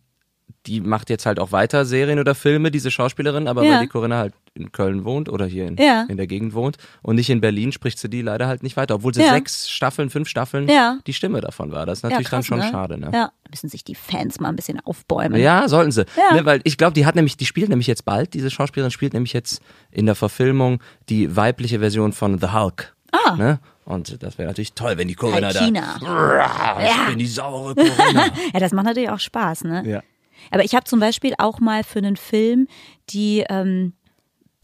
die 0.67 0.81
macht 0.81 1.11
jetzt 1.11 1.27
halt 1.27 1.41
auch 1.41 1.51
weiter 1.51 1.85
Serien 1.85 2.21
oder 2.21 2.35
Filme, 2.37 2.71
diese 2.71 2.91
Schauspielerin, 2.93 3.49
aber 3.49 3.65
Ja. 3.65 3.73
weil 3.75 3.81
die 3.83 3.89
Corinna 3.89 4.19
halt 4.19 4.35
in 4.57 4.73
Köln 4.73 5.05
wohnt 5.05 5.29
oder 5.29 5.47
hier 5.47 5.67
in, 5.67 5.77
Ja. 5.77 6.07
in 6.09 6.17
der 6.17 6.27
Gegend 6.27 6.55
wohnt 6.55 6.77
und 7.03 7.17
nicht 7.17 7.31
in 7.31 7.41
Berlin, 7.41 7.73
spricht 7.73 7.99
sie 7.99 8.09
die 8.09 8.23
leider 8.23 8.47
halt 8.49 8.63
nicht 8.63 8.77
weiter, 8.77 8.97
obwohl 8.97 9.15
sie 9.15 9.23
Ja. 9.23 9.31
sechs 9.33 9.69
Staffeln, 9.69 10.11
fünf 10.11 10.29
Staffeln 10.29 10.69
Ja. 10.69 10.99
die 11.07 11.13
Stimme 11.13 11.41
davon 11.41 11.71
war. 11.73 11.87
Das 11.87 11.99
ist 11.99 12.03
natürlich 12.03 12.27
krass, 12.29 12.47
dann 12.47 12.59
schon 12.61 12.67
ne? 12.67 12.69
schade, 12.73 12.99
ne? 12.99 13.11
Ja, 13.13 13.31
müssen 13.51 13.69
sich 13.69 13.85
die 13.85 13.95
Fans 13.95 14.41
mal 14.41 14.49
ein 14.49 14.57
bisschen 14.57 14.81
aufbäumen. 14.81 15.41
Ja, 15.41 15.69
sollten 15.69 15.93
sie. 15.93 16.05
Ne, 16.33 16.45
weil 16.45 16.61
ich 16.65 16.77
glaube, 16.79 16.95
die 16.95 17.07
hat 17.07 17.15
nämlich, 17.15 17.37
die 17.37 17.47
spielt 17.47 17.69
nämlich 17.69 17.87
jetzt 17.87 18.05
bald, 18.05 18.35
diese 18.35 18.51
Schauspielerin 18.51 18.91
spielt 18.91 19.13
nämlich 19.15 19.33
jetzt 19.33 19.61
in 19.91 20.07
der 20.07 20.15
Verfilmung 20.15 20.81
die 21.09 21.37
weibliche 21.37 21.79
Version 21.81 22.13
von 22.13 22.39
The 22.39 22.49
Hulk. 22.53 22.95
Ah. 23.13 23.37
Ne? 23.37 23.61
Und 23.85 24.21
das 24.23 24.37
wäre 24.37 24.49
natürlich 24.49 24.73
toll, 24.73 24.99
wenn 24.99 25.07
die 25.07 25.15
Corinna 25.15 25.53
China. 25.53 25.97
da. 26.01 26.79
Ich 26.81 26.89
Ja. 26.97 27.09
bin 27.09 27.19
die 27.19 27.27
saure 27.27 27.75
Corinna. 27.75 28.27
Ja, 28.53 28.59
das 28.61 28.73
macht 28.73 28.87
natürlich 28.87 29.11
auch 29.11 29.21
Spaß, 29.21 29.65
ne? 29.65 29.83
ja. 29.87 30.03
Aber 30.51 30.65
ich 30.65 30.75
habe 30.75 30.85
zum 30.85 31.01
Beispiel 31.01 31.35
auch 31.39 31.61
mal 31.61 31.83
für 31.83 31.99
einen 31.99 32.17
Film 32.17 32.69
die 33.11 33.45
ähm, 33.49 33.95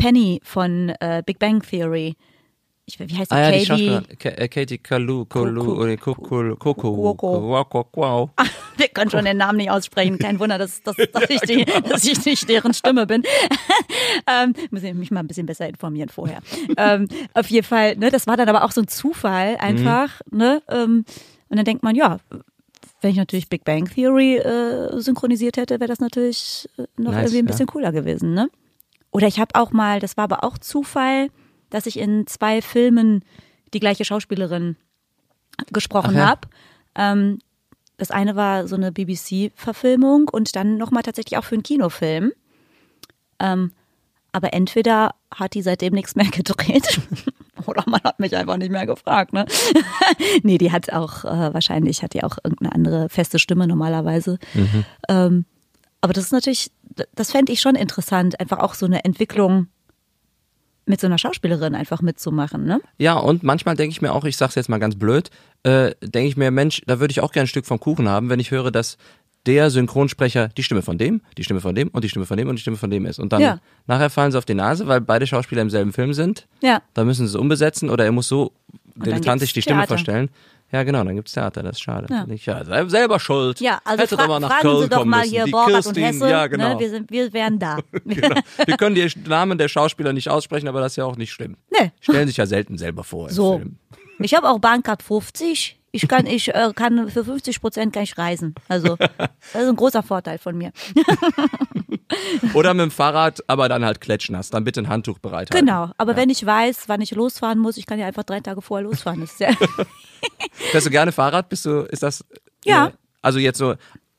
Penny 0.02 0.40
von 0.42 0.88
äh, 0.98 1.22
Big 1.24 1.38
Bang 1.38 1.62
Theory. 1.62 2.16
Ich, 2.86 2.98
wie 2.98 3.16
heißt 3.16 3.30
die? 3.30 3.34
Ah 3.36 3.50
ja, 3.50 3.52
die 3.52 3.66
Katie? 3.66 4.16
Ka- 4.16 4.30
äh, 4.30 4.48
Katie 4.48 4.78
Kalu, 4.78 5.26
Kalu, 5.26 5.80
oder 5.80 5.96
Coco. 5.96 6.56
Coco, 6.56 7.14
Coco. 7.14 8.30
Wir 8.76 8.88
können 8.88 9.12
schon 9.12 9.24
den 9.24 9.36
Namen 9.36 9.58
nicht 9.58 9.70
aussprechen. 9.70 10.18
Kein 10.18 10.40
Wunder, 10.40 10.58
dass, 10.58 10.82
dass, 10.82 10.96
dass, 11.12 11.30
ich, 11.30 11.40
die, 11.42 11.64
dass 11.64 12.04
ich 12.04 12.24
nicht 12.26 12.48
deren 12.48 12.74
Stimme 12.74 13.06
bin. 13.06 13.22
ähm, 14.26 14.54
muss 14.72 14.82
ich 14.82 14.92
mich 14.92 15.12
mal 15.12 15.20
ein 15.20 15.28
bisschen 15.28 15.46
besser 15.46 15.68
informieren 15.68 16.08
vorher. 16.08 16.40
ähm, 16.76 17.06
auf 17.34 17.46
jeden 17.46 17.64
Fall, 17.64 17.94
ne, 17.94 18.10
das 18.10 18.26
war 18.26 18.36
dann 18.36 18.48
aber 18.48 18.64
auch 18.64 18.72
so 18.72 18.80
ein 18.80 18.88
Zufall 18.88 19.56
einfach. 19.60 20.20
Ne, 20.32 20.62
ähm, 20.68 21.04
und 21.48 21.56
dann 21.56 21.64
denkt 21.64 21.84
man, 21.84 21.94
ja, 21.94 22.18
wenn 23.02 23.12
ich 23.12 23.16
natürlich 23.18 23.48
Big 23.48 23.62
Bang 23.62 23.84
Theory 23.84 24.38
äh, 24.38 24.98
synchronisiert 25.00 25.58
hätte, 25.58 25.78
wäre 25.78 25.88
das 25.88 26.00
natürlich 26.00 26.68
äh, 26.76 26.86
noch 26.96 27.12
Nice, 27.12 27.26
irgendwie 27.26 27.38
ein 27.38 27.46
ja. 27.46 27.52
bisschen 27.52 27.66
cooler 27.68 27.92
gewesen. 27.92 28.34
Ne? 28.34 28.50
Oder 29.12 29.28
ich 29.28 29.38
habe 29.38 29.54
auch 29.54 29.70
mal, 29.70 30.00
das 30.00 30.16
war 30.16 30.24
aber 30.24 30.42
auch 30.42 30.58
Zufall, 30.58 31.28
dass 31.70 31.86
ich 31.86 31.98
in 31.98 32.26
zwei 32.26 32.60
Filmen 32.60 33.24
die 33.72 33.80
gleiche 33.80 34.04
Schauspielerin 34.04 34.76
gesprochen 35.72 36.16
ja. 36.16 36.26
habe. 36.26 36.48
Ähm, 36.96 37.38
das 37.98 38.10
eine 38.10 38.34
war 38.34 38.66
so 38.66 38.74
eine 38.74 38.90
BBC-Verfilmung 38.90 40.28
und 40.28 40.56
dann 40.56 40.76
nochmal 40.76 41.02
tatsächlich 41.02 41.38
auch 41.38 41.44
für 41.44 41.54
einen 41.54 41.62
Kinofilm. 41.62 42.32
Ähm, 43.38 43.72
aber 44.32 44.54
entweder 44.54 45.14
hat 45.32 45.54
die 45.54 45.62
seitdem 45.62 45.92
nichts 45.92 46.16
mehr 46.16 46.26
gedreht 46.30 47.00
Oder 47.66 47.84
man 47.86 48.00
hat 48.02 48.18
mich 48.18 48.34
einfach 48.36 48.56
nicht 48.56 48.72
mehr 48.72 48.86
gefragt, 48.86 49.32
ne? 49.32 49.46
nee, 50.42 50.58
die 50.58 50.72
hat 50.72 50.92
auch, 50.92 51.24
äh, 51.24 51.54
wahrscheinlich 51.54 52.02
hat 52.02 52.14
die 52.14 52.24
auch 52.24 52.38
irgendeine 52.42 52.72
andere 52.72 53.08
feste 53.08 53.38
Stimme 53.38 53.66
normalerweise. 53.66 54.38
Mhm. 54.54 54.84
Ähm, 55.08 55.44
aber 56.02 56.12
das 56.12 56.24
ist 56.24 56.32
natürlich, 56.32 56.70
das 57.14 57.30
fände 57.30 57.52
ich 57.52 57.60
schon 57.60 57.74
interessant, 57.74 58.38
einfach 58.38 58.58
auch 58.58 58.74
so 58.74 58.84
eine 58.86 59.04
Entwicklung 59.04 59.68
mit 60.84 61.00
so 61.00 61.06
einer 61.06 61.16
Schauspielerin 61.16 61.74
einfach 61.76 62.02
mitzumachen, 62.02 62.64
ne? 62.64 62.80
Ja, 62.98 63.14
und 63.16 63.44
manchmal 63.44 63.76
denke 63.76 63.92
ich 63.92 64.02
mir 64.02 64.12
auch, 64.12 64.24
ich 64.24 64.36
sag's 64.36 64.56
jetzt 64.56 64.68
mal 64.68 64.78
ganz 64.78 64.96
blöd, 64.96 65.30
äh, 65.62 65.94
denke 66.02 66.28
ich 66.28 66.36
mir, 66.36 66.50
Mensch, 66.50 66.82
da 66.86 66.98
würde 66.98 67.12
ich 67.12 67.20
auch 67.20 67.30
gerne 67.32 67.44
ein 67.44 67.48
Stück 67.48 67.66
vom 67.66 67.78
Kuchen 67.78 68.08
haben, 68.08 68.28
wenn 68.30 68.40
ich 68.40 68.50
höre, 68.50 68.70
dass 68.72 68.96
der 69.46 69.70
Synchronsprecher 69.70 70.48
die 70.48 70.62
Stimme 70.62 70.82
von 70.82 70.98
dem, 70.98 71.22
die 71.38 71.44
Stimme 71.44 71.60
von 71.60 71.74
dem 71.74 71.88
und 71.88 72.02
die 72.04 72.08
Stimme 72.08 72.26
von 72.26 72.36
dem 72.36 72.48
und 72.48 72.56
die 72.56 72.62
Stimme 72.62 72.76
von 72.76 72.90
dem 72.90 73.06
ist. 73.06 73.18
Und 73.18 73.32
dann 73.32 73.40
Ja. 73.40 73.58
nachher 73.86 74.10
fallen 74.10 74.30
sie 74.32 74.38
auf 74.38 74.44
die 74.44 74.54
Nase, 74.54 74.86
weil 74.86 75.00
beide 75.00 75.26
Schauspieler 75.26 75.62
im 75.62 75.70
selben 75.70 75.92
Film 75.92 76.14
sind. 76.14 76.46
Ja. 76.62 76.82
Da 76.94 77.04
müssen 77.04 77.26
sie 77.26 77.30
es 77.30 77.36
umbesetzen 77.40 77.90
oder 77.90 78.04
er 78.04 78.12
muss 78.12 78.28
so 78.28 78.52
dilettantisch 78.94 79.52
die 79.52 79.62
Stimme 79.62 79.78
Theater. 79.80 79.88
verstellen. 79.88 80.30
Ja, 80.72 80.82
genau, 80.84 81.04
dann 81.04 81.14
gibt's 81.14 81.32
Theater, 81.32 81.62
das 81.62 81.72
ist 81.76 81.82
schade. 81.82 82.06
Ja. 82.10 82.26
Ich, 82.28 82.46
ja, 82.46 82.64
sel- 82.64 82.88
selber 82.88 83.20
schuld. 83.20 83.60
Ja, 83.60 83.80
also 83.84 84.02
Hätte 84.02 84.16
fra 84.16 84.22
doch 84.22 84.28
mal 84.28 84.40
nach 84.40 84.48
fragen 84.48 84.62
Köln 84.62 84.82
Sie 84.82 84.88
doch 84.88 85.04
mal 85.04 85.22
hier 85.22 85.46
Borgert 85.46 85.86
und 85.86 85.96
Hesse, 85.98 86.30
ja, 86.30 86.46
genau. 86.46 86.74
ne? 86.74 86.80
wir, 86.80 86.90
sind, 86.90 87.10
wir 87.10 87.32
wären 87.34 87.58
da. 87.58 87.78
genau. 88.06 88.40
Wir 88.64 88.76
können 88.78 88.94
die 88.94 89.06
Namen 89.28 89.58
der 89.58 89.68
Schauspieler 89.68 90.14
nicht 90.14 90.30
aussprechen, 90.30 90.68
aber 90.68 90.80
das 90.80 90.92
ist 90.92 90.96
ja 90.96 91.04
auch 91.04 91.16
nicht 91.16 91.30
schlimm. 91.30 91.56
Nee. 91.70 91.92
Stellen 92.00 92.26
sich 92.26 92.38
ja 92.38 92.46
selten 92.46 92.78
selber 92.78 93.04
vor 93.04 93.28
im 93.28 93.34
So. 93.34 93.58
Film. 93.58 93.76
Ich 94.18 94.34
habe 94.34 94.48
auch 94.48 94.58
Bahncard 94.58 95.02
50. 95.02 95.78
Ich 95.94 96.08
kann, 96.08 96.26
ich 96.26 96.48
äh, 96.54 96.72
kann 96.74 97.10
für 97.10 97.24
50 97.24 97.60
Prozent 97.60 97.92
kann 97.92 98.02
ich 98.04 98.16
reisen. 98.16 98.54
Also 98.68 98.96
das 99.18 99.62
ist 99.62 99.68
ein 99.68 99.76
großer 99.76 100.02
Vorteil 100.02 100.38
von 100.38 100.56
mir. 100.56 100.72
Oder 102.54 102.74
mit 102.74 102.82
dem 102.84 102.90
Fahrrad, 102.90 103.40
aber 103.46 103.68
dann 103.68 103.84
halt 103.84 104.00
klatschnass. 104.00 104.50
Dann 104.50 104.64
bitte 104.64 104.80
ein 104.80 104.88
Handtuch 104.88 105.18
bereithalten. 105.18 105.66
Genau. 105.66 105.90
Aber 105.98 106.16
wenn 106.16 106.30
ich 106.30 106.44
weiß, 106.44 106.84
wann 106.88 107.00
ich 107.00 107.10
losfahren 107.12 107.58
muss, 107.58 107.76
ich 107.76 107.86
kann 107.86 107.98
ja 107.98 108.06
einfach 108.06 108.24
drei 108.24 108.40
Tage 108.40 108.62
vorher 108.62 108.86
losfahren. 108.88 109.20
Das 109.20 109.32
ist 109.32 109.40
ja 109.40 109.50
Fährst 110.70 110.86
du 110.86 110.90
gerne 110.90 111.12
Fahrrad? 111.12 111.48
Bist 111.48 111.64
du, 111.66 111.80
ist 111.82 112.02
das? 112.02 112.24
Ja. 112.64 112.88
äh, 112.88 112.90
Also 113.22 113.38
jetzt 113.38 113.58
so 113.58 113.74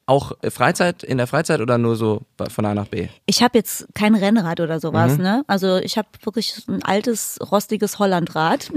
auch 0.06 0.34
Freizeit, 0.50 1.02
in 1.04 1.18
der 1.18 1.28
Freizeit 1.28 1.62
oder 1.62 1.78
nur 1.78 1.96
so 1.96 2.24
von 2.50 2.66
A 2.66 2.74
nach 2.74 2.88
B? 2.88 3.08
Ich 3.26 3.42
habe 3.42 3.58
jetzt 3.58 3.88
kein 3.94 4.16
Rennrad 4.16 4.60
oder 4.60 4.76
Mhm. 4.76 4.80
sowas, 4.82 5.18
ne? 5.18 5.44
Also 5.48 5.78
ich 5.78 5.98
habe 5.98 6.10
wirklich 6.24 6.56
ein 6.68 6.84
altes, 6.84 7.40
rostiges 7.52 8.00
Hollandrad. 8.00 8.70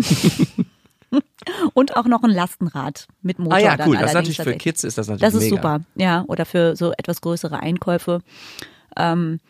Und 1.74 1.96
auch 1.96 2.06
noch 2.06 2.22
ein 2.22 2.30
Lastenrad 2.30 3.06
mit 3.22 3.38
Motor. 3.38 3.54
Ah 3.56 3.60
ja, 3.60 3.76
cool. 3.86 3.96
Das 3.96 4.10
ist 4.10 4.14
natürlich 4.14 4.36
für. 4.36 4.54
Kids 4.54 4.84
ist 4.84 4.98
das 4.98 5.08
natürlich 5.08 5.20
Das 5.32 5.34
ist 5.34 5.50
mega. 5.50 5.56
super, 5.56 5.80
ja. 5.94 6.24
Oder 6.28 6.44
für 6.44 6.76
so 6.76 6.92
etwas 6.96 7.20
größere 7.20 7.60
Einkäufe. 7.60 8.20
Ähm, 8.96 9.40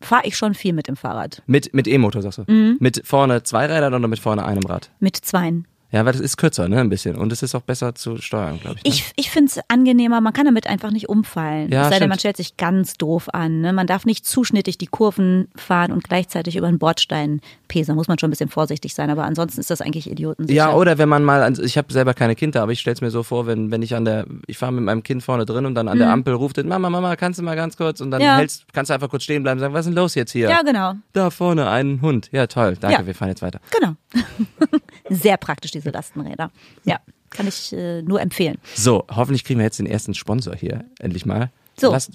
Fahre 0.00 0.26
ich 0.26 0.36
schon 0.36 0.54
viel 0.54 0.72
mit 0.74 0.86
dem 0.88 0.96
Fahrrad. 0.96 1.42
Mit, 1.46 1.72
mit 1.72 1.88
E-Motor, 1.88 2.20
sagst 2.22 2.38
du? 2.38 2.44
Mhm. 2.46 2.76
Mit 2.78 3.02
vorne 3.06 3.42
zwei 3.42 3.66
Rädern 3.66 3.94
oder 3.94 4.08
mit 4.08 4.18
vorne 4.18 4.44
einem 4.44 4.64
Rad? 4.64 4.90
Mit 5.00 5.16
zweien. 5.16 5.66
Ja, 5.92 6.04
weil 6.04 6.12
das 6.12 6.20
ist 6.20 6.36
kürzer, 6.36 6.68
ne, 6.68 6.80
ein 6.80 6.88
bisschen. 6.88 7.14
Und 7.14 7.32
es 7.32 7.42
ist 7.44 7.54
auch 7.54 7.60
besser 7.60 7.94
zu 7.94 8.16
steuern, 8.16 8.58
glaube 8.58 8.78
ich. 8.82 8.84
Ne? 8.84 8.90
Ich, 8.90 9.12
ich 9.14 9.30
finde 9.30 9.52
es 9.52 9.60
angenehmer, 9.68 10.20
man 10.20 10.32
kann 10.32 10.44
damit 10.44 10.66
einfach 10.66 10.90
nicht 10.90 11.08
umfallen. 11.08 11.70
Ja, 11.70 11.84
es 11.84 11.90
sei 11.90 12.00
denn, 12.00 12.08
man 12.08 12.18
stellt 12.18 12.36
sich 12.36 12.56
ganz 12.56 12.94
doof 12.94 13.28
an. 13.32 13.60
Ne? 13.60 13.72
Man 13.72 13.86
darf 13.86 14.04
nicht 14.04 14.26
zuschnittig 14.26 14.76
die 14.76 14.88
Kurven 14.88 15.46
fahren 15.54 15.92
und 15.92 16.02
gleichzeitig 16.02 16.56
über 16.56 16.66
einen 16.66 16.80
Bordstein 16.80 17.40
pesen. 17.74 17.88
Da 17.92 17.94
muss 17.94 18.08
man 18.08 18.18
schon 18.18 18.28
ein 18.28 18.30
bisschen 18.30 18.48
vorsichtig 18.48 18.94
sein, 18.94 19.10
aber 19.10 19.24
ansonsten 19.24 19.60
ist 19.60 19.68
das 19.70 19.80
eigentlich 19.80 20.10
idiotensicher. 20.10 20.56
Ja, 20.56 20.72
oder 20.74 20.96
wenn 20.98 21.08
man 21.08 21.22
mal, 21.24 21.42
an- 21.42 21.58
ich 21.62 21.76
habe 21.76 21.92
selber 21.92 22.14
keine 22.14 22.34
Kinder, 22.34 22.62
aber 22.62 22.72
ich 22.72 22.80
stell's 22.80 23.00
mir 23.00 23.10
so 23.10 23.22
vor, 23.22 23.46
wenn, 23.46 23.70
wenn 23.70 23.82
ich 23.82 23.94
an 23.94 24.04
der, 24.04 24.26
ich 24.46 24.56
fahre 24.58 24.72
mit 24.72 24.84
meinem 24.84 25.02
Kind 25.02 25.22
vorne 25.22 25.44
drin 25.44 25.66
und 25.66 25.74
dann 25.74 25.88
an 25.88 25.98
der 25.98 26.10
Ampel 26.10 26.34
ruft 26.34 26.56
es, 26.58 26.64
Mama, 26.64 26.88
Mama, 26.88 27.16
kannst 27.16 27.38
du 27.38 27.42
mal 27.42 27.56
ganz 27.56 27.76
kurz 27.76 28.00
und 28.00 28.10
dann 28.10 28.20
Mhm. 28.22 28.26
Ja. 28.26 28.36
hältst, 28.38 28.64
kannst 28.72 28.88
du 28.90 28.94
einfach 28.94 29.10
kurz 29.10 29.24
stehen 29.24 29.42
bleiben 29.42 29.58
und 29.58 29.60
sagen, 29.60 29.74
was 29.74 29.80
ist 29.86 29.90
denn 29.92 29.94
los 30.02 30.14
jetzt 30.14 30.32
hier? 30.32 30.48
Ja, 30.48 30.62
genau. 30.62 30.94
Da 31.12 31.30
vorne 31.30 31.68
ein 31.68 32.00
Hund. 32.00 32.28
Ja, 32.32 32.46
toll, 32.46 32.76
danke, 32.80 33.00
Ja. 33.00 33.06
wir 33.06 33.14
fahren 33.14 33.28
jetzt 33.28 33.42
weiter. 33.42 33.60
Genau. 33.78 33.94
Sehr 35.10 35.36
praktisch, 35.36 35.70
diese 35.72 35.90
Lastenräder. 35.90 36.50
Ja, 36.84 36.98
kann 37.30 37.46
ich 37.46 37.72
äh, 37.72 38.02
nur 38.02 38.20
empfehlen. 38.20 38.56
So, 38.74 39.04
hoffentlich 39.10 39.44
kriegen 39.44 39.58
wir 39.58 39.64
jetzt 39.64 39.78
den 39.78 39.86
ersten 39.86 40.14
Sponsor 40.14 40.54
hier, 40.54 40.84
endlich 41.00 41.26
mal. 41.26 41.50
So. 41.78 41.90
Last, 41.90 42.12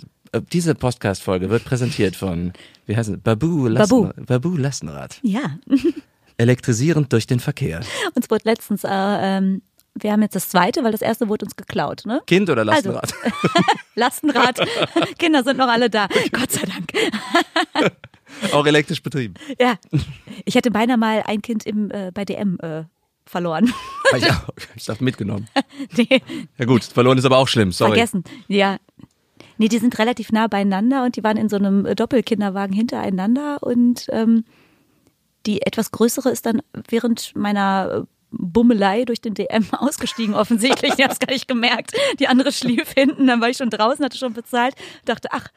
diese 0.52 0.76
Podcast-Folge 0.76 1.50
wird 1.50 1.66
präsentiert 1.66 2.16
von, 2.16 2.54
wie 2.86 2.96
heißt 2.96 3.10
es, 3.10 3.18
Babu, 3.20 3.68
Lasten, 3.68 4.12
Babu 4.26 4.56
Lastenrad. 4.58 5.20
Ja. 5.24 5.58
Elektrisierend 6.38 7.12
durch 7.12 7.28
den 7.28 7.40
Verkehr. 7.40 7.82
Uns 8.16 8.30
wurde 8.30 8.44
letztens, 8.46 8.84
äh, 8.84 8.90
ähm, 8.92 9.62
wir 9.96 10.12
haben 10.14 10.22
jetzt 10.22 10.36
das 10.36 10.48
zweite, 10.50 10.84
weil 10.84 10.92
das 10.94 11.02
erste 11.02 11.28
wurde 11.28 11.46
uns 11.46 11.56
geklaut, 11.56 12.04
ne? 12.06 12.22
Kind 12.28 12.50
oder 12.50 12.62
Also- 12.62 12.92
Lastenrad? 12.92 13.14
Lastenrad. 13.96 14.60
Kinder 15.18 15.44
sind 15.44 15.58
noch 15.58 15.68
alle 15.68 15.90
da. 15.90 16.08
Gott 16.32 16.52
sei 16.52 16.62
Dank. 16.66 16.94
Auch 18.54 18.66
elektrisch 18.66 19.02
betrieben. 19.04 19.34
Ja. 19.60 19.76
Ich 20.46 20.56
hätte 20.56 20.72
beinahe 20.72 20.98
mal 20.98 21.24
ein 21.26 21.42
Kind 21.42 21.66
im, 21.66 21.92
äh, 21.92 22.12
bei 22.14 22.24
DM 22.24 22.58
äh, 22.62 22.84
verloren. 23.26 23.74
Ah, 24.14 24.18
ja, 24.18 24.44
ich 24.76 24.86
dachte 24.86 25.04
mitgenommen. 25.04 25.48
nee, 25.98 26.22
Ja 26.58 26.66
gut, 26.66 26.84
verloren 26.84 27.18
ist 27.18 27.26
aber 27.26 27.38
auch 27.38 27.48
schlimm, 27.48 27.72
sorry. 27.72 27.92
vergessen. 27.92 28.24
Ja. 28.48 28.78
Nee, 29.60 29.68
die 29.68 29.78
sind 29.78 30.00
relativ 30.00 30.32
nah 30.32 30.48
beieinander 30.48 31.04
und 31.04 31.18
die 31.18 31.24
waren 31.24 31.36
in 31.36 31.50
so 31.50 31.58
einem 31.58 31.86
äh, 31.86 31.94
Doppelkinderwagen 31.94 32.74
hintereinander 32.74 33.62
und 33.62 34.08
ähm, 34.10 34.46
die 35.46 35.62
etwas 35.64 35.92
größere 35.92 36.30
ist 36.30 36.46
dann 36.46 36.62
während 36.88 37.36
meiner 37.36 38.04
äh, 38.04 38.06
Bummelei 38.32 39.04
durch 39.04 39.20
den 39.20 39.34
DM 39.34 39.66
ausgestiegen 39.72 40.34
offensichtlich. 40.34 40.94
Ich 40.98 41.04
habe 41.04 41.12
es 41.12 41.20
gar 41.20 41.34
nicht 41.34 41.50
gemerkt. 41.50 41.92
Die 42.20 42.30
andere 42.30 42.54
schlief 42.54 42.94
hinten, 42.94 43.28
dann 43.28 43.42
war 43.42 43.50
ich 43.50 43.58
schon 43.58 43.70
draußen, 43.70 44.04
hatte 44.04 44.18
schon 44.18 44.32
bezahlt, 44.32 44.76
dachte, 45.04 45.28
ach, 45.32 45.50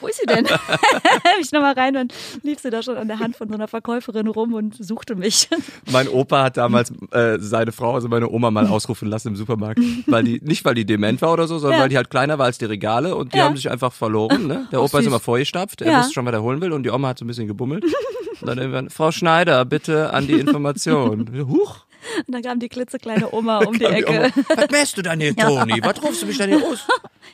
wo 0.00 0.06
ist 0.08 0.20
sie 0.20 0.26
denn? 0.26 0.46
Ich 1.40 1.52
nochmal 1.52 1.74
rein 1.74 1.96
und 1.96 2.12
lief 2.42 2.60
sie 2.60 2.70
da 2.70 2.82
schon 2.82 2.96
an 2.96 3.08
der 3.08 3.18
Hand 3.18 3.36
von 3.36 3.48
so 3.48 3.54
einer 3.54 3.68
Verkäuferin 3.68 4.26
rum 4.26 4.52
und 4.54 4.74
suchte 4.84 5.14
mich. 5.14 5.48
Mein 5.90 6.08
Opa 6.08 6.42
hat 6.44 6.56
damals 6.56 6.92
äh, 7.12 7.38
seine 7.38 7.72
Frau, 7.72 7.94
also 7.94 8.08
meine 8.08 8.28
Oma, 8.28 8.50
mal 8.50 8.66
ausrufen 8.68 9.08
lassen 9.08 9.28
im 9.28 9.36
Supermarkt. 9.36 9.80
Weil 10.06 10.24
die, 10.24 10.40
nicht 10.42 10.64
weil 10.64 10.74
die 10.74 10.84
dement 10.84 11.22
war 11.22 11.32
oder 11.32 11.46
so, 11.46 11.58
sondern 11.58 11.78
Ja. 11.78 11.82
weil 11.84 11.88
die 11.88 11.96
halt 11.96 12.10
kleiner 12.10 12.38
war 12.38 12.46
als 12.46 12.58
die 12.58 12.64
Regale 12.66 13.14
und 13.16 13.32
die 13.32 13.38
Ja. 13.38 13.44
haben 13.44 13.56
sich 13.56 13.70
einfach 13.70 13.92
verloren. 13.92 14.46
Ne? 14.46 14.66
Der 14.72 14.80
Opa 14.80 14.98
ist 14.98 15.04
süß. 15.04 15.06
immer 15.06 15.20
vorgestapft, 15.20 15.80
er 15.82 15.92
Ja. 15.92 15.98
wusste 16.00 16.14
schon, 16.14 16.26
was 16.26 16.32
er 16.34 16.42
holen 16.42 16.60
will 16.60 16.72
und 16.72 16.82
die 16.82 16.90
Oma 16.90 17.08
hat 17.08 17.18
so 17.18 17.24
ein 17.24 17.28
bisschen 17.28 17.46
gebummelt. 17.46 17.84
Und 17.84 18.46
dann 18.46 18.58
irgendwann, 18.58 18.90
Frau 18.90 19.10
Schneider, 19.12 19.64
bitte 19.64 20.12
an 20.12 20.26
die 20.26 20.34
Information. 20.34 21.30
Huch. 21.48 21.80
Und 22.26 22.34
dann 22.34 22.42
kam 22.42 22.58
die 22.58 22.68
klitzekleine 22.70 23.32
Oma 23.32 23.58
um 23.58 23.74
die 23.74 23.80
die 23.80 23.84
Ecke. 23.84 24.32
Oma, 24.34 24.46
Was 24.56 24.70
machst 24.70 24.96
du 24.98 25.02
denn 25.02 25.20
hier, 25.20 25.36
Toni? 25.36 25.80
Was 25.82 26.02
rufst 26.02 26.22
du 26.22 26.26
mich 26.26 26.38
denn 26.38 26.48
hier 26.50 26.66
aus? 26.66 26.86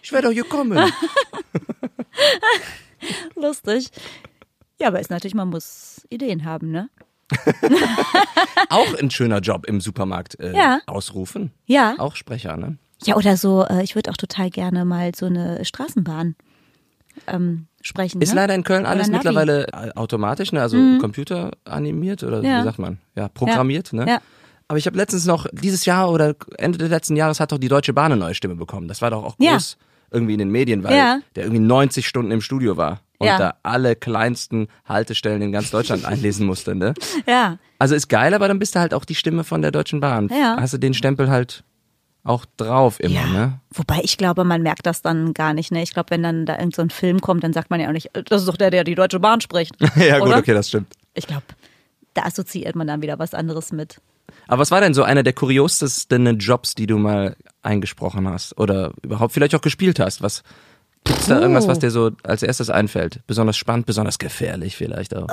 Ich 0.02 0.10
werde 0.12 0.26
doch 0.28 0.32
hier 0.34 0.44
kommen. 0.44 0.78
Lustig. 3.34 3.90
Ja, 4.80 4.88
aber 4.88 5.00
ist 5.00 5.10
natürlich, 5.10 5.34
man 5.34 5.48
muss 5.48 6.06
Ideen 6.10 6.44
haben, 6.44 6.70
ne? 6.70 6.88
Auch 8.70 8.94
ein 9.00 9.10
schöner 9.10 9.40
Job 9.40 9.66
im 9.66 9.80
Supermarkt 9.80 10.38
äh, 10.38 10.54
Ja. 10.54 10.80
ausrufen. 10.86 11.52
Ja. 11.66 11.94
Auch 11.98 12.14
Sprecher, 12.16 12.56
ne? 12.56 12.78
Ja, 13.04 13.16
oder 13.16 13.36
so, 13.36 13.64
äh, 13.64 13.82
ich 13.82 13.94
würde 13.94 14.10
auch 14.10 14.16
total 14.16 14.48
gerne 14.50 14.84
mal 14.84 15.12
so 15.14 15.26
eine 15.26 15.64
Straßenbahn 15.64 16.34
ähm, 17.26 17.66
sprechen. 17.82 18.20
Ist 18.22 18.30
ne? 18.34 18.40
leider 18.40 18.54
in 18.54 18.64
Köln 18.64 18.86
alles. 18.86 19.08
Mhm. 19.08 19.14
mittlerweile 19.14 19.66
äh, 19.68 19.90
automatisch, 19.94 20.52
ne? 20.52 20.62
also 20.62 20.76
computeranimiert 21.00 22.22
oder 22.22 22.42
Ja. 22.42 22.60
wie 22.60 22.64
sagt 22.64 22.78
man? 22.78 22.98
Ja, 23.14 23.28
programmiert. 23.28 23.92
Ne? 23.92 24.06
Ja. 24.08 24.18
Aber 24.68 24.78
ich 24.78 24.86
habe 24.86 24.96
letztens 24.96 25.26
noch, 25.26 25.46
dieses 25.52 25.84
Jahr 25.84 26.10
oder 26.10 26.34
Ende 26.58 26.78
des 26.78 26.88
letzten 26.90 27.16
Jahres 27.16 27.38
hat 27.38 27.52
doch 27.52 27.58
die 27.58 27.68
Deutsche 27.68 27.92
Bahn 27.92 28.12
eine 28.12 28.16
neue 28.20 28.34
Stimme 28.34 28.56
bekommen. 28.56 28.88
Das 28.88 29.02
war 29.02 29.10
doch 29.10 29.24
auch 29.24 29.36
Ja. 29.38 29.52
groß 29.52 29.76
irgendwie 30.10 30.34
in 30.34 30.38
den 30.38 30.50
Medien, 30.50 30.82
weil 30.84 30.96
Ja. 30.96 31.18
der 31.34 31.44
irgendwie 31.44 31.60
90 31.62 32.06
Stunden 32.06 32.30
im 32.30 32.40
Studio 32.40 32.76
war 32.76 33.00
und 33.18 33.26
Ja. 33.26 33.38
da 33.38 33.54
alle 33.62 33.96
kleinsten 33.96 34.68
Haltestellen 34.86 35.42
in 35.42 35.52
ganz 35.52 35.70
Deutschland 35.70 36.04
einlesen 36.06 36.46
musste. 36.46 36.74
Ne? 36.74 36.94
Ja, 37.26 37.58
Also 37.78 37.94
ist 37.94 38.08
geil, 38.08 38.34
aber 38.34 38.48
dann 38.48 38.58
bist 38.58 38.74
du 38.74 38.80
halt 38.80 38.94
auch 38.94 39.04
die 39.04 39.14
Stimme 39.14 39.44
von 39.44 39.62
der 39.62 39.70
Deutschen 39.72 40.00
Bahn. 40.00 40.28
Ja. 40.28 40.56
Hast 40.60 40.72
du 40.74 40.78
den 40.78 40.94
Stempel 40.94 41.28
halt 41.30 41.64
auch 42.24 42.44
drauf 42.56 42.98
immer, 42.98 43.14
ja. 43.14 43.26
ne? 43.26 43.60
Wobei 43.72 44.00
ich 44.02 44.16
glaube, 44.18 44.42
man 44.42 44.60
merkt 44.60 44.84
das 44.86 45.00
dann 45.00 45.32
gar 45.32 45.54
nicht. 45.54 45.70
Ne? 45.70 45.82
Ich 45.82 45.92
glaube, 45.92 46.10
wenn 46.10 46.24
dann 46.24 46.44
da 46.44 46.58
irgend 46.58 46.74
so 46.74 46.82
ein 46.82 46.90
Film 46.90 47.20
kommt, 47.20 47.44
dann 47.44 47.52
sagt 47.52 47.70
man 47.70 47.78
ja 47.78 47.86
auch 47.88 47.92
nicht, 47.92 48.10
das 48.14 48.42
ist 48.42 48.48
doch 48.48 48.56
der, 48.56 48.70
der 48.70 48.82
die 48.82 48.96
Deutsche 48.96 49.20
Bahn 49.20 49.40
spricht. 49.40 49.76
ja, 49.96 50.18
gut, 50.18 50.28
Oder? 50.28 50.38
okay, 50.38 50.52
das 50.52 50.68
stimmt. 50.68 50.92
Ich 51.14 51.26
glaube, 51.28 51.44
da 52.14 52.22
assoziiert 52.22 52.74
man 52.74 52.86
dann 52.88 53.00
wieder 53.00 53.18
was 53.20 53.32
anderes 53.32 53.70
mit. 53.72 54.00
Aber 54.48 54.60
was 54.60 54.70
war 54.70 54.80
denn 54.80 54.94
so 54.94 55.02
einer 55.02 55.22
der 55.22 55.32
kuriosesten 55.32 56.38
Jobs, 56.38 56.74
die 56.74 56.86
du 56.86 56.98
mal 56.98 57.36
eingesprochen 57.62 58.28
hast? 58.28 58.58
Oder 58.58 58.92
überhaupt 59.02 59.32
vielleicht 59.32 59.54
auch 59.54 59.60
gespielt 59.60 59.98
hast? 60.00 60.22
Was 60.22 60.42
gibt's 61.04 61.26
da 61.26 61.40
irgendwas, 61.40 61.68
was 61.68 61.78
dir 61.78 61.90
so 61.90 62.10
als 62.22 62.42
erstes 62.42 62.70
einfällt? 62.70 63.20
Besonders 63.26 63.56
spannend, 63.56 63.86
besonders 63.86 64.18
gefährlich 64.18 64.76
vielleicht 64.76 65.14
auch. 65.16 65.28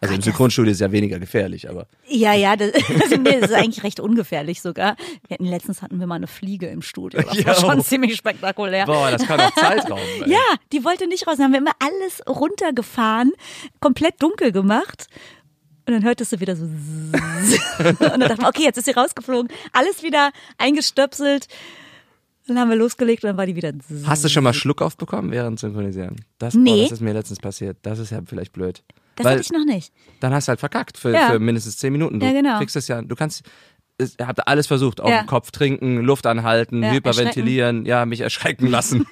also 0.00 0.14
im 0.14 0.20
Synchronstudio 0.22 0.70
ist 0.72 0.80
ja 0.80 0.92
weniger 0.92 1.18
gefährlich, 1.18 1.68
aber. 1.70 1.86
Ja, 2.08 2.34
ja, 2.34 2.56
das, 2.56 2.72
also, 3.02 3.16
nee, 3.16 3.40
das 3.40 3.50
ist 3.50 3.56
eigentlich 3.56 3.82
recht 3.84 4.00
ungefährlich 4.00 4.60
sogar. 4.60 4.96
Wir 5.28 5.34
hatten, 5.34 5.46
letztens 5.46 5.80
hatten 5.80 5.98
wir 5.98 6.06
mal 6.06 6.16
eine 6.16 6.26
Fliege 6.26 6.66
im 6.66 6.82
Studio. 6.82 7.20
Das 7.22 7.28
war 7.28 7.36
Ja. 7.46 7.54
schon 7.54 7.82
ziemlich 7.82 8.16
spektakulär. 8.16 8.84
Boah, 8.86 9.10
das 9.10 9.26
kann 9.26 9.40
auch 9.40 9.54
Zeitraum. 9.54 9.98
ey. 9.98 10.30
Ja, 10.32 10.40
die 10.72 10.84
wollte 10.84 11.06
nicht 11.06 11.26
raus. 11.26 11.36
Dann 11.38 11.46
haben 11.46 11.52
wir 11.52 11.60
immer 11.60 11.72
alles 11.78 12.22
runtergefahren, 12.28 13.32
komplett 13.80 14.22
dunkel 14.22 14.52
gemacht. 14.52 15.06
Und 15.86 15.92
dann 15.92 16.02
hörtest 16.04 16.32
du 16.32 16.40
wieder 16.40 16.56
so. 16.56 16.64
Und 17.78 18.00
dann 18.00 18.20
dachten 18.20 18.40
wir, 18.42 18.48
okay, 18.48 18.62
jetzt 18.64 18.78
ist 18.78 18.86
sie 18.86 18.92
rausgeflogen. 18.92 19.50
Alles 19.72 20.02
wieder 20.02 20.30
eingestöpselt. 20.58 21.46
Dann 22.46 22.58
haben 22.58 22.68
wir 22.68 22.76
losgelegt 22.76 23.24
und 23.24 23.28
dann 23.28 23.36
war 23.38 23.46
die 23.46 23.56
wieder. 23.56 23.72
Hast 24.06 24.22
du 24.22 24.28
schon 24.28 24.44
mal 24.44 24.52
Schluck 24.52 24.82
aufbekommen 24.82 25.30
während 25.30 25.58
Synchronisieren? 25.58 26.16
Das, 26.38 26.52
Nee. 26.54 26.70
boah, 26.76 26.82
das 26.82 26.92
ist 26.92 27.00
mir 27.00 27.14
letztens 27.14 27.38
passiert. 27.38 27.78
Das 27.82 27.98
ist 27.98 28.10
ja 28.10 28.20
vielleicht 28.26 28.52
blöd. 28.52 28.82
Das 29.16 29.24
Weil 29.24 29.32
hatte 29.34 29.42
ich 29.42 29.50
noch 29.52 29.64
nicht. 29.64 29.92
Dann 30.20 30.34
hast 30.34 30.48
du 30.48 30.50
halt 30.50 30.60
verkackt 30.60 30.98
für, 30.98 31.10
Ja. 31.12 31.30
für 31.30 31.38
mindestens 31.38 31.78
zehn 31.78 31.92
Minuten. 31.92 32.20
Du 32.20 32.26
Ja, 32.26 32.32
genau. 32.32 32.58
kriegst 32.58 32.76
es 32.76 32.86
ja, 32.88 33.00
du 33.00 33.14
kannst, 33.14 33.44
es- 33.96 34.16
ihr 34.18 34.26
habt 34.26 34.46
alles 34.46 34.66
versucht, 34.66 35.00
auf 35.00 35.08
Ja. 35.08 35.22
den 35.22 35.26
Kopf 35.26 35.52
trinken, 35.52 35.98
Luft 36.02 36.26
anhalten, 36.26 36.82
Ja, 36.82 36.90
hyperventilieren, 36.92 37.86
ja, 37.86 38.04
mich 38.04 38.20
erschrecken 38.20 38.66
lassen. 38.66 39.06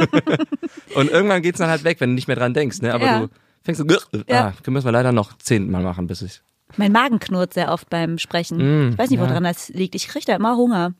Und 0.95 1.11
irgendwann 1.11 1.41
geht's 1.41 1.59
dann 1.59 1.71
halt 1.71 1.85
weg, 1.85 2.01
wenn 2.01 2.11
du 2.11 2.15
nicht 2.15 2.27
mehr 2.29 2.37
dran 2.37 2.53
denkst, 2.53 2.83
ne? 2.83 2.93
Aber 2.93 3.21
du 3.21 3.29
fängst 3.63 3.81
so, 3.81 3.87
Ja. 4.29 4.49
ah, 4.49 4.71
müssen 4.71 4.85
wir 4.87 4.93
leider 4.93 5.13
noch 5.13 5.39
zehnmal 5.39 5.83
machen, 5.83 6.07
bis 6.07 6.21
ich. 6.21 6.43
Mein 6.77 6.93
Magen 6.93 7.19
knurrt 7.19 7.55
sehr 7.55 7.73
oft 7.73 7.89
beim 7.91 8.19
Sprechen. 8.19 8.59
Mm, 8.59 8.91
ich 8.93 8.99
weiß 8.99 9.11
nicht, 9.11 9.21
ja. 9.21 9.29
woran 9.29 9.45
das 9.45 9.69
liegt. 9.69 9.95
Ich 9.95 10.09
kriege 10.09 10.25
da 10.25 10.37
immer 10.37 10.57
Hunger. 10.57 10.95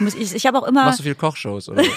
Ich, 0.00 0.34
ich, 0.34 0.46
habe 0.46 0.58
auch 0.58 0.66
immer. 0.66 0.86
Machst 0.86 0.98
du 0.98 1.04
viel 1.04 1.14
Kochshows, 1.14 1.68
oder? 1.68 1.82
nee, 1.82 1.88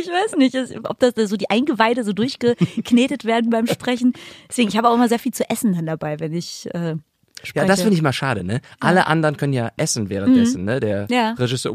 ich 0.00 0.08
weiß 0.08 0.36
nicht, 0.36 0.56
ob 0.84 0.98
das 0.98 1.14
so 1.30 1.36
die 1.36 1.48
Eingeweide 1.48 2.02
so 2.02 2.12
durchgeknetet 2.12 3.24
werden 3.24 3.50
beim 3.50 3.66
Sprechen. 3.66 4.14
Deswegen, 4.48 4.68
ich 4.68 4.76
habe 4.76 4.88
auch 4.88 4.94
immer 4.94 5.08
sehr 5.08 5.20
viel 5.20 5.32
zu 5.32 5.48
essen 5.48 5.74
dann 5.74 5.86
dabei, 5.86 6.18
wenn 6.18 6.32
ich 6.32 6.66
äh, 6.74 6.96
spreche. 7.42 7.64
Ja, 7.64 7.66
das 7.66 7.82
finde 7.82 7.94
ich 7.94 8.02
mal 8.02 8.12
schade, 8.12 8.42
ne? 8.42 8.60
Alle 8.80 9.06
anderen 9.06 9.36
können 9.36 9.52
ja 9.52 9.70
essen 9.76 10.08
währenddessen, 10.10 10.64
ne? 10.64 10.80
Der 10.80 11.02
Mhm. 11.02 11.06
Ja. 11.10 11.32
Regisseur, 11.38 11.74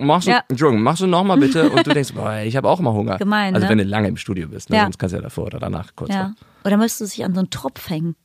machst 0.00 0.26
du, 0.26 0.30
Ja. 0.30 0.42
Entschuldigung, 0.48 0.82
machst 0.82 1.02
du 1.02 1.06
nochmal 1.06 1.36
bitte? 1.38 1.68
Und 1.70 1.86
du 1.86 1.92
denkst, 1.92 2.12
boah, 2.14 2.38
ich 2.38 2.56
habe 2.56 2.68
auch 2.68 2.80
mal 2.80 2.92
Hunger. 2.92 3.18
Gemein, 3.18 3.54
also 3.54 3.66
ne? 3.66 3.70
wenn 3.70 3.78
du 3.78 3.84
lange 3.84 4.08
im 4.08 4.16
Studio 4.16 4.48
bist, 4.48 4.70
ne? 4.70 4.76
Ja. 4.76 4.82
Sonst 4.84 4.98
kannst 4.98 5.12
du 5.12 5.18
ja 5.18 5.22
davor 5.22 5.46
oder 5.46 5.58
danach 5.58 5.94
kurz. 5.96 6.14
Ja. 6.14 6.34
Oder 6.64 6.76
müsstest 6.76 7.00
du 7.00 7.06
sich 7.06 7.24
an 7.24 7.34
so 7.34 7.40
einen 7.40 7.50
Tropf 7.50 7.90
hängen? 7.90 8.16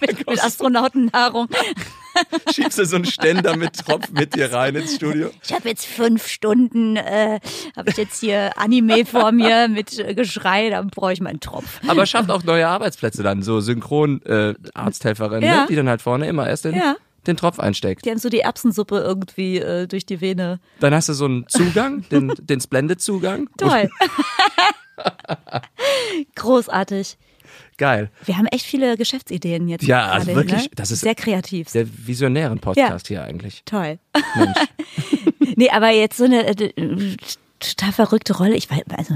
Mit, 0.00 0.26
mit 0.26 0.44
Astronautennahrung. 0.44 1.48
Schiebst 2.54 2.78
du 2.78 2.86
so 2.86 2.94
einen 2.96 3.06
Ständer 3.06 3.56
mit 3.56 3.74
Tropf 3.76 4.08
mit 4.10 4.36
dir 4.36 4.52
rein 4.52 4.76
ins 4.76 4.94
Studio? 4.94 5.30
Ich 5.44 5.52
habe 5.52 5.68
jetzt 5.68 5.84
fünf 5.84 6.28
Stunden, 6.28 6.96
äh, 6.96 7.40
habe 7.76 7.90
ich 7.90 7.96
jetzt 7.96 8.20
hier 8.20 8.52
Anime 8.56 9.04
vor 9.04 9.32
mir 9.32 9.66
mit 9.68 9.98
äh, 9.98 10.14
Geschrei, 10.14 10.70
dann 10.70 10.88
brauche 10.90 11.12
ich 11.12 11.20
meinen 11.20 11.40
Tropf. 11.40 11.80
Aber 11.88 12.06
schafft 12.06 12.30
auch 12.30 12.44
neue 12.44 12.68
Arbeitsplätze 12.68 13.22
dann, 13.24 13.42
so 13.42 13.60
Synchron-Arzthelferinnen, 13.60 14.64
äh, 14.64 14.78
Arzthelferinnen, 14.78 15.42
Ja. 15.48 15.60
ne? 15.62 15.66
die 15.68 15.74
dann 15.76 15.88
halt 15.88 16.02
vorne 16.02 16.28
immer 16.28 16.46
erst 16.48 16.66
den, 16.66 16.76
Ja. 16.76 16.94
den 17.26 17.36
Tropf 17.36 17.58
einsteckt. 17.58 18.04
Die 18.04 18.10
haben 18.10 18.18
so 18.18 18.28
die 18.28 18.40
Erbsensuppe 18.40 18.98
irgendwie 19.00 19.58
äh, 19.58 19.88
durch 19.88 20.06
die 20.06 20.20
Vene. 20.20 20.60
Dann 20.78 20.94
hast 20.94 21.08
du 21.08 21.14
so 21.14 21.24
einen 21.24 21.48
Zugang, 21.48 22.04
den, 22.12 22.32
den 22.40 22.60
Splendid-Zugang. 22.60 23.48
Toll. 23.58 23.90
Großartig. 26.36 27.16
Geil. 27.76 28.10
Wir 28.24 28.36
haben 28.38 28.46
echt 28.46 28.64
viele 28.66 28.96
Geschäftsideen 28.96 29.68
jetzt. 29.68 29.84
Ja, 29.84 30.06
also 30.06 30.26
gerade, 30.32 30.36
wirklich, 30.46 30.62
Ne? 30.64 30.70
das 30.76 30.90
ist- 30.90 31.00
sehr 31.00 31.14
kreativ. 31.14 31.70
Der 31.72 31.86
visionären 32.06 32.58
Podcast 32.60 33.08
hier 33.08 33.22
eigentlich. 33.24 33.62
Toll. 33.64 33.98
Mensch. 34.36 34.58
Nee, 35.56 35.70
aber 35.70 35.90
jetzt 35.90 36.16
so 36.16 36.24
eine 36.24 36.48
äh, 36.48 37.16
total 37.68 37.92
verrückte 37.92 38.36
Rolle. 38.36 38.54
Ich 38.56 38.70
weiß, 38.70 38.82
also, 38.96 39.14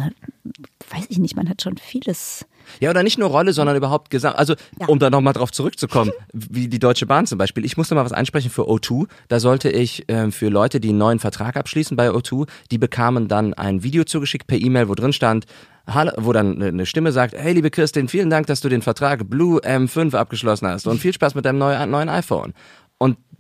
weiß 0.91 1.07
ich 1.09 1.19
nicht, 1.19 1.37
man 1.37 1.49
hat 1.49 1.63
schon 1.63 1.77
vieles. 1.79 2.47
Ja, 2.81 2.91
oder 2.91 3.03
nicht 3.03 3.19
nur 3.19 3.29
Rolle, 3.31 3.53
sondern 3.53 3.77
überhaupt 3.77 4.11
Gesang. 4.11 4.35
Also, 4.35 4.55
Ja. 4.79 4.87
um 4.89 4.99
da 4.99 5.09
nochmal 5.11 5.33
drauf 5.33 5.51
zurückzukommen, 5.53 6.13
wie 6.33 6.69
die 6.69 6.79
Deutsche 6.79 7.07
Bahn 7.07 7.27
zum 7.27 7.39
Beispiel. 7.39 7.65
Ich 7.65 7.77
musste 7.77 7.95
mal 7.95 8.05
was 8.05 8.13
einsprechen 8.13 8.51
für 8.51 8.63
O2. 8.69 9.07
Da 9.29 9.41
sollte 9.41 9.71
ich 9.71 10.05
ähm, 10.09 10.33
für 10.33 10.49
Leute, 10.49 10.79
die 10.81 10.91
einen 10.91 10.99
neuen 10.99 11.19
Vertrag 11.19 11.57
abschließen 11.57 11.97
bei 11.97 12.11
O2, 12.11 12.47
die 12.71 12.79
bekamen 12.79 13.29
dann 13.29 13.55
ein 13.55 13.83
Video 13.83 14.05
zugeschickt 14.05 14.47
per 14.47 14.59
E-Mail, 14.59 14.89
wo 14.89 14.95
drin 14.95 15.13
stand, 15.13 15.47
Hallo, 15.91 16.13
wo 16.19 16.35
dann 16.35 16.63
eine 16.63 16.85
Stimme 16.85 17.13
sagt, 17.13 17.33
hey 17.35 17.55
liebe 17.55 17.71
Christin, 17.71 18.09
vielen 18.09 18.29
Dank, 18.29 18.47
dass 18.47 18.61
du 18.61 18.69
den 18.69 18.83
Vertrag 18.83 19.31
Blue 19.31 19.59
M5 19.61 20.15
abgeschlossen 20.15 20.69
hast 20.69 20.87
und 20.87 20.99
viel 21.01 21.15
Spaß 21.15 21.35
mit 21.35 21.47
deinem 21.47 21.57
neuen, 21.57 21.91
neuen 21.91 22.11
iPhone. 22.11 22.53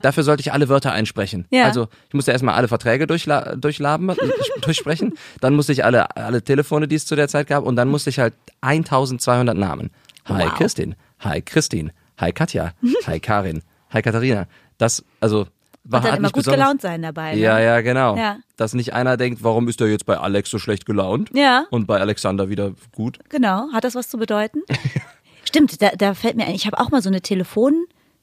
Dafür 0.01 0.22
sollte 0.22 0.40
ich 0.42 0.53
alle 0.53 0.68
Wörter 0.68 0.92
einsprechen. 0.92 1.46
Ja. 1.51 1.64
Also 1.64 1.88
ich 2.09 2.14
musste 2.14 2.30
erstmal 2.32 2.55
alle 2.55 2.68
Verträge 2.68 3.07
durchla 3.07 3.57
durchlaben, 3.57 4.12
durchsprechen, 4.61 5.14
dann 5.40 5.55
musste 5.55 5.72
ich 5.72 5.84
alle, 5.84 6.14
alle 6.16 6.42
Telefone, 6.42 6.86
die 6.86 6.96
es 6.96 7.07
zu 7.07 7.16
der 7.16 7.28
Zeit 7.28 7.46
gab, 7.49 7.64
und 7.64 7.76
dann 7.76 7.88
musste 7.88 8.11
ich 8.11 8.18
halt 8.18 8.34
1200 8.61 9.57
Namen. 9.57 9.90
Hi 10.26 10.44
Wow. 10.44 10.55
Christin, 10.57 10.94
hi 11.20 11.40
Christine, 11.42 11.90
hi 12.18 12.32
Katja, 12.32 12.72
hi 13.07 13.18
Karin, 13.18 13.62
hi 13.90 14.03
Katharina. 14.03 14.46
Das, 14.76 15.03
also, 15.20 15.46
war 15.84 16.01
Und 16.01 16.05
dann 16.05 16.12
hat 16.12 16.18
immer 16.18 16.30
gut 16.30 16.44
gelaunt 16.44 16.82
sein 16.82 17.01
dabei. 17.03 17.34
Ne? 17.34 17.40
Ja, 17.40 17.59
ja, 17.59 17.80
genau. 17.80 18.14
Ja. 18.16 18.38
Dass 18.57 18.74
nicht 18.74 18.92
einer 18.92 19.16
denkt, 19.16 19.42
warum 19.42 19.68
ist 19.68 19.80
der 19.80 19.88
jetzt 19.88 20.05
bei 20.05 20.18
Alex 20.18 20.51
so 20.51 20.59
schlecht 20.59 20.84
gelaunt? 20.84 21.30
Ja. 21.32 21.64
Und 21.70 21.86
bei 21.86 21.99
Alexander 21.99 22.51
wieder 22.51 22.72
gut. 22.92 23.18
Genau. 23.30 23.72
Hat 23.72 23.84
das 23.84 23.94
was 23.94 24.09
zu 24.11 24.18
bedeuten? 24.18 24.61
Stimmt, 25.44 25.80
da, 25.80 25.90
da 25.96 26.12
fällt 26.12 26.36
mir 26.36 26.44
ein, 26.46 26.55
ich 26.55 26.66
habe 26.66 26.78
auch 26.78 26.90
mal 26.90 27.01
so 27.01 27.09
eine 27.09 27.22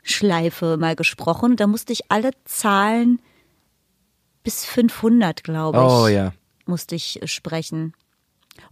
Telefonschleife 0.05 0.77
mal 0.77 0.95
gesprochen. 0.95 1.55
Da 1.55 1.67
musste 1.67 1.93
ich 1.93 2.11
alle 2.11 2.31
Zahlen 2.45 3.19
bis 4.43 4.65
500, 4.65 5.43
glaube 5.43 5.77
ich, 5.79 5.83
Oh 5.83 6.07
ja. 6.07 6.31
musste 6.65 6.95
ich 6.95 7.21
äh, 7.21 7.27
sprechen. 7.27 7.93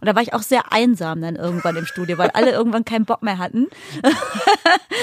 Und 0.00 0.06
da 0.06 0.14
war 0.14 0.22
ich 0.22 0.32
auch 0.32 0.40
sehr 0.42 0.72
einsam 0.72 1.20
dann 1.20 1.36
irgendwann 1.36 1.76
im 1.76 1.84
Studio, 1.84 2.16
weil 2.16 2.30
alle 2.30 2.52
irgendwann 2.52 2.86
keinen 2.86 3.04
Bock 3.04 3.22
mehr 3.22 3.36
hatten. 3.36 3.66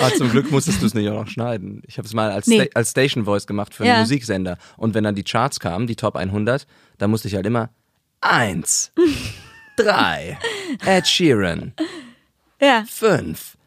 Aber 0.02 0.14
zum 0.16 0.32
Glück 0.32 0.50
musstest 0.52 0.82
du 0.82 0.88
es 0.88 0.96
nicht 0.96 1.08
auch 1.10 1.14
noch 1.22 1.28
schneiden. 1.28 1.84
Ich 1.86 1.98
habe 2.00 2.08
es 2.08 2.14
mal 2.16 2.32
als, 2.32 2.48
Nee. 2.48 2.62
Sta 2.62 2.70
als 2.74 2.90
Station 2.92 3.26
Voice 3.26 3.46
gemacht 3.46 3.76
für 3.76 3.86
Ja. 3.86 3.94
einen 3.94 4.02
Musiksender. 4.04 4.58
Und 4.78 4.96
wenn 4.96 5.04
dann 5.04 5.14
die 5.14 5.24
Charts 5.24 5.60
kamen, 5.60 5.86
die 5.86 5.96
Top 5.96 6.16
100, 6.16 6.66
dann 6.98 7.12
musste 7.12 7.28
ich 7.28 7.36
halt 7.36 7.46
immer 7.46 7.70
eins, 8.22 8.92
drei, 9.78 10.40
Ed 10.86 11.08
Sheeran, 11.08 11.74
Ja. 12.60 12.84
fünf. 12.88 13.58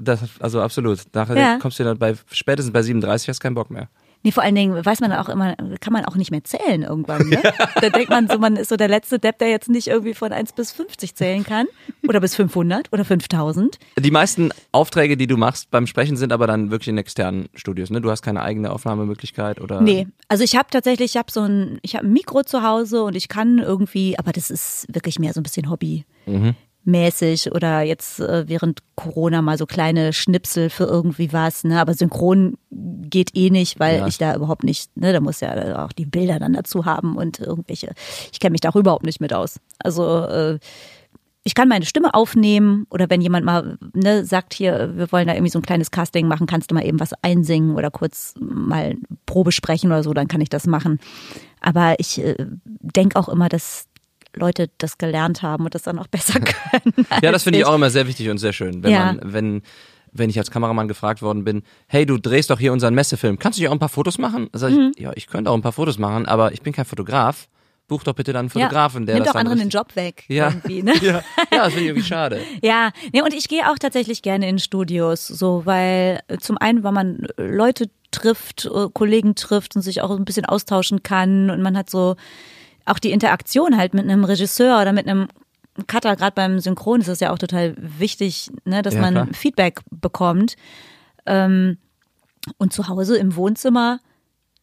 Das, 0.00 0.20
also 0.40 0.60
absolut. 0.60 1.00
Nachher 1.12 1.36
Ja. 1.36 1.58
kommst 1.58 1.78
du 1.78 1.84
dann 1.84 1.98
bei 1.98 2.14
spätestens 2.30 2.72
bei 2.72 2.82
37 2.82 3.28
hast 3.28 3.40
keinen 3.40 3.54
Bock 3.54 3.70
mehr. 3.70 3.88
Nee, 4.24 4.30
vor 4.30 4.44
allen 4.44 4.54
Dingen 4.54 4.84
weiß 4.84 5.00
man 5.00 5.12
auch 5.14 5.28
immer, 5.28 5.56
kann 5.80 5.92
man 5.92 6.04
auch 6.04 6.14
nicht 6.14 6.30
mehr 6.30 6.44
zählen 6.44 6.82
irgendwann. 6.82 7.28
Ne? 7.28 7.42
Da 7.80 7.90
denkt 7.90 8.08
man 8.08 8.28
so, 8.28 8.38
man 8.38 8.54
ist 8.54 8.68
so 8.68 8.76
der 8.76 8.86
letzte 8.86 9.18
Depp, 9.18 9.38
der 9.40 9.48
jetzt 9.50 9.68
nicht 9.68 9.88
irgendwie 9.88 10.14
von 10.14 10.32
1 10.32 10.52
bis 10.52 10.70
50 10.70 11.16
zählen 11.16 11.42
kann. 11.42 11.66
Oder 12.06 12.20
bis 12.20 12.36
500 12.36 12.92
oder 12.92 13.04
5000. 13.04 13.78
Die 13.98 14.10
meisten 14.12 14.50
Aufträge, 14.70 15.16
die 15.16 15.26
du 15.26 15.36
machst 15.36 15.72
beim 15.72 15.88
Sprechen, 15.88 16.16
sind 16.16 16.32
aber 16.32 16.46
dann 16.46 16.70
wirklich 16.70 16.86
in 16.86 16.98
externen 16.98 17.48
Studios. 17.54 17.90
Ne? 17.90 18.00
Du 18.00 18.12
hast 18.12 18.22
keine 18.22 18.42
eigene 18.42 18.70
Aufnahmemöglichkeit 18.70 19.60
oder? 19.60 19.80
Nee, 19.80 20.06
also 20.28 20.44
ich 20.44 20.54
habe 20.54 20.68
tatsächlich, 20.70 21.12
ich 21.12 21.16
habe 21.16 21.32
so 21.32 21.40
ein, 21.40 21.80
ich 21.82 21.96
habe 21.96 22.06
ein 22.06 22.12
Mikro 22.12 22.44
zu 22.44 22.62
Hause 22.62 23.02
und 23.02 23.16
ich 23.16 23.26
kann 23.26 23.58
irgendwie, 23.58 24.16
aber 24.20 24.30
das 24.30 24.52
ist 24.52 24.86
wirklich 24.94 25.18
mehr 25.18 25.32
so 25.32 25.40
ein 25.40 25.42
bisschen 25.42 25.68
Hobby. 25.68 26.04
Mäßig 26.84 27.52
oder 27.52 27.82
jetzt 27.82 28.18
äh, 28.20 28.48
während 28.48 28.80
Corona 28.96 29.40
mal 29.42 29.56
so 29.56 29.66
kleine 29.66 30.12
Schnipsel 30.12 30.68
für 30.68 30.84
irgendwie 30.84 31.32
was, 31.32 31.62
ne? 31.64 31.80
Aber 31.80 31.94
synchron 31.94 32.54
geht 32.70 33.36
eh 33.36 33.50
nicht, 33.50 33.78
weil 33.78 33.98
Ja. 33.98 34.06
ich 34.06 34.18
da 34.18 34.34
überhaupt 34.34 34.64
nicht, 34.64 34.96
ne, 34.96 35.12
da 35.12 35.20
muss 35.20 35.40
ja 35.40 35.84
auch 35.84 35.92
die 35.92 36.06
Bilder 36.06 36.38
dann 36.38 36.54
dazu 36.54 36.84
haben 36.84 37.16
und 37.16 37.38
irgendwelche, 37.38 37.92
ich 38.32 38.40
kenne 38.40 38.52
mich 38.52 38.60
da 38.62 38.70
auch 38.70 38.76
überhaupt 38.76 39.04
nicht 39.04 39.20
mit 39.20 39.32
aus. 39.32 39.60
Also 39.78 40.24
äh, 40.24 40.58
ich 41.44 41.54
kann 41.54 41.68
meine 41.68 41.84
Stimme 41.84 42.14
aufnehmen 42.14 42.86
oder 42.90 43.10
wenn 43.10 43.20
jemand 43.20 43.44
mal 43.44 43.76
ne, 43.94 44.24
sagt 44.24 44.54
hier, 44.54 44.92
wir 44.96 45.10
wollen 45.10 45.26
da 45.26 45.34
irgendwie 45.34 45.50
so 45.50 45.58
ein 45.58 45.64
kleines 45.66 45.90
Casting 45.90 46.26
machen, 46.28 46.46
kannst 46.46 46.70
du 46.70 46.74
mal 46.74 46.84
eben 46.86 47.00
was 47.00 47.12
einsingen 47.22 47.74
oder 47.74 47.90
kurz 47.90 48.34
mal 48.40 48.94
Probe 49.26 49.50
sprechen 49.52 49.88
oder 49.88 50.02
so, 50.04 50.14
dann 50.14 50.28
kann 50.28 50.40
ich 50.40 50.50
das 50.50 50.66
machen. 50.66 51.00
Aber 51.60 51.96
ich 51.98 52.18
äh, 52.22 52.36
denke 52.64 53.18
auch 53.18 53.28
immer, 53.28 53.48
dass 53.48 53.86
Leute 54.34 54.70
das 54.78 54.98
gelernt 54.98 55.42
haben 55.42 55.64
und 55.64 55.74
das 55.74 55.82
dann 55.82 55.98
auch 55.98 56.06
besser 56.08 56.40
können. 56.40 57.06
Ja, 57.22 57.32
das 57.32 57.42
finde 57.44 57.58
ich 57.58 57.64
auch 57.64 57.74
immer 57.74 57.90
sehr 57.90 58.06
wichtig 58.06 58.28
und 58.30 58.38
sehr 58.38 58.52
schön, 58.52 58.82
wenn 58.82 58.92
Ja. 58.92 59.04
man, 59.12 59.20
wenn, 59.22 59.62
wenn 60.12 60.30
ich 60.30 60.38
als 60.38 60.50
Kameramann 60.50 60.88
gefragt 60.88 61.22
worden 61.22 61.44
bin, 61.44 61.62
hey, 61.86 62.04
du 62.06 62.18
drehst 62.18 62.50
doch 62.50 62.58
hier 62.58 62.72
unseren 62.72 62.94
Messefilm, 62.94 63.38
kannst 63.38 63.58
du 63.58 63.60
hier 63.60 63.70
auch 63.70 63.74
ein 63.74 63.78
paar 63.78 63.88
Fotos 63.88 64.18
machen? 64.18 64.48
Sag 64.52 64.70
ich, 64.70 64.76
Mhm. 64.76 64.92
ja, 64.98 65.12
ich 65.14 65.26
könnte 65.26 65.50
auch 65.50 65.54
ein 65.54 65.62
paar 65.62 65.72
Fotos 65.72 65.98
machen, 65.98 66.26
aber 66.26 66.52
ich 66.52 66.62
bin 66.62 66.72
kein 66.72 66.84
Fotograf. 66.84 67.48
Buch 67.88 68.04
doch 68.04 68.14
bitte 68.14 68.32
dann 68.32 68.40
einen 68.42 68.50
Fotografen, 68.50 69.04
der 69.06 69.16
Nimmt 69.16 69.26
das 69.26 69.34
auch 69.34 69.40
anderen 69.40 69.58
den 69.58 69.68
Job 69.68 69.96
weg. 69.96 70.24
Ja. 70.28 70.48
Irgendwie, 70.48 70.82
ne? 70.82 70.94
ja, 71.02 71.12
ja, 71.12 71.22
das 71.50 71.66
finde 71.68 71.80
ich 71.80 71.86
irgendwie 71.88 72.06
schade. 72.08 72.40
Ja, 72.62 72.90
nee, 73.12 73.20
und 73.20 73.34
ich 73.34 73.48
gehe 73.48 73.68
auch 73.70 73.76
tatsächlich 73.78 74.22
gerne 74.22 74.48
in 74.48 74.58
Studios, 74.60 75.26
so 75.26 75.62
weil 75.66 76.20
äh, 76.28 76.38
zum 76.38 76.56
einen, 76.58 76.84
weil 76.84 76.92
man 76.92 77.26
äh, 77.36 77.42
Leute 77.42 77.90
trifft, 78.10 78.66
äh, 78.66 78.88
Kollegen 78.94 79.34
trifft 79.34 79.76
und 79.76 79.82
sich 79.82 80.00
auch 80.00 80.10
ein 80.16 80.24
bisschen 80.24 80.46
austauschen 80.46 81.02
kann 81.02 81.50
und 81.50 81.60
man 81.60 81.76
hat 81.76 81.90
so 81.90 82.14
auch 82.84 82.98
die 82.98 83.10
Interaktion 83.12 83.76
halt 83.76 83.94
mit 83.94 84.04
einem 84.04 84.24
Regisseur 84.24 84.80
oder 84.80 84.92
mit 84.92 85.06
einem 85.08 85.28
Cutter, 85.86 86.16
gerade 86.16 86.34
beim 86.34 86.58
Synchron 86.60 87.00
ist 87.00 87.08
das 87.08 87.20
ja 87.20 87.32
auch 87.32 87.38
total 87.38 87.74
wichtig, 87.78 88.50
ne, 88.64 88.82
dass 88.82 88.94
Ja, 88.94 89.00
man 89.00 89.14
klar. 89.14 89.28
Feedback 89.32 89.80
bekommt. 89.90 90.56
Ähm, 91.24 91.78
und 92.58 92.72
zu 92.72 92.88
Hause 92.88 93.16
im 93.16 93.36
Wohnzimmer 93.36 94.00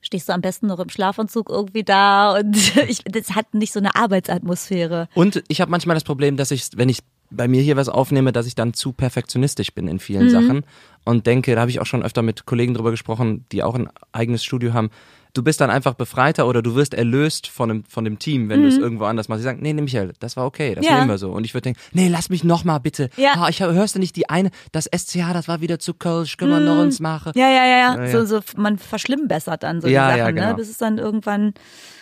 stehst 0.01 0.29
du 0.29 0.33
am 0.33 0.41
besten 0.41 0.67
noch 0.67 0.79
im 0.79 0.89
Schlafanzug 0.89 1.49
irgendwie 1.49 1.83
da 1.83 2.37
und 2.37 2.55
ich, 2.87 3.03
das 3.05 3.35
hat 3.35 3.53
nicht 3.53 3.73
so 3.73 3.79
eine 3.79 3.95
Arbeitsatmosphäre. 3.95 5.07
Und 5.13 5.43
ich 5.47 5.61
habe 5.61 5.71
manchmal 5.71 5.95
das 5.95 6.03
Problem, 6.03 6.37
dass 6.37 6.51
ich, 6.51 6.69
wenn 6.75 6.89
ich 6.89 6.99
bei 7.31 7.47
mir 7.47 7.61
hier 7.61 7.75
was 7.75 7.89
aufnehme, 7.89 8.31
dass 8.31 8.47
ich 8.47 8.55
dann 8.55 8.73
zu 8.73 8.91
perfektionistisch 8.91 9.73
bin 9.73 9.87
in 9.87 9.99
vielen 9.99 10.25
Mhm. 10.25 10.29
Sachen 10.29 10.65
und 11.05 11.27
denke, 11.27 11.53
da 11.55 11.61
habe 11.61 11.71
ich 11.71 11.79
auch 11.79 11.85
schon 11.85 12.03
öfter 12.03 12.21
mit 12.21 12.45
Kollegen 12.45 12.73
drüber 12.73 12.91
gesprochen, 12.91 13.45
die 13.51 13.61
auch 13.63 13.75
ein 13.75 13.89
eigenes 14.11 14.43
Studio 14.43 14.73
haben. 14.73 14.89
Du 15.33 15.43
bist 15.43 15.61
dann 15.61 15.69
einfach 15.69 15.93
befreiter 15.93 16.47
oder 16.47 16.61
du 16.63 16.73
wirst 16.75 16.93
erlöst 16.95 17.47
von 17.47 17.69
dem, 17.69 17.83
von 17.85 18.03
dem 18.03 18.17
Team, 18.17 18.49
wenn 18.49 18.63
du 18.63 18.67
es 18.67 18.77
irgendwo 18.77 19.05
anders 19.05 19.27
machst. 19.29 19.41
Die 19.41 19.43
sagen, 19.43 19.59
nee, 19.61 19.73
nee, 19.73 19.81
Michael, 19.81 20.13
das 20.19 20.35
war 20.35 20.45
okay, 20.45 20.73
das 20.73 20.83
Mhm. 20.83 20.89
Ja. 20.91 20.97
nehmen 20.97 21.09
wir 21.11 21.17
so. 21.19 21.31
Und 21.31 21.43
ich 21.43 21.53
würde 21.53 21.63
denken, 21.65 21.79
nee, 21.91 22.07
lass 22.07 22.29
mich 22.29 22.43
noch 22.43 22.63
mal 22.63 22.79
bitte. 22.79 23.09
Ja. 23.15 23.33
Ah, 23.35 23.47
ich 23.49 23.59
hör- 23.61 23.73
hörst 23.73 23.93
du 23.95 23.99
nicht 23.99 24.15
die 24.15 24.27
eine, 24.29 24.49
das 24.71 24.87
SCH, 24.87 25.33
das 25.33 25.47
war 25.47 25.61
wieder 25.61 25.77
zu 25.77 25.93
Kölsch, 25.93 26.37
können 26.37 26.51
wir 26.51 26.59
noch 26.59 26.81
uns 26.81 26.99
machen. 26.99 27.31
Mhm. 27.35 27.41
Ja, 27.41 27.49
ja, 27.49 27.65
ja, 27.65 27.77
ja. 27.77 27.95
Ja, 27.95 28.03
ja. 28.05 28.11
So, 28.11 28.25
so, 28.25 28.41
man 28.57 28.77
verschlimmbessert 28.79 29.61
dann 29.63 29.81
so 29.81 29.87
Ja, 29.87 30.07
die 30.07 30.19
Sachen, 30.19 30.19
ja, 30.19 30.31
genau. 30.31 30.47
ne? 30.49 30.55
Bis 30.55 30.69
es 30.69 30.77
dann 30.77 30.97
irgendwann, 30.97 31.53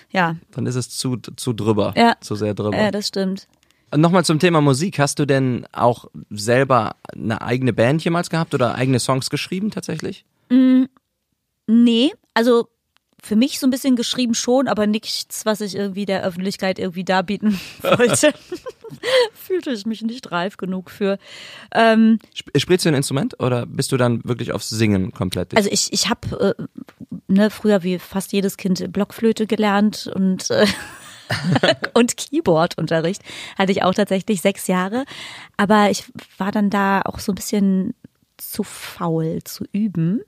ja, 0.09 0.37
Dann 0.51 0.65
ist 0.65 0.75
es 0.75 0.89
zu, 0.89 1.17
zu 1.17 1.51
drüber, 1.53 1.93
Ja. 1.97 2.15
zu 2.21 2.35
sehr 2.35 2.53
drüber. 2.53 2.77
äh, 2.77 2.91
das 2.91 3.09
stimmt. 3.09 3.47
Nochmal 3.95 4.23
zum 4.25 4.39
Thema 4.39 4.59
Musik. 4.61 4.99
Hast 4.99 5.19
du 5.19 5.25
denn 5.25 5.65
auch 5.73 6.05
selber 6.29 6.95
eine 7.13 7.41
eigene 7.41 7.71
Band 7.73 8.03
jemals 8.03 8.29
gehabt 8.29 8.53
oder 8.53 8.75
eigene 8.75 8.99
Songs 8.99 9.29
geschrieben 9.29 9.71
tatsächlich? 9.71 10.25
Nee, 11.67 12.11
also 12.33 12.69
für 13.27 13.35
mich 13.35 13.59
so 13.59 13.67
ein 13.67 13.69
bisschen 13.69 13.95
geschrieben 13.95 14.33
schon, 14.33 14.67
aber 14.67 14.87
nichts, 14.87 15.45
was 15.45 15.61
ich 15.61 15.75
irgendwie 15.75 16.05
der 16.05 16.23
Öffentlichkeit 16.23 16.79
irgendwie 16.79 17.03
darbieten 17.03 17.59
wollte. 17.81 18.33
Fühlte 19.33 19.71
ich 19.71 19.85
mich 19.85 20.01
nicht 20.01 20.31
reif 20.31 20.55
genug 20.55 20.89
für. 20.89 21.19
Ähm, 21.73 22.19
Sp 22.31 22.55
spielst 22.57 22.85
du 22.85 22.89
ein 22.89 22.95
Instrument 22.95 23.39
oder 23.39 23.65
bist 23.65 23.91
du 23.91 23.97
dann 23.97 24.23
wirklich 24.23 24.53
aufs 24.53 24.69
Singen 24.69 25.11
komplett? 25.11 25.55
also 25.55 25.69
ich, 25.69 25.91
ich 25.91 26.09
habe 26.09 26.55
äh, 26.57 26.63
ne, 27.27 27.49
früher 27.49 27.83
wie 27.83 27.99
fast 27.99 28.31
jedes 28.31 28.55
Kind 28.55 28.91
Blockflöte 28.93 29.45
gelernt 29.45 30.09
und 30.13 30.49
äh, 30.49 30.65
und 31.93 32.15
Keyboardunterricht 32.15 33.21
hatte 33.57 33.73
ich 33.73 33.83
auch 33.83 33.93
tatsächlich 33.93 34.41
sechs 34.41 34.67
Jahre. 34.67 35.03
Aber 35.57 35.89
ich 35.91 36.05
war 36.37 36.53
dann 36.53 36.69
da 36.69 37.01
auch 37.01 37.19
so 37.19 37.33
ein 37.33 37.35
bisschen 37.35 37.93
zu 38.37 38.63
faul 38.63 39.39
zu 39.43 39.65
üben. 39.73 40.21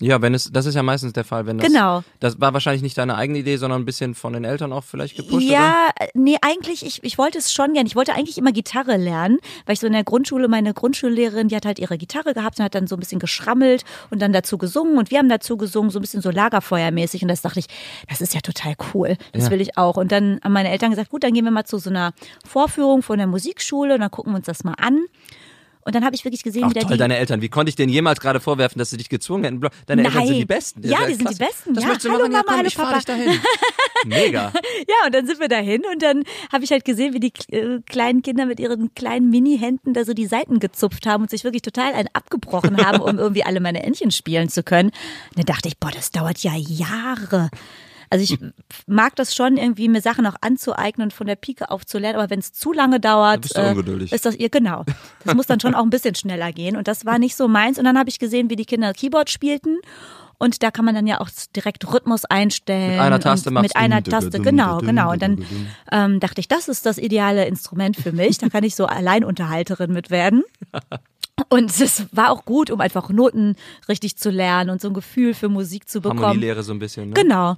Ja, 0.00 0.20
wenn 0.20 0.34
es, 0.34 0.50
das 0.52 0.66
ist 0.66 0.74
ja 0.74 0.82
meistens 0.82 1.12
der 1.14 1.24
Fall, 1.24 1.46
wenn 1.46 1.58
das, 1.58 1.66
Genau. 1.68 2.02
das 2.20 2.38
war 2.40 2.52
wahrscheinlich 2.52 2.82
nicht 2.82 2.98
deine 2.98 3.16
eigene 3.16 3.38
Idee, 3.38 3.56
sondern 3.56 3.80
ein 3.82 3.84
bisschen 3.86 4.14
von 4.14 4.32
den 4.34 4.44
Eltern 4.44 4.72
auch 4.72 4.84
vielleicht 4.84 5.16
gepusht, 5.16 5.46
oder? 5.46 5.52
Ja, 5.54 5.90
äh, 5.98 6.08
nee, 6.14 6.36
eigentlich, 6.42 6.84
ich, 6.84 7.02
ich 7.02 7.16
wollte 7.18 7.38
es 7.38 7.52
schon 7.52 7.72
gern. 7.72 7.86
Ich 7.86 7.96
wollte 7.96 8.12
eigentlich 8.14 8.36
immer 8.36 8.52
Gitarre 8.52 8.96
lernen, 8.96 9.38
weil 9.64 9.72
ich 9.72 9.80
so 9.80 9.86
in 9.86 9.94
der 9.94 10.04
Grundschule, 10.04 10.48
meine 10.48 10.74
Grundschullehrerin, 10.74 11.48
die 11.48 11.56
hat 11.56 11.64
halt 11.64 11.78
ihre 11.78 11.96
Gitarre 11.96 12.34
gehabt 12.34 12.58
und 12.58 12.64
hat 12.64 12.74
dann 12.74 12.86
so 12.86 12.96
ein 12.96 13.00
bisschen 13.00 13.18
geschrammelt 13.20 13.84
und 14.10 14.20
dann 14.20 14.32
dazu 14.32 14.58
gesungen 14.58 14.98
und 14.98 15.10
wir 15.10 15.18
haben 15.18 15.28
dazu 15.30 15.56
gesungen, 15.56 15.90
so 15.90 15.98
ein 15.98 16.02
bisschen 16.02 16.20
so 16.20 16.30
Lagerfeuermäßig 16.30 17.22
und 17.22 17.28
das 17.28 17.40
dachte 17.42 17.60
ich, 17.60 17.66
das 18.08 18.20
ist 18.20 18.34
ja 18.34 18.40
total 18.40 18.74
cool. 18.92 19.16
Das 19.32 19.44
Ja. 19.44 19.50
will 19.50 19.60
ich 19.60 19.78
auch. 19.78 19.96
Und 19.96 20.12
dann 20.12 20.40
haben 20.44 20.52
meine 20.52 20.70
Eltern 20.70 20.90
gesagt, 20.90 21.10
gut, 21.10 21.24
dann 21.24 21.32
gehen 21.32 21.44
wir 21.44 21.50
mal 21.52 21.64
zu 21.64 21.78
so 21.78 21.88
einer 21.90 22.12
Vorführung 22.46 23.02
von 23.02 23.18
der 23.18 23.26
Musikschule 23.26 23.94
und 23.94 24.00
dann 24.00 24.10
gucken 24.10 24.32
wir 24.32 24.36
uns 24.36 24.46
das 24.46 24.62
mal 24.64 24.74
an. 24.78 25.00
Und 25.86 25.94
dann 25.94 26.04
habe 26.04 26.16
ich 26.16 26.24
wirklich 26.24 26.42
gesehen, 26.42 26.64
Ach 26.64 26.70
wie 26.70 26.74
da 26.74 26.80
toll, 26.80 26.96
deine 26.96 27.16
Eltern. 27.16 27.40
Wie 27.42 27.48
konnte 27.48 27.70
ich 27.70 27.76
denen 27.76 27.92
jemals 27.92 28.18
gerade 28.18 28.40
vorwerfen, 28.40 28.80
dass 28.80 28.90
sie 28.90 28.96
dich 28.96 29.08
gezwungen 29.08 29.44
hätten? 29.44 29.60
Deine 29.86 30.02
Eltern 30.04 30.22
sind 30.22 30.30
Nein. 30.30 30.38
die 30.40 30.44
Besten. 30.44 30.82
Ja, 30.82 30.98
wäre 30.98 31.08
die 31.08 31.14
sind 31.14 31.30
die. 31.30 31.34
Besten. 31.36 31.74
Das 31.74 31.84
Ja, 31.84 31.88
möchtest 31.88 32.06
du 32.06 32.10
hallo 32.10 32.22
machen? 32.24 32.32
ja, 32.32 32.42
Mama, 32.44 32.58
hallo 32.58 32.66
ich 32.66 32.76
Papa. 32.76 32.94
dich 32.96 33.04
dahin. 33.04 33.40
Mega. 34.06 34.52
Ja, 34.88 35.06
und 35.06 35.14
dann 35.14 35.26
sind 35.26 35.38
wir 35.38 35.48
dahin 35.48 35.82
und 35.92 36.02
dann 36.02 36.24
habe 36.52 36.64
ich 36.64 36.72
halt 36.72 36.84
gesehen, 36.84 37.14
wie 37.14 37.20
die 37.20 37.32
äh, 37.52 37.80
kleinen 37.86 38.22
Kinder 38.22 38.46
mit 38.46 38.58
ihren 38.58 38.92
kleinen 38.94 39.30
Mini-Händen 39.30 39.94
da 39.94 40.04
so 40.04 40.12
die 40.12 40.26
Seiten 40.26 40.58
gezupft 40.58 41.06
haben 41.06 41.22
und 41.22 41.30
sich 41.30 41.44
wirklich 41.44 41.62
total 41.62 41.94
einen 41.94 42.08
abgebrochen 42.12 42.84
haben, 42.84 43.00
um 43.00 43.18
irgendwie 43.18 43.44
alle 43.44 43.60
meine 43.60 43.82
Entchen 43.84 44.10
spielen 44.10 44.48
zu 44.48 44.64
können. 44.64 44.88
Und 44.90 45.38
dann 45.38 45.46
dachte 45.46 45.68
ich, 45.68 45.78
boah, 45.78 45.92
das 45.92 46.10
dauert 46.10 46.38
ja 46.40 46.52
Jahre. 46.56 47.48
Also 48.10 48.22
ich 48.22 48.38
mag 48.86 49.16
das 49.16 49.34
schon 49.34 49.56
irgendwie, 49.56 49.88
mir 49.88 50.00
Sachen 50.00 50.26
auch 50.26 50.36
anzueignen 50.40 51.06
und 51.06 51.12
von 51.12 51.26
der 51.26 51.36
Pike 51.36 51.70
auf 51.70 51.84
zu 51.84 51.98
lernen, 51.98 52.18
aber 52.18 52.30
wenn 52.30 52.38
es 52.38 52.52
zu 52.52 52.72
lange 52.72 53.00
dauert, 53.00 53.56
ungeduldig. 53.56 54.12
ist 54.12 54.24
das 54.24 54.36
ihr 54.36 54.48
genau. 54.48 54.84
Das 55.24 55.34
muss 55.34 55.46
dann 55.46 55.60
schon 55.60 55.74
auch 55.74 55.82
ein 55.82 55.90
bisschen 55.90 56.14
schneller 56.14 56.52
gehen 56.52 56.76
und 56.76 56.88
das 56.88 57.04
war 57.04 57.18
nicht 57.18 57.36
so 57.36 57.48
meins. 57.48 57.78
Und 57.78 57.84
dann 57.84 57.98
habe 57.98 58.08
ich 58.08 58.18
gesehen, 58.18 58.50
wie 58.50 58.56
die 58.56 58.64
Kinder 58.64 58.92
Keyboard 58.92 59.30
spielten. 59.30 59.78
Und 60.38 60.62
da 60.62 60.70
kann 60.70 60.84
man 60.84 60.94
dann 60.94 61.06
ja 61.06 61.20
auch 61.20 61.30
direkt 61.54 61.90
Rhythmus 61.90 62.26
einstellen. 62.26 62.92
Mit 62.92 63.00
einer 63.00 63.20
Taste 63.20 63.50
machst 63.50 63.62
Mit 63.62 63.76
einer 63.76 64.02
Taste, 64.02 64.38
genau, 64.38 64.78
genau. 64.78 65.12
Und 65.12 65.22
dann 65.22 65.46
ähm, 65.90 66.20
dachte 66.20 66.40
ich, 66.40 66.48
das 66.48 66.68
ist 66.68 66.84
das 66.84 66.98
ideale 66.98 67.46
Instrument 67.46 67.96
für 67.96 68.12
mich. 68.12 68.36
Da 68.36 68.50
kann 68.50 68.62
ich 68.62 68.76
so 68.76 68.84
Alleinunterhalterin 68.84 69.92
mit 69.92 70.10
werden. 70.10 70.44
Und 71.48 71.80
es 71.80 72.06
war 72.12 72.30
auch 72.30 72.44
gut, 72.44 72.70
um 72.70 72.80
einfach 72.80 73.10
Noten 73.10 73.56
richtig 73.88 74.16
zu 74.16 74.30
lernen 74.30 74.70
und 74.70 74.80
so 74.80 74.88
ein 74.88 74.94
Gefühl 74.94 75.34
für 75.34 75.48
Musik 75.48 75.88
zu 75.88 76.00
bekommen. 76.00 76.22
Harmonielehre 76.22 76.62
so 76.62 76.72
ein 76.72 76.78
bisschen. 76.78 77.10
Ne? 77.10 77.14
Genau. 77.14 77.56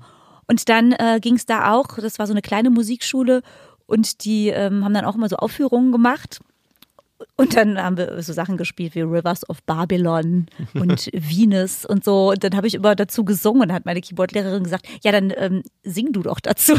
Und 0.49 0.69
dann 0.69 0.93
äh, 0.93 1.21
ging 1.21 1.37
es 1.37 1.47
da 1.47 1.73
auch, 1.73 1.99
das 1.99 2.19
war 2.19 2.27
so 2.27 2.33
eine 2.33 2.43
kleine 2.43 2.71
Musikschule 2.71 3.43
und 3.87 4.25
die 4.25 4.49
ähm, 4.49 4.85
haben 4.85 4.95
dann 4.95 5.05
auch 5.05 5.15
immer 5.15 5.29
so 5.29 5.37
Aufführungen 5.37 5.93
gemacht. 5.93 6.41
Und 7.37 7.57
dann 7.57 7.83
haben 7.83 7.97
wir 7.97 8.23
so 8.23 8.33
Sachen 8.33 8.57
gespielt 8.57 8.95
wie 8.95 9.01
Rivers 9.01 9.49
of 9.49 9.63
Babylon 9.65 10.47
und 10.75 11.11
Venus 11.13 11.85
und 11.85 12.05
so. 12.05 12.31
Und 12.31 12.45
dann 12.45 12.57
habe 12.57 12.67
ich 12.67 12.75
immer 12.75 12.95
dazu 12.95 13.25
gesungen 13.25 13.73
hat 13.73 13.85
meine 13.85 14.01
Keyboardlehrerin 14.01 14.65
gesagt, 14.65 14.87
ja, 15.03 15.13
dann 15.13 15.33
ähm, 15.37 15.63
sing 15.83 16.13
du 16.13 16.23
doch 16.23 16.41
dazu. 16.41 16.75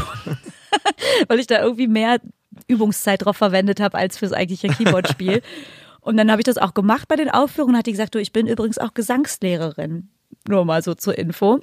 Weil 1.28 1.40
ich 1.40 1.48
da 1.48 1.62
irgendwie 1.62 1.88
mehr 1.88 2.20
Übungszeit 2.68 3.26
drauf 3.26 3.38
verwendet 3.38 3.80
habe 3.80 3.98
als 3.98 4.18
fürs 4.18 4.34
eigentliche 4.34 4.70
Keyboardspiel. 4.70 5.42
Und 6.02 6.18
dann 6.18 6.32
habe 6.32 6.42
ich 6.42 6.46
das 6.46 6.58
auch 6.58 6.74
gemacht 6.74 7.08
bei 7.08 7.18
den 7.18 7.30
Aufführungen 7.30 7.76
und 7.76 7.80
hat 7.80 7.86
die 7.86 7.92
gesagt, 7.92 8.16
du, 8.16 8.20
ich 8.20 8.32
bin 8.32 8.48
übrigens 8.48 8.78
auch 8.78 8.94
Gesangslehrerin. 8.94 10.08
Nur 10.48 10.64
mal 10.64 10.82
so 10.82 10.96
zur 10.96 11.18
Info. 11.18 11.60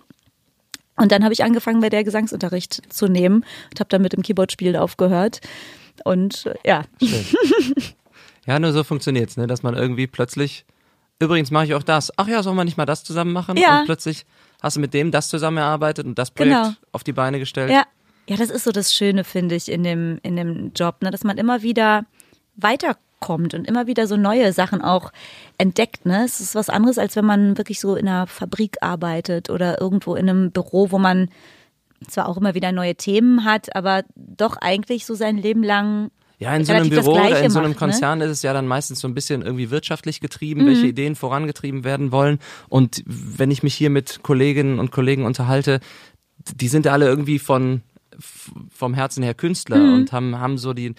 Und 0.96 1.12
dann 1.12 1.22
habe 1.24 1.32
ich 1.34 1.44
angefangen, 1.44 1.80
bei 1.80 1.90
der 1.90 2.04
Gesangsunterricht 2.04 2.92
zu 2.92 3.06
nehmen 3.08 3.44
und 3.70 3.80
habe 3.80 3.88
dann 3.88 4.02
mit 4.02 4.12
dem 4.14 4.22
Keyboardspielen 4.22 4.76
aufgehört. 4.76 5.40
Und 6.04 6.46
äh, 6.46 6.54
ja, 6.64 6.84
Ja, 8.46 8.58
nur 8.60 8.72
so 8.72 8.84
funktioniert's, 8.84 9.36
ne? 9.36 9.46
Dass 9.46 9.62
man 9.62 9.74
irgendwie 9.74 10.06
plötzlich. 10.06 10.64
Übrigens 11.18 11.50
mache 11.50 11.64
ich 11.64 11.74
auch 11.74 11.82
das. 11.82 12.12
Ach 12.16 12.28
ja, 12.28 12.42
sollen 12.42 12.56
wir 12.56 12.64
nicht 12.64 12.76
mal 12.76 12.84
das 12.86 13.02
zusammen 13.02 13.32
machen? 13.32 13.56
Ja. 13.56 13.80
Und 13.80 13.86
plötzlich 13.86 14.24
hast 14.62 14.76
du 14.76 14.80
mit 14.80 14.94
dem 14.94 15.10
das 15.10 15.28
zusammen 15.28 15.56
erarbeitet 15.58 16.06
und 16.06 16.18
das 16.18 16.30
Projekt 16.30 16.54
Genau. 16.56 16.74
auf 16.92 17.02
die 17.04 17.12
Beine 17.12 17.38
gestellt. 17.38 17.70
ja, 17.70 17.84
ja, 18.28 18.36
das 18.36 18.50
ist 18.50 18.64
so 18.64 18.72
das 18.72 18.94
Schöne, 18.94 19.24
finde 19.24 19.54
ich, 19.54 19.70
in 19.70 19.82
dem, 19.82 20.18
in 20.22 20.36
dem 20.36 20.72
Job, 20.74 21.02
ne? 21.02 21.10
dass 21.10 21.24
man 21.24 21.38
immer 21.38 21.62
wieder 21.62 22.04
weiterkommt 23.26 23.54
und 23.54 23.66
immer 23.66 23.86
wieder 23.86 24.06
so 24.06 24.16
neue 24.16 24.52
Sachen 24.52 24.80
auch 24.82 25.12
entdeckt. 25.58 26.06
Ne? 26.06 26.24
Es 26.24 26.40
ist 26.40 26.54
was 26.54 26.68
anderes, 26.68 26.98
als 26.98 27.16
wenn 27.16 27.24
man 27.24 27.58
wirklich 27.58 27.80
so 27.80 27.96
in 27.96 28.08
einer 28.08 28.26
Fabrik 28.26 28.76
arbeitet 28.80 29.50
oder 29.50 29.80
irgendwo 29.80 30.14
in 30.14 30.28
einem 30.28 30.50
Büro, 30.50 30.90
wo 30.90 30.98
man 30.98 31.28
zwar 32.08 32.28
auch 32.28 32.36
immer 32.36 32.54
wieder 32.54 32.72
neue 32.72 32.94
Themen 32.94 33.44
hat, 33.44 33.74
aber 33.74 34.04
doch 34.14 34.56
eigentlich 34.58 35.06
so 35.06 35.14
sein 35.14 35.38
Leben 35.38 35.62
lang 35.62 36.10
Ja, 36.38 36.54
in 36.54 36.64
so 36.64 36.72
einem 36.72 36.90
Büro 36.90 37.12
oder 37.12 37.42
in 37.42 37.50
so 37.50 37.58
einem 37.58 37.70
ne? 37.70 37.76
Konzern 37.76 38.20
ist 38.20 38.30
es 38.30 38.42
ja 38.42 38.52
dann 38.52 38.66
meistens 38.66 39.00
so 39.00 39.08
ein 39.08 39.14
bisschen 39.14 39.42
irgendwie 39.42 39.70
wirtschaftlich 39.70 40.20
getrieben, 40.20 40.66
welche 40.66 40.86
Ideen 40.86 41.16
vorangetrieben 41.16 41.84
werden 41.84 42.12
wollen. 42.12 42.38
Und 42.68 43.02
wenn 43.06 43.50
ich 43.50 43.62
mich 43.62 43.74
hier 43.74 43.90
mit 43.90 44.22
Kolleginnen 44.22 44.78
und 44.78 44.90
Kollegen 44.90 45.24
unterhalte, 45.24 45.80
die 46.54 46.68
sind 46.68 46.86
alle 46.86 47.06
irgendwie 47.06 47.38
von 47.38 47.82
vom 48.72 48.94
Herzen 48.94 49.22
her 49.22 49.34
Künstler 49.34 49.78
Mhm. 49.78 49.94
und 49.94 50.12
haben 50.12 50.38
haben 50.38 50.56
so 50.58 50.72
die 50.72 50.94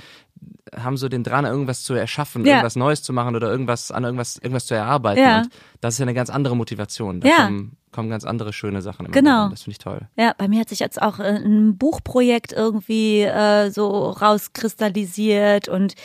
haben 0.76 0.98
so 0.98 1.10
den 1.10 1.24
Drang, 1.24 1.46
irgendwas 1.46 1.84
zu 1.84 1.94
erschaffen, 1.94 2.46
Ja. 2.46 2.54
irgendwas 2.56 2.76
Neues 2.76 3.02
zu 3.04 3.14
machen 3.14 3.36
oder 3.36 3.50
irgendwas 3.50 3.92
an 3.92 4.04
irgendwas 4.04 4.38
irgendwas 4.38 4.66
zu 4.66 4.76
erarbeiten. 4.76 5.22
Ja. 5.22 5.38
Und 5.42 5.50
das 5.82 5.96
ist 5.96 6.00
ja 6.00 6.04
eine 6.04 6.14
ganz 6.14 6.30
andere 6.30 6.56
Motivation. 6.56 7.20
Da 7.22 7.28
Ja. 7.30 7.46
kommen, 7.46 7.78
kommen 7.92 8.10
ganz 8.10 8.26
andere 8.26 8.54
schöne 8.54 8.82
Sachen 8.82 9.06
immer 9.06 9.14
Genau. 9.14 9.44
rein. 9.44 9.50
Das 9.52 9.64
finde 9.64 9.72
ich 9.74 9.78
toll. 9.80 10.02
Ja, 10.18 10.34
bei 10.38 10.48
mir 10.48 10.60
hat 10.60 10.70
sich 10.70 10.80
jetzt 10.80 11.02
auch 11.02 11.20
äh, 11.20 11.24
ein 11.44 11.78
Buchprojekt 11.78 12.54
irgendwie 12.54 13.22
äh, 13.22 13.70
so 13.72 13.88
rauskristallisiert 14.12 15.68
und 15.70 15.96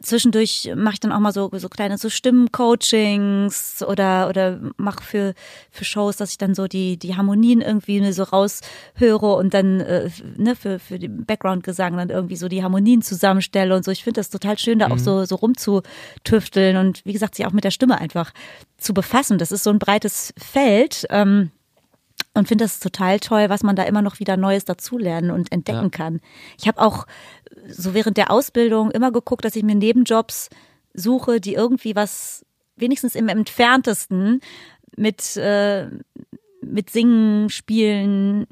zwischendurch 0.00 0.72
mache 0.76 0.94
ich 0.94 1.00
dann 1.00 1.12
auch 1.12 1.20
mal 1.20 1.32
so 1.32 1.50
so 1.52 1.68
kleine 1.68 1.98
so 1.98 2.08
Stimmencoachings 2.08 3.82
oder 3.86 4.28
oder 4.28 4.60
mache 4.76 5.02
für 5.02 5.34
für 5.70 5.84
Shows, 5.84 6.16
dass 6.16 6.30
ich 6.32 6.38
dann 6.38 6.54
so 6.54 6.66
die 6.66 6.96
die 6.98 7.16
Harmonien 7.16 7.60
irgendwie 7.60 8.12
so 8.12 8.22
raushöre 8.24 9.34
und 9.36 9.54
dann 9.54 9.80
äh, 9.80 10.10
ne 10.36 10.56
für 10.56 10.78
für 10.78 10.98
den 10.98 11.24
Background-Gesang 11.24 11.96
dann 11.96 12.10
irgendwie 12.10 12.36
so 12.36 12.48
die 12.48 12.62
Harmonien 12.62 13.02
zusammenstelle 13.02 13.74
und 13.74 13.84
so. 13.84 13.90
Ich 13.90 14.04
finde 14.04 14.20
das 14.20 14.30
total 14.30 14.58
schön, 14.58 14.78
da 14.78 14.88
auch 14.90 14.98
so 14.98 15.24
so 15.24 15.36
rumzutüfteln 15.36 16.76
und 16.76 17.04
wie 17.04 17.12
gesagt 17.12 17.34
sich 17.34 17.46
auch 17.46 17.52
mit 17.52 17.64
der 17.64 17.70
Stimme 17.70 17.98
einfach 17.98 18.32
zu 18.78 18.92
befassen. 18.94 19.38
Das 19.38 19.52
ist 19.52 19.64
so 19.64 19.70
ein 19.70 19.78
breites 19.78 20.34
Feld. 20.36 21.03
Ähm, 21.10 21.50
und 22.36 22.48
finde 22.48 22.64
das 22.64 22.80
total 22.80 23.20
toll, 23.20 23.48
was 23.48 23.62
man 23.62 23.76
da 23.76 23.84
immer 23.84 24.02
noch 24.02 24.18
wieder 24.18 24.36
Neues 24.36 24.64
dazulernen 24.64 25.30
und 25.30 25.52
entdecken 25.52 25.84
Ja. 25.84 25.88
kann. 25.90 26.20
Ich 26.58 26.66
habe 26.66 26.80
auch 26.80 27.06
so 27.68 27.94
während 27.94 28.16
der 28.16 28.30
Ausbildung 28.30 28.90
immer 28.90 29.12
geguckt, 29.12 29.44
dass 29.44 29.54
ich 29.56 29.62
mir 29.62 29.76
Nebenjobs 29.76 30.50
suche, 30.94 31.40
die 31.40 31.54
irgendwie 31.54 31.94
was 31.94 32.44
wenigstens 32.76 33.14
im 33.14 33.28
entferntesten 33.28 34.40
mit 34.96 35.36
äh, 35.36 35.88
mit 36.60 36.90
Singen, 36.90 37.50
Spielen, 37.50 38.46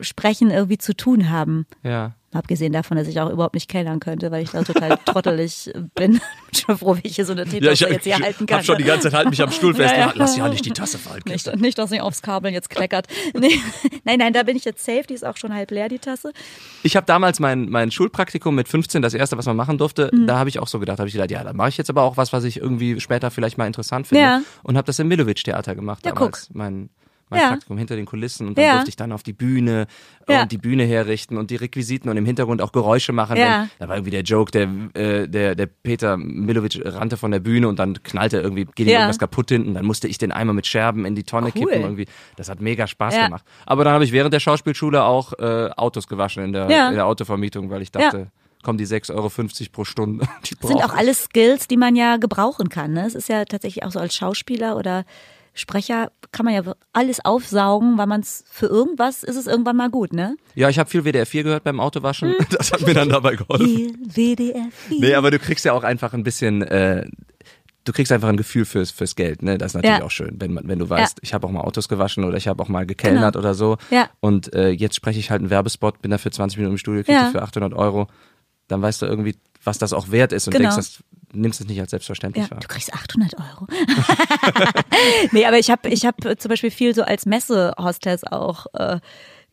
Sprechen 0.00 0.50
irgendwie 0.50 0.78
zu 0.78 0.94
tun 0.96 1.30
haben. 1.30 1.66
Ja. 1.82 2.14
Abgesehen 2.30 2.74
davon, 2.74 2.98
dass 2.98 3.08
ich 3.08 3.18
auch 3.20 3.30
überhaupt 3.30 3.54
nicht 3.54 3.70
kellern 3.70 4.00
könnte, 4.00 4.30
weil 4.30 4.42
ich 4.42 4.50
da 4.50 4.62
total 4.62 4.98
trottelig 5.06 5.70
bin. 5.94 6.20
schon 6.54 6.76
froh, 6.76 6.94
wie 6.96 7.00
ich 7.08 7.16
hier 7.16 7.24
so 7.24 7.32
eine 7.32 7.46
Teetasse 7.46 7.88
jetzt 7.88 8.04
hier 8.04 8.18
halten 8.18 8.44
kann. 8.44 8.58
hab 8.58 8.64
schon 8.66 8.76
die 8.76 8.84
ganze 8.84 9.04
Zeit 9.04 9.14
halt 9.14 9.30
mich 9.30 9.40
am 9.42 9.50
Stuhl 9.50 9.74
fest. 9.74 9.94
Ja, 9.98 10.08
ja. 10.08 10.12
Lass 10.14 10.36
ja 10.36 10.46
nicht 10.48 10.64
die 10.66 10.70
Tasse 10.70 10.98
fallen. 10.98 11.22
Nicht, 11.26 11.56
nicht, 11.56 11.78
dass 11.78 11.88
sie 11.88 12.00
aufs 12.02 12.20
Kabeln 12.20 12.52
jetzt 12.52 12.68
kleckert. 12.68 13.06
Nee. 13.34 13.58
Nein, 14.04 14.18
nein, 14.18 14.32
da 14.34 14.42
bin 14.42 14.56
ich 14.56 14.64
jetzt 14.66 14.84
safe. 14.84 15.04
Die 15.08 15.14
ist 15.14 15.24
auch 15.24 15.38
schon 15.38 15.54
halb 15.54 15.70
leer, 15.70 15.88
die 15.88 15.98
Tasse. 15.98 16.32
Ich 16.82 16.96
habe 16.96 17.06
damals 17.06 17.40
mein, 17.40 17.70
mein 17.70 17.90
Schulpraktikum 17.90 18.54
mit 18.54 18.68
15, 18.68 19.00
das 19.00 19.14
erste, 19.14 19.38
was 19.38 19.46
man 19.46 19.56
machen 19.56 19.78
durfte, 19.78 20.10
Mhm. 20.12 20.26
da 20.26 20.38
habe 20.38 20.50
ich 20.50 20.58
auch 20.58 20.68
so 20.68 20.78
gedacht, 20.78 20.98
habe 20.98 21.08
ich 21.08 21.14
gedacht, 21.14 21.30
ja, 21.30 21.42
da 21.44 21.52
mache 21.54 21.70
ich 21.70 21.78
jetzt 21.78 21.88
aber 21.88 22.02
auch 22.02 22.16
was, 22.18 22.32
was 22.34 22.44
ich 22.44 22.58
irgendwie 22.58 23.00
später 23.00 23.30
vielleicht 23.30 23.56
mal 23.56 23.66
interessant 23.66 24.06
finde. 24.06 24.22
Ja. 24.22 24.42
Und 24.62 24.76
habe 24.76 24.84
das 24.86 24.98
im 24.98 25.08
Milovic-Theater 25.08 25.74
gemacht 25.74 26.04
Ja, 26.04 26.12
damals. 26.12 26.50
Mein, 26.52 26.90
mein 27.30 27.40
Ja. 27.40 27.48
Praktikum 27.48 27.78
hinter 27.78 27.96
den 27.96 28.06
Kulissen 28.06 28.46
und 28.48 28.56
dann 28.58 28.64
Ja. 28.64 28.72
durfte 28.74 28.88
ich 28.90 28.96
dann 28.96 29.12
auf 29.12 29.22
die 29.22 29.32
Bühne 29.32 29.86
Ja. 30.28 30.42
und 30.42 30.52
die 30.52 30.58
Bühne 30.58 30.84
herrichten 30.84 31.36
und 31.36 31.50
die 31.50 31.56
Requisiten 31.56 32.08
und 32.08 32.16
im 32.16 32.26
Hintergrund 32.26 32.60
auch 32.62 32.72
Geräusche 32.72 33.12
machen. 33.12 33.36
Wenn, 33.36 33.70
da 33.78 33.88
war 33.88 33.96
irgendwie 33.96 34.10
der 34.10 34.22
Joke, 34.22 34.50
der, 34.50 34.68
äh, 34.94 35.28
der, 35.28 35.54
der 35.54 35.66
Peter 35.66 36.16
Milovic 36.16 36.80
rannte 36.84 37.16
von 37.16 37.30
der 37.30 37.40
Bühne 37.40 37.68
und 37.68 37.78
dann 37.78 38.02
knallte 38.02 38.38
irgendwie, 38.40 38.66
Ja. 38.78 38.98
irgendwas 39.00 39.18
kaputt 39.18 39.48
hinten, 39.50 39.74
dann 39.74 39.84
musste 39.84 40.08
ich 40.08 40.18
den 40.18 40.32
Eimer 40.32 40.52
mit 40.52 40.66
Scherben 40.66 41.04
in 41.04 41.14
die 41.14 41.24
Tonne 41.24 41.46
Cool. 41.54 41.66
kippen 41.66 41.82
irgendwie. 41.82 42.06
Das 42.36 42.48
hat 42.48 42.60
mega 42.60 42.86
Spaß 42.86 43.14
gemacht. 43.14 43.44
Aber 43.66 43.84
dann 43.84 43.92
habe 43.94 44.04
ich 44.04 44.12
während 44.12 44.32
der 44.34 44.40
Schauspielschule 44.40 45.02
auch 45.04 45.32
äh, 45.38 45.70
Autos 45.76 46.06
gewaschen 46.08 46.44
in 46.44 46.52
der, 46.52 46.64
in 46.64 46.94
der 46.94 47.06
Autovermietung, 47.06 47.70
weil 47.70 47.82
ich 47.82 47.90
dachte, 47.92 48.28
kommen 48.62 48.76
die 48.76 48.86
6,50 48.86 49.14
Euro 49.14 49.30
pro 49.72 49.84
Stunde. 49.84 50.26
Die 50.44 50.66
sind 50.66 50.82
auch 50.84 50.94
alles 50.94 51.24
Skills, 51.24 51.68
die 51.68 51.76
man 51.76 51.94
ja 51.94 52.16
gebrauchen 52.16 52.68
kann. 52.68 52.92
Ne? 52.92 53.06
Es 53.06 53.14
ist 53.14 53.28
ja 53.28 53.44
tatsächlich 53.44 53.84
auch 53.84 53.92
so 53.92 54.00
als 54.00 54.14
Schauspieler 54.16 54.76
oder 54.76 55.04
Sprecher 55.58 56.10
kann 56.32 56.44
man 56.46 56.54
ja 56.54 56.62
alles 56.92 57.24
aufsaugen, 57.24 57.98
weil 57.98 58.06
man 58.06 58.20
es 58.20 58.44
für 58.50 58.66
irgendwas 58.66 59.22
ist 59.22 59.36
es 59.36 59.46
irgendwann 59.46 59.76
mal 59.76 59.90
gut, 59.90 60.12
ne? 60.12 60.36
Ja, 60.54 60.68
ich 60.68 60.78
habe 60.78 60.88
viel 60.88 61.04
WDR 61.04 61.26
4 61.26 61.42
gehört 61.42 61.64
beim 61.64 61.80
Autowaschen. 61.80 62.34
Das 62.50 62.72
hat 62.72 62.82
mir 62.86 62.94
dann 62.94 63.08
dabei 63.08 63.34
geholfen. 63.36 63.66
Hier, 63.66 63.90
WDR 64.36 64.68
4. 64.88 65.00
Nee, 65.00 65.14
aber 65.14 65.30
du 65.30 65.38
kriegst 65.38 65.64
ja 65.64 65.72
auch 65.72 65.84
einfach 65.84 66.12
ein 66.14 66.22
bisschen, 66.22 66.62
äh, 66.62 67.06
du 67.84 67.92
kriegst 67.92 68.12
einfach 68.12 68.28
ein 68.28 68.36
Gefühl 68.36 68.64
fürs, 68.66 68.90
fürs 68.90 69.16
Geld, 69.16 69.42
ne? 69.42 69.58
Das 69.58 69.72
ist 69.72 69.74
natürlich 69.74 69.98
Ja. 69.98 70.04
auch 70.04 70.10
schön, 70.10 70.36
wenn, 70.38 70.58
wenn 70.68 70.78
du 70.78 70.88
weißt, 70.88 71.18
ich 71.22 71.34
habe 71.34 71.46
auch 71.46 71.50
mal 71.50 71.62
Autos 71.62 71.88
gewaschen 71.88 72.24
oder 72.24 72.36
ich 72.36 72.46
habe 72.48 72.62
auch 72.62 72.68
mal 72.68 72.86
gekellnert 72.86 73.34
Genau. 73.34 73.38
oder 73.44 73.54
so. 73.54 73.78
Ja. 73.90 74.08
Und 74.20 74.52
äh, 74.54 74.68
jetzt 74.70 74.94
spreche 74.94 75.18
ich 75.18 75.30
halt 75.30 75.40
einen 75.40 75.50
Werbespot, 75.50 76.00
bin 76.02 76.10
da 76.10 76.18
für 76.18 76.30
20 76.30 76.58
Minuten 76.58 76.74
im 76.74 76.78
Studio, 76.78 77.02
krieg 77.02 77.14
Ja. 77.14 77.30
für 77.30 77.42
800 77.42 77.72
Euro. 77.74 78.06
Dann 78.68 78.82
weißt 78.82 79.02
du 79.02 79.06
irgendwie, 79.06 79.34
was 79.64 79.78
das 79.78 79.92
auch 79.92 80.10
wert 80.10 80.32
ist 80.32 80.46
und 80.46 80.52
Genau. 80.52 80.68
denkst, 80.70 80.76
das, 80.76 81.02
nimmst 81.32 81.60
es 81.60 81.66
nicht 81.66 81.80
als 81.80 81.90
selbstverständlich 81.90 82.44
Ja, 82.44 82.50
wahr. 82.52 82.60
du 82.60 82.68
kriegst 82.68 82.92
800 82.92 83.34
Euro. 83.34 83.66
nee, 85.32 85.44
aber 85.46 85.58
ich 85.58 85.70
habe 85.70 85.88
ich 85.88 86.04
hab 86.06 86.16
zum 86.38 86.48
Beispiel 86.48 86.70
viel 86.70 86.94
so 86.94 87.02
als 87.02 87.26
Messehostess 87.26 88.24
auch 88.24 88.66
äh, 88.74 89.00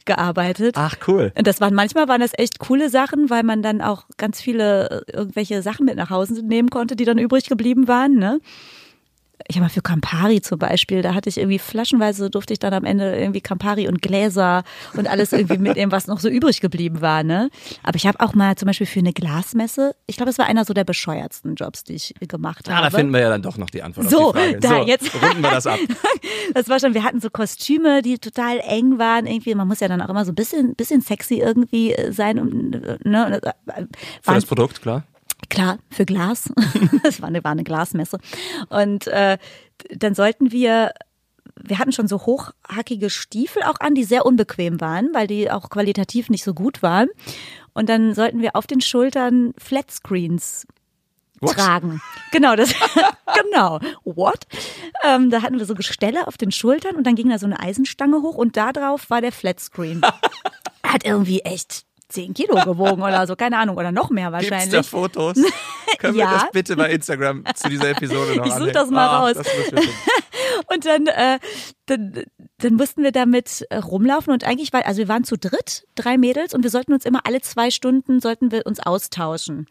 gearbeitet. 0.06 0.76
Ach, 0.78 0.96
cool. 1.08 1.34
Und 1.38 1.48
das 1.48 1.60
waren 1.62 1.74
manchmal 1.74 2.08
waren 2.08 2.22
das 2.22 2.32
echt 2.38 2.60
coole 2.60 2.90
Sachen, 2.90 3.30
weil 3.30 3.44
man 3.44 3.62
dann 3.62 3.82
auch 3.82 4.06
ganz 4.18 4.40
viele 4.40 5.04
äh, 5.08 5.12
irgendwelche 5.18 5.62
Sachen 5.62 5.86
mit 5.86 5.96
nach 5.96 6.10
Hause 6.10 6.46
nehmen 6.46 6.70
konnte, 6.70 6.96
die 6.96 7.06
dann 7.06 7.18
übrig 7.18 7.48
geblieben 7.50 7.88
waren. 7.88 8.16
Ne? 8.16 8.40
Ich 9.48 9.58
habe 9.58 9.66
mal 9.66 9.70
für 9.70 9.82
Campari 9.82 10.42
zum 10.42 10.58
Beispiel, 10.60 11.02
da 11.02 11.14
hatte 11.14 11.30
ich 11.30 11.38
irgendwie 11.38 11.60
flaschenweise 11.60 12.30
durfte 12.30 12.54
ich 12.54 12.60
dann 12.60 12.74
am 12.74 12.84
Ende 12.86 13.16
irgendwie 13.18 13.42
Campari 13.42 13.88
und 13.88 14.02
Gläser 14.02 14.64
und 14.96 15.08
alles 15.08 15.34
irgendwie 15.34 15.58
mitnehmen, 15.58 15.92
was 15.92 16.08
noch 16.08 16.20
so 16.20 16.30
übrig 16.30 16.62
geblieben 16.62 17.02
war. 17.02 17.22
Ne? 17.24 17.50
Aber 17.84 17.96
ich 17.96 18.08
habe 18.08 18.20
auch 18.22 18.34
mal 18.34 18.56
zum 18.56 18.68
Beispiel 18.68 18.88
für 18.88 19.00
eine 19.00 19.14
Glasmesse, 19.14 19.96
ich 20.08 20.16
glaube, 20.18 20.32
es 20.32 20.38
war 20.38 20.46
einer 20.48 20.66
so 20.66 20.74
der 20.74 20.84
bescheuertsten 20.86 21.56
Jobs, 21.56 21.84
die 21.84 21.94
ich 21.96 22.16
gemacht 22.28 22.68
Ah, 22.70 22.76
habe. 22.78 22.92
da 22.92 22.98
finden 22.98 23.14
wir 23.14 23.20
ja 23.20 23.30
dann 23.30 23.42
doch 23.42 23.58
noch 23.58 23.70
die 23.70 23.84
Antwort 23.84 24.10
So, 24.10 24.30
auf 24.30 24.36
die 24.36 24.40
Frage. 24.40 24.60
da, 24.62 24.70
so, 24.70 24.76
jetzt- 24.88 25.14
runden 25.22 25.42
wir 25.44 25.52
das 25.52 25.68
ab. 25.68 25.80
Das 26.54 26.70
war 26.70 26.80
schon, 26.80 26.94
wir 26.94 27.04
hatten 27.04 27.20
so 27.20 27.30
Kostüme, 27.30 28.02
die 28.02 28.18
total 28.18 28.60
eng 28.60 28.98
waren. 29.00 29.26
Irgendwie, 29.26 29.54
man 29.56 29.68
muss 29.68 29.80
ja 29.80 29.88
dann 29.88 30.02
auch 30.02 30.10
immer 30.10 30.26
so 30.26 30.32
ein 30.32 30.36
bisschen, 30.36 30.76
bisschen 30.76 31.02
sexy 31.02 31.36
irgendwie 31.40 31.92
äh, 31.94 32.12
sein. 32.14 32.40
Und, 32.40 32.76
äh, 32.76 32.98
ne, 33.04 33.42
äh, 33.44 33.84
Für 34.22 34.34
das 34.36 34.46
Produkt, 34.46 34.82
klar. 34.82 35.04
Klar, 35.50 35.80
für 35.90 36.06
Glas. 36.06 36.52
Das 37.04 37.22
war 37.22 37.28
eine, 37.28 37.44
war 37.44 37.52
eine 37.52 37.64
Glasmesse. 37.64 38.18
Und 38.70 39.08
äh, 39.08 39.38
dann 39.90 40.16
sollten 40.16 40.52
wir, 40.52 40.92
wir 41.56 41.78
hatten 41.78 41.92
schon 41.92 42.08
so 42.08 42.26
hochhackige 42.26 43.10
Stiefel 43.10 43.62
auch 43.64 43.80
an, 43.80 43.94
die 43.94 44.04
sehr 44.04 44.26
unbequem 44.26 44.82
waren, 44.82 45.10
weil 45.14 45.28
die 45.28 45.52
auch 45.52 45.70
qualitativ 45.70 46.30
nicht 46.30 46.44
so 46.44 46.54
gut 46.54 46.82
waren. 46.82 47.10
Und 47.74 47.90
dann 47.90 48.16
sollten 48.16 48.42
wir 48.42 48.56
auf 48.56 48.66
den 48.66 48.82
Schultern 48.82 49.54
Flatscreens 49.58 50.66
What? 51.42 51.56
tragen. 51.56 52.02
Genau, 52.32 52.56
das 52.56 52.74
genau. 53.44 53.80
What? 54.04 54.48
Ähm, 55.04 55.30
da 55.30 55.42
hatten 55.42 55.60
wir 55.60 55.66
so 55.66 55.76
Gestelle 55.76 56.28
auf 56.28 56.38
den 56.38 56.52
Schultern 56.52 56.96
und 56.96 57.06
dann 57.06 57.16
ging 57.16 57.30
da 57.30 57.38
so 57.38 57.46
eine 57.46 57.60
Eisenstange 57.60 58.22
hoch 58.22 58.36
und 58.36 58.58
da 58.58 58.72
drauf 58.72 59.10
war 59.10 59.22
der 59.22 59.32
Flatscreen. 59.32 60.02
Hat 60.84 61.06
irgendwie 61.06 61.42
echt 61.42 61.86
10 62.10 62.34
Kilo 62.34 62.56
gewogen 62.64 63.02
oder 63.02 63.26
so, 63.28 63.36
keine 63.36 63.58
Ahnung, 63.58 63.78
oder 63.78 63.92
noch 63.92 64.10
mehr 64.10 64.32
Gibt's 64.32 64.52
wahrscheinlich. 64.52 64.72
da 64.72 64.84
Fotos? 64.84 65.36
Können 66.00 66.16
Ja. 66.18 66.30
wir 66.32 66.38
das 66.40 66.52
bitte 66.52 66.76
bei 66.76 66.92
Instagram 66.92 67.44
zu 67.56 67.70
dieser 67.70 67.90
Episode 67.90 68.36
noch 68.38 68.46
Ich 68.46 68.52
such 68.52 68.58
anhängen? 68.58 68.74
das 68.74 68.90
mal 68.90 69.08
ah, 69.08 69.20
raus. 69.20 69.34
Das. 69.36 69.48
Und 70.74 70.86
dann, 70.86 71.08
äh, 71.08 71.40
dann, 71.88 72.24
dann 72.60 72.74
mussten 72.76 73.04
wir 73.04 73.12
damit 73.12 73.66
äh, 73.70 73.78
rumlaufen 73.78 74.32
und 74.34 74.44
eigentlich 74.46 74.72
war, 74.74 74.86
also 74.86 75.00
wir 75.00 75.08
waren 75.08 75.24
zu 75.24 75.38
dritt, 75.38 75.86
drei 75.96 76.18
Mädels 76.18 76.54
und 76.54 76.64
wir 76.64 76.70
sollten 76.70 76.94
uns 76.94 77.06
immer 77.06 77.22
alle 77.26 77.42
zwei 77.42 77.72
Stunden, 77.72 78.20
sollten 78.20 78.52
wir 78.52 78.66
uns 78.66 78.80
austauschen. 78.80 79.68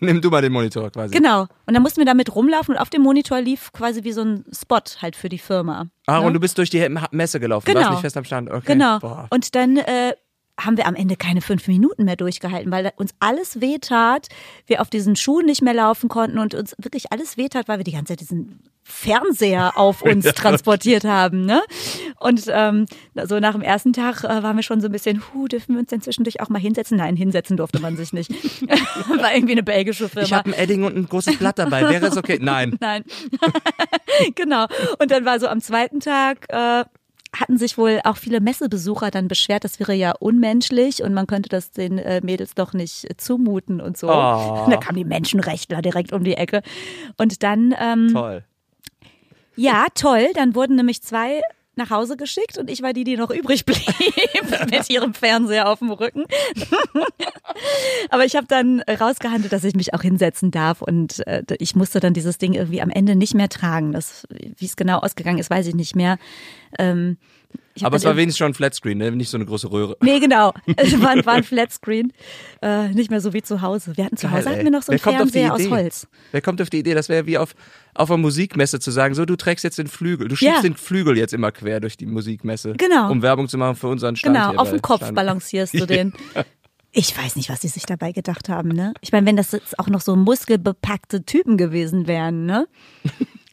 Nimm 0.00 0.20
du 0.20 0.30
mal 0.30 0.40
den 0.42 0.52
Monitor 0.52 0.90
quasi. 0.90 1.12
Genau. 1.14 1.42
Und 1.66 1.74
dann 1.74 1.82
mussten 1.82 2.00
wir 2.00 2.04
damit 2.06 2.34
rumlaufen 2.34 2.74
und 2.74 2.80
auf 2.80 2.88
dem 2.90 3.02
Monitor 3.02 3.40
lief 3.40 3.72
quasi 3.72 4.04
wie 4.04 4.12
so 4.12 4.22
ein 4.22 4.44
Spot 4.52 4.78
halt 5.02 5.16
für 5.16 5.28
die 5.28 5.38
Firma. 5.38 5.86
Ah, 6.06 6.20
ne? 6.20 6.26
und 6.26 6.34
du 6.34 6.40
bist 6.40 6.56
durch 6.58 6.70
die 6.70 6.86
Messe 7.10 7.40
gelaufen, 7.40 7.66
Genau. 7.66 7.80
warst 7.80 7.90
nicht 7.90 8.00
fest 8.02 8.16
am 8.16 8.24
Stand. 8.24 8.48
Okay. 8.50 8.62
Genau. 8.74 8.98
Boah. 9.00 9.26
Und 9.30 9.54
dann 9.54 9.76
äh, 9.76 10.14
haben 10.58 10.76
wir 10.76 10.86
am 10.86 10.94
Ende 10.94 11.16
keine 11.16 11.40
fünf 11.40 11.68
Minuten 11.68 12.04
mehr 12.04 12.16
durchgehalten, 12.16 12.70
weil 12.72 12.92
uns 12.96 13.12
alles 13.20 13.60
wehtat, 13.60 14.28
wir 14.66 14.80
auf 14.80 14.90
diesen 14.90 15.16
Schuhen 15.16 15.46
nicht 15.46 15.62
mehr 15.62 15.74
laufen 15.74 16.08
konnten 16.08 16.38
und 16.38 16.54
uns 16.54 16.74
wirklich 16.78 17.12
alles 17.12 17.36
wehtat, 17.36 17.68
weil 17.68 17.78
wir 17.78 17.84
die 17.84 17.92
ganze 17.92 18.12
Zeit 18.12 18.20
diesen 18.20 18.60
Fernseher 18.82 19.76
auf 19.76 20.02
uns 20.02 20.24
transportiert 20.34 21.04
haben. 21.04 21.44
Ne? 21.44 21.62
Und 22.18 22.44
ähm, 22.48 22.86
so 23.24 23.38
nach 23.38 23.52
dem 23.52 23.60
ersten 23.62 23.92
Tag 23.92 24.24
äh, 24.24 24.42
waren 24.42 24.56
wir 24.56 24.62
schon 24.62 24.80
so 24.80 24.88
ein 24.88 24.92
bisschen, 24.92 25.22
hu, 25.32 25.46
dürfen 25.46 25.74
wir 25.74 25.80
uns 25.80 25.90
denn 25.90 26.00
zwischendurch 26.00 26.40
auch 26.40 26.48
mal 26.48 26.58
hinsetzen? 26.58 26.96
Nein, 26.96 27.14
hinsetzen 27.14 27.56
durfte 27.56 27.80
man 27.80 27.96
sich 27.96 28.12
nicht. 28.12 28.30
War 28.70 29.34
irgendwie 29.34 29.52
eine 29.52 29.62
belgische 29.62 30.08
Firma. 30.08 30.26
Ich 30.26 30.32
habe 30.32 30.50
ein 30.50 30.54
Edding 30.54 30.84
und 30.84 30.96
ein 30.96 31.06
großes 31.06 31.36
Blatt 31.36 31.58
dabei. 31.58 31.82
Wäre 31.88 32.06
es 32.06 32.16
okay? 32.16 32.38
Nein. 32.40 32.76
Nein. 32.80 33.04
genau. 34.34 34.66
Und 34.98 35.10
dann 35.10 35.24
war 35.24 35.38
so 35.38 35.48
am 35.48 35.60
zweiten 35.60 36.00
Tag, 36.00 36.46
äh, 36.48 36.84
hatten 37.40 37.58
sich 37.58 37.78
wohl 37.78 38.00
auch 38.04 38.16
viele 38.16 38.40
Messebesucher 38.40 39.10
dann 39.10 39.28
beschwert, 39.28 39.64
das 39.64 39.78
wäre 39.80 39.94
ja 39.94 40.12
unmenschlich 40.18 41.02
und 41.02 41.14
man 41.14 41.26
könnte 41.26 41.48
das 41.48 41.70
den 41.70 41.98
äh, 41.98 42.20
Mädels 42.22 42.54
doch 42.54 42.72
nicht 42.72 43.06
zumuten 43.20 43.80
und 43.80 43.96
so. 43.96 44.08
Oh. 44.08 44.64
Und 44.64 44.70
da 44.70 44.76
kamen 44.76 44.96
die 44.96 45.04
Menschenrechtler 45.04 45.82
direkt 45.82 46.12
um 46.12 46.24
die 46.24 46.34
Ecke. 46.34 46.62
Und 47.16 47.42
dann, 47.42 47.74
ähm, 47.78 48.08
Toll. 48.12 48.44
ja, 49.56 49.86
toll, 49.94 50.28
dann 50.34 50.54
wurden 50.54 50.76
nämlich 50.76 51.02
zwei 51.02 51.42
nach 51.78 51.90
Hause 51.90 52.16
geschickt 52.16 52.58
und 52.58 52.68
ich 52.68 52.82
war 52.82 52.92
die, 52.92 53.04
die 53.04 53.16
noch 53.16 53.30
übrig 53.30 53.64
blieb 53.64 53.80
mit 54.70 54.90
ihrem 54.90 55.14
Fernseher 55.14 55.68
auf 55.68 55.78
dem 55.78 55.90
Rücken. 55.90 56.24
Aber 58.10 58.24
ich 58.24 58.36
habe 58.36 58.46
dann 58.46 58.80
rausgehandelt, 58.80 59.52
dass 59.52 59.64
ich 59.64 59.74
mich 59.74 59.94
auch 59.94 60.02
hinsetzen 60.02 60.50
darf 60.50 60.82
und 60.82 61.26
äh, 61.26 61.42
ich 61.58 61.74
musste 61.74 62.00
dann 62.00 62.12
dieses 62.12 62.36
Ding 62.38 62.52
irgendwie 62.52 62.82
am 62.82 62.90
Ende 62.90 63.16
nicht 63.16 63.34
mehr 63.34 63.48
tragen. 63.48 63.94
Wie 63.94 64.64
es 64.64 64.76
genau 64.76 64.98
ausgegangen 64.98 65.38
ist, 65.38 65.50
weiß 65.50 65.66
ich 65.66 65.74
nicht 65.74 65.96
mehr. 65.96 66.18
Ähm, 66.78 67.16
Aber 67.82 67.96
es 67.96 68.04
war 68.04 68.16
wenigstens 68.16 68.38
schon 68.38 68.48
ein 68.50 68.54
Flatscreen, 68.54 68.98
ne? 68.98 69.12
nicht 69.12 69.28
so 69.30 69.36
eine 69.36 69.46
große 69.46 69.70
Röhre. 69.70 69.96
Nee, 70.02 70.18
genau. 70.18 70.52
Es 70.76 71.00
war, 71.00 71.14
war 71.24 71.34
ein 71.34 71.44
Flatscreen. 71.44 72.12
Äh, 72.60 72.88
nicht 72.88 73.08
mehr 73.10 73.20
so 73.20 73.32
wie 73.32 73.42
zu 73.42 73.62
Hause. 73.62 73.96
Wir 73.96 74.04
hatten 74.04 74.16
zu 74.16 74.30
Hause 74.30 74.44
Geil, 74.44 74.52
hatten 74.54 74.58
ey. 74.60 74.64
wir 74.64 74.70
noch 74.72 74.82
so 74.82 74.90
einen 74.92 74.98
Fernseher 74.98 75.54
aus? 75.54 75.70
Holz. 75.70 76.08
Wer 76.32 76.40
kommt 76.42 76.60
auf 76.60 76.70
die 76.70 76.78
Idee, 76.78 76.94
das 76.94 77.08
wäre 77.08 77.26
wie 77.26 77.38
auf, 77.38 77.54
auf 77.94 78.10
einer 78.10 78.18
Musikmesse 78.18 78.80
zu 78.80 78.90
sagen, 78.90 79.14
so 79.14 79.24
du 79.24 79.36
trägst 79.36 79.62
jetzt 79.64 79.78
den 79.78 79.86
Flügel, 79.86 80.26
du 80.28 80.34
schiebst 80.36 80.56
Ja. 80.56 80.62
den 80.62 80.74
Flügel 80.74 81.16
jetzt 81.16 81.32
immer 81.32 81.52
quer 81.52 81.78
durch 81.80 81.96
die 81.96 82.06
Musikmesse, 82.06 82.72
Genau. 82.76 83.10
um 83.12 83.22
Werbung 83.22 83.48
zu 83.48 83.58
machen 83.58 83.76
für 83.76 83.86
unseren 83.88 84.16
Stand 84.16 84.36
Genau, 84.36 84.54
auf 84.60 84.70
dem 84.70 84.82
Kopf 84.82 85.02
Stein- 85.02 85.14
balancierst 85.14 85.74
du 85.74 85.86
den. 85.86 86.12
Ich 86.90 87.16
weiß 87.16 87.36
nicht, 87.36 87.48
was 87.50 87.60
sie 87.60 87.68
sich 87.68 87.84
dabei 87.86 88.10
gedacht 88.12 88.48
haben, 88.48 88.70
ne? 88.70 88.92
Ich 89.02 89.12
meine, 89.12 89.26
wenn 89.26 89.36
das 89.36 89.52
jetzt 89.52 89.78
auch 89.78 89.88
noch 89.88 90.00
so 90.00 90.16
muskelbepackte 90.16 91.22
Typen 91.24 91.56
gewesen 91.58 92.06
wären, 92.08 92.44
ne? 92.46 92.66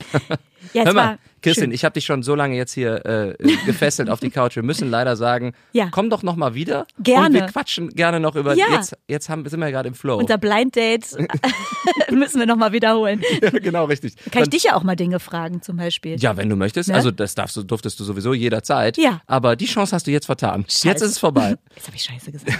Ja, 0.76 0.82
es 0.84 0.88
Hör 0.88 0.94
mal, 0.94 1.18
Kirstin, 1.42 1.64
schön. 1.66 1.72
ich 1.72 1.86
habe 1.86 1.94
dich 1.94 2.06
schon 2.06 2.22
so 2.22 2.36
lange 2.36 2.56
jetzt 2.58 2.74
hier 2.74 3.06
äh, 3.06 3.34
gefesselt 3.66 4.10
auf 4.10 4.20
die 4.20 4.30
Couch. 4.32 4.56
Wir 4.58 4.64
müssen 4.64 4.90
leider 4.90 5.16
sagen, 5.16 5.54
Ja. 5.72 5.88
komm 5.90 6.10
doch 6.10 6.22
noch 6.22 6.36
mal 6.36 6.54
wieder. 6.54 6.86
Gerne. 7.00 7.28
Und 7.28 7.34
wir 7.34 7.42
quatschen 7.44 7.90
gerne 7.92 8.20
noch 8.20 8.36
über. 8.36 8.56
Ja. 8.56 8.66
Jetzt, 8.72 8.98
jetzt 9.08 9.30
haben, 9.30 9.48
sind 9.48 9.60
wir 9.62 9.72
gerade 9.72 9.88
im 9.88 9.94
Flow. 9.96 10.18
Unser 10.18 10.38
Blind 10.38 10.76
Date 10.76 11.06
müssen 12.12 12.40
wir 12.40 12.46
nochmal 12.46 12.74
wiederholen. 12.74 13.22
ja, 13.42 13.50
genau, 13.52 13.86
richtig. 13.86 14.16
Kann 14.18 14.26
ich 14.26 14.32
Dann- 14.42 14.50
dich 14.50 14.64
ja 14.64 14.76
auch 14.76 14.84
mal 14.84 14.96
Dinge 14.96 15.20
fragen, 15.20 15.62
zum 15.62 15.78
Beispiel. 15.78 16.18
Ja, 16.20 16.36
wenn 16.36 16.50
du 16.50 16.56
möchtest. 16.58 16.90
Ne? 16.90 16.96
Also 16.96 17.10
das 17.12 17.36
darfst 17.36 17.56
du, 17.56 17.64
durftest 17.64 18.00
du 18.00 18.04
sowieso 18.04 18.34
jederzeit. 18.34 18.98
Ja. 18.98 19.22
Aber 19.28 19.56
die 19.56 19.66
Chance 19.68 19.96
hast 19.96 20.08
du 20.08 20.12
jetzt 20.12 20.26
vertan. 20.26 20.62
Jetzt 20.64 20.82
Scheiße. 20.84 21.06
ist 21.06 21.12
es 21.12 21.20
vorbei. 21.20 21.56
Jetzt 21.76 21.88
habe 21.88 21.96
ich 21.96 22.04
Scheiße 22.04 22.32
gesagt. 22.34 22.52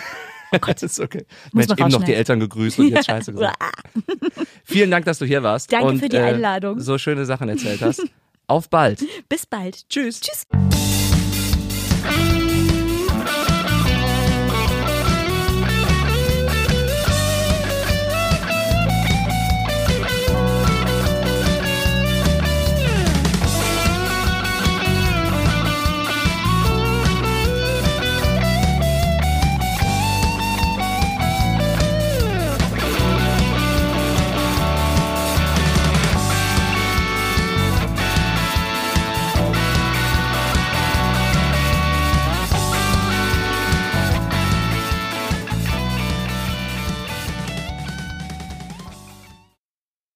Oh 0.52 0.60
Gott. 0.60 0.82
ist 0.84 1.00
okay. 1.00 1.26
Muss 1.52 1.68
Mensch, 1.68 1.80
eben 1.80 1.90
noch 1.92 2.04
die 2.04 2.14
Eltern 2.14 2.40
gegrüßt 2.40 2.80
und 2.80 2.90
jetzt 2.90 3.06
Scheiße 3.08 3.34
gesagt. 3.34 3.58
Vielen 4.64 4.92
Dank, 4.92 5.06
dass 5.06 5.20
du 5.20 5.26
hier 5.26 5.44
warst. 5.44 5.72
Danke 5.72 5.88
und, 5.88 6.00
für 6.00 6.10
die 6.10 6.18
äh, 6.18 6.22
Einladung. 6.22 6.78
Äh, 6.78 6.82
so 6.82 6.98
schöne 6.98 7.26
Sachen 7.26 7.50
erzählt 7.50 7.82
hast. 7.82 8.04
Auf 8.48 8.70
bald. 8.70 9.04
Bis 9.30 9.46
bald. 9.46 9.88
Tschüss. 9.90 10.22
Tschüss. 10.22 10.46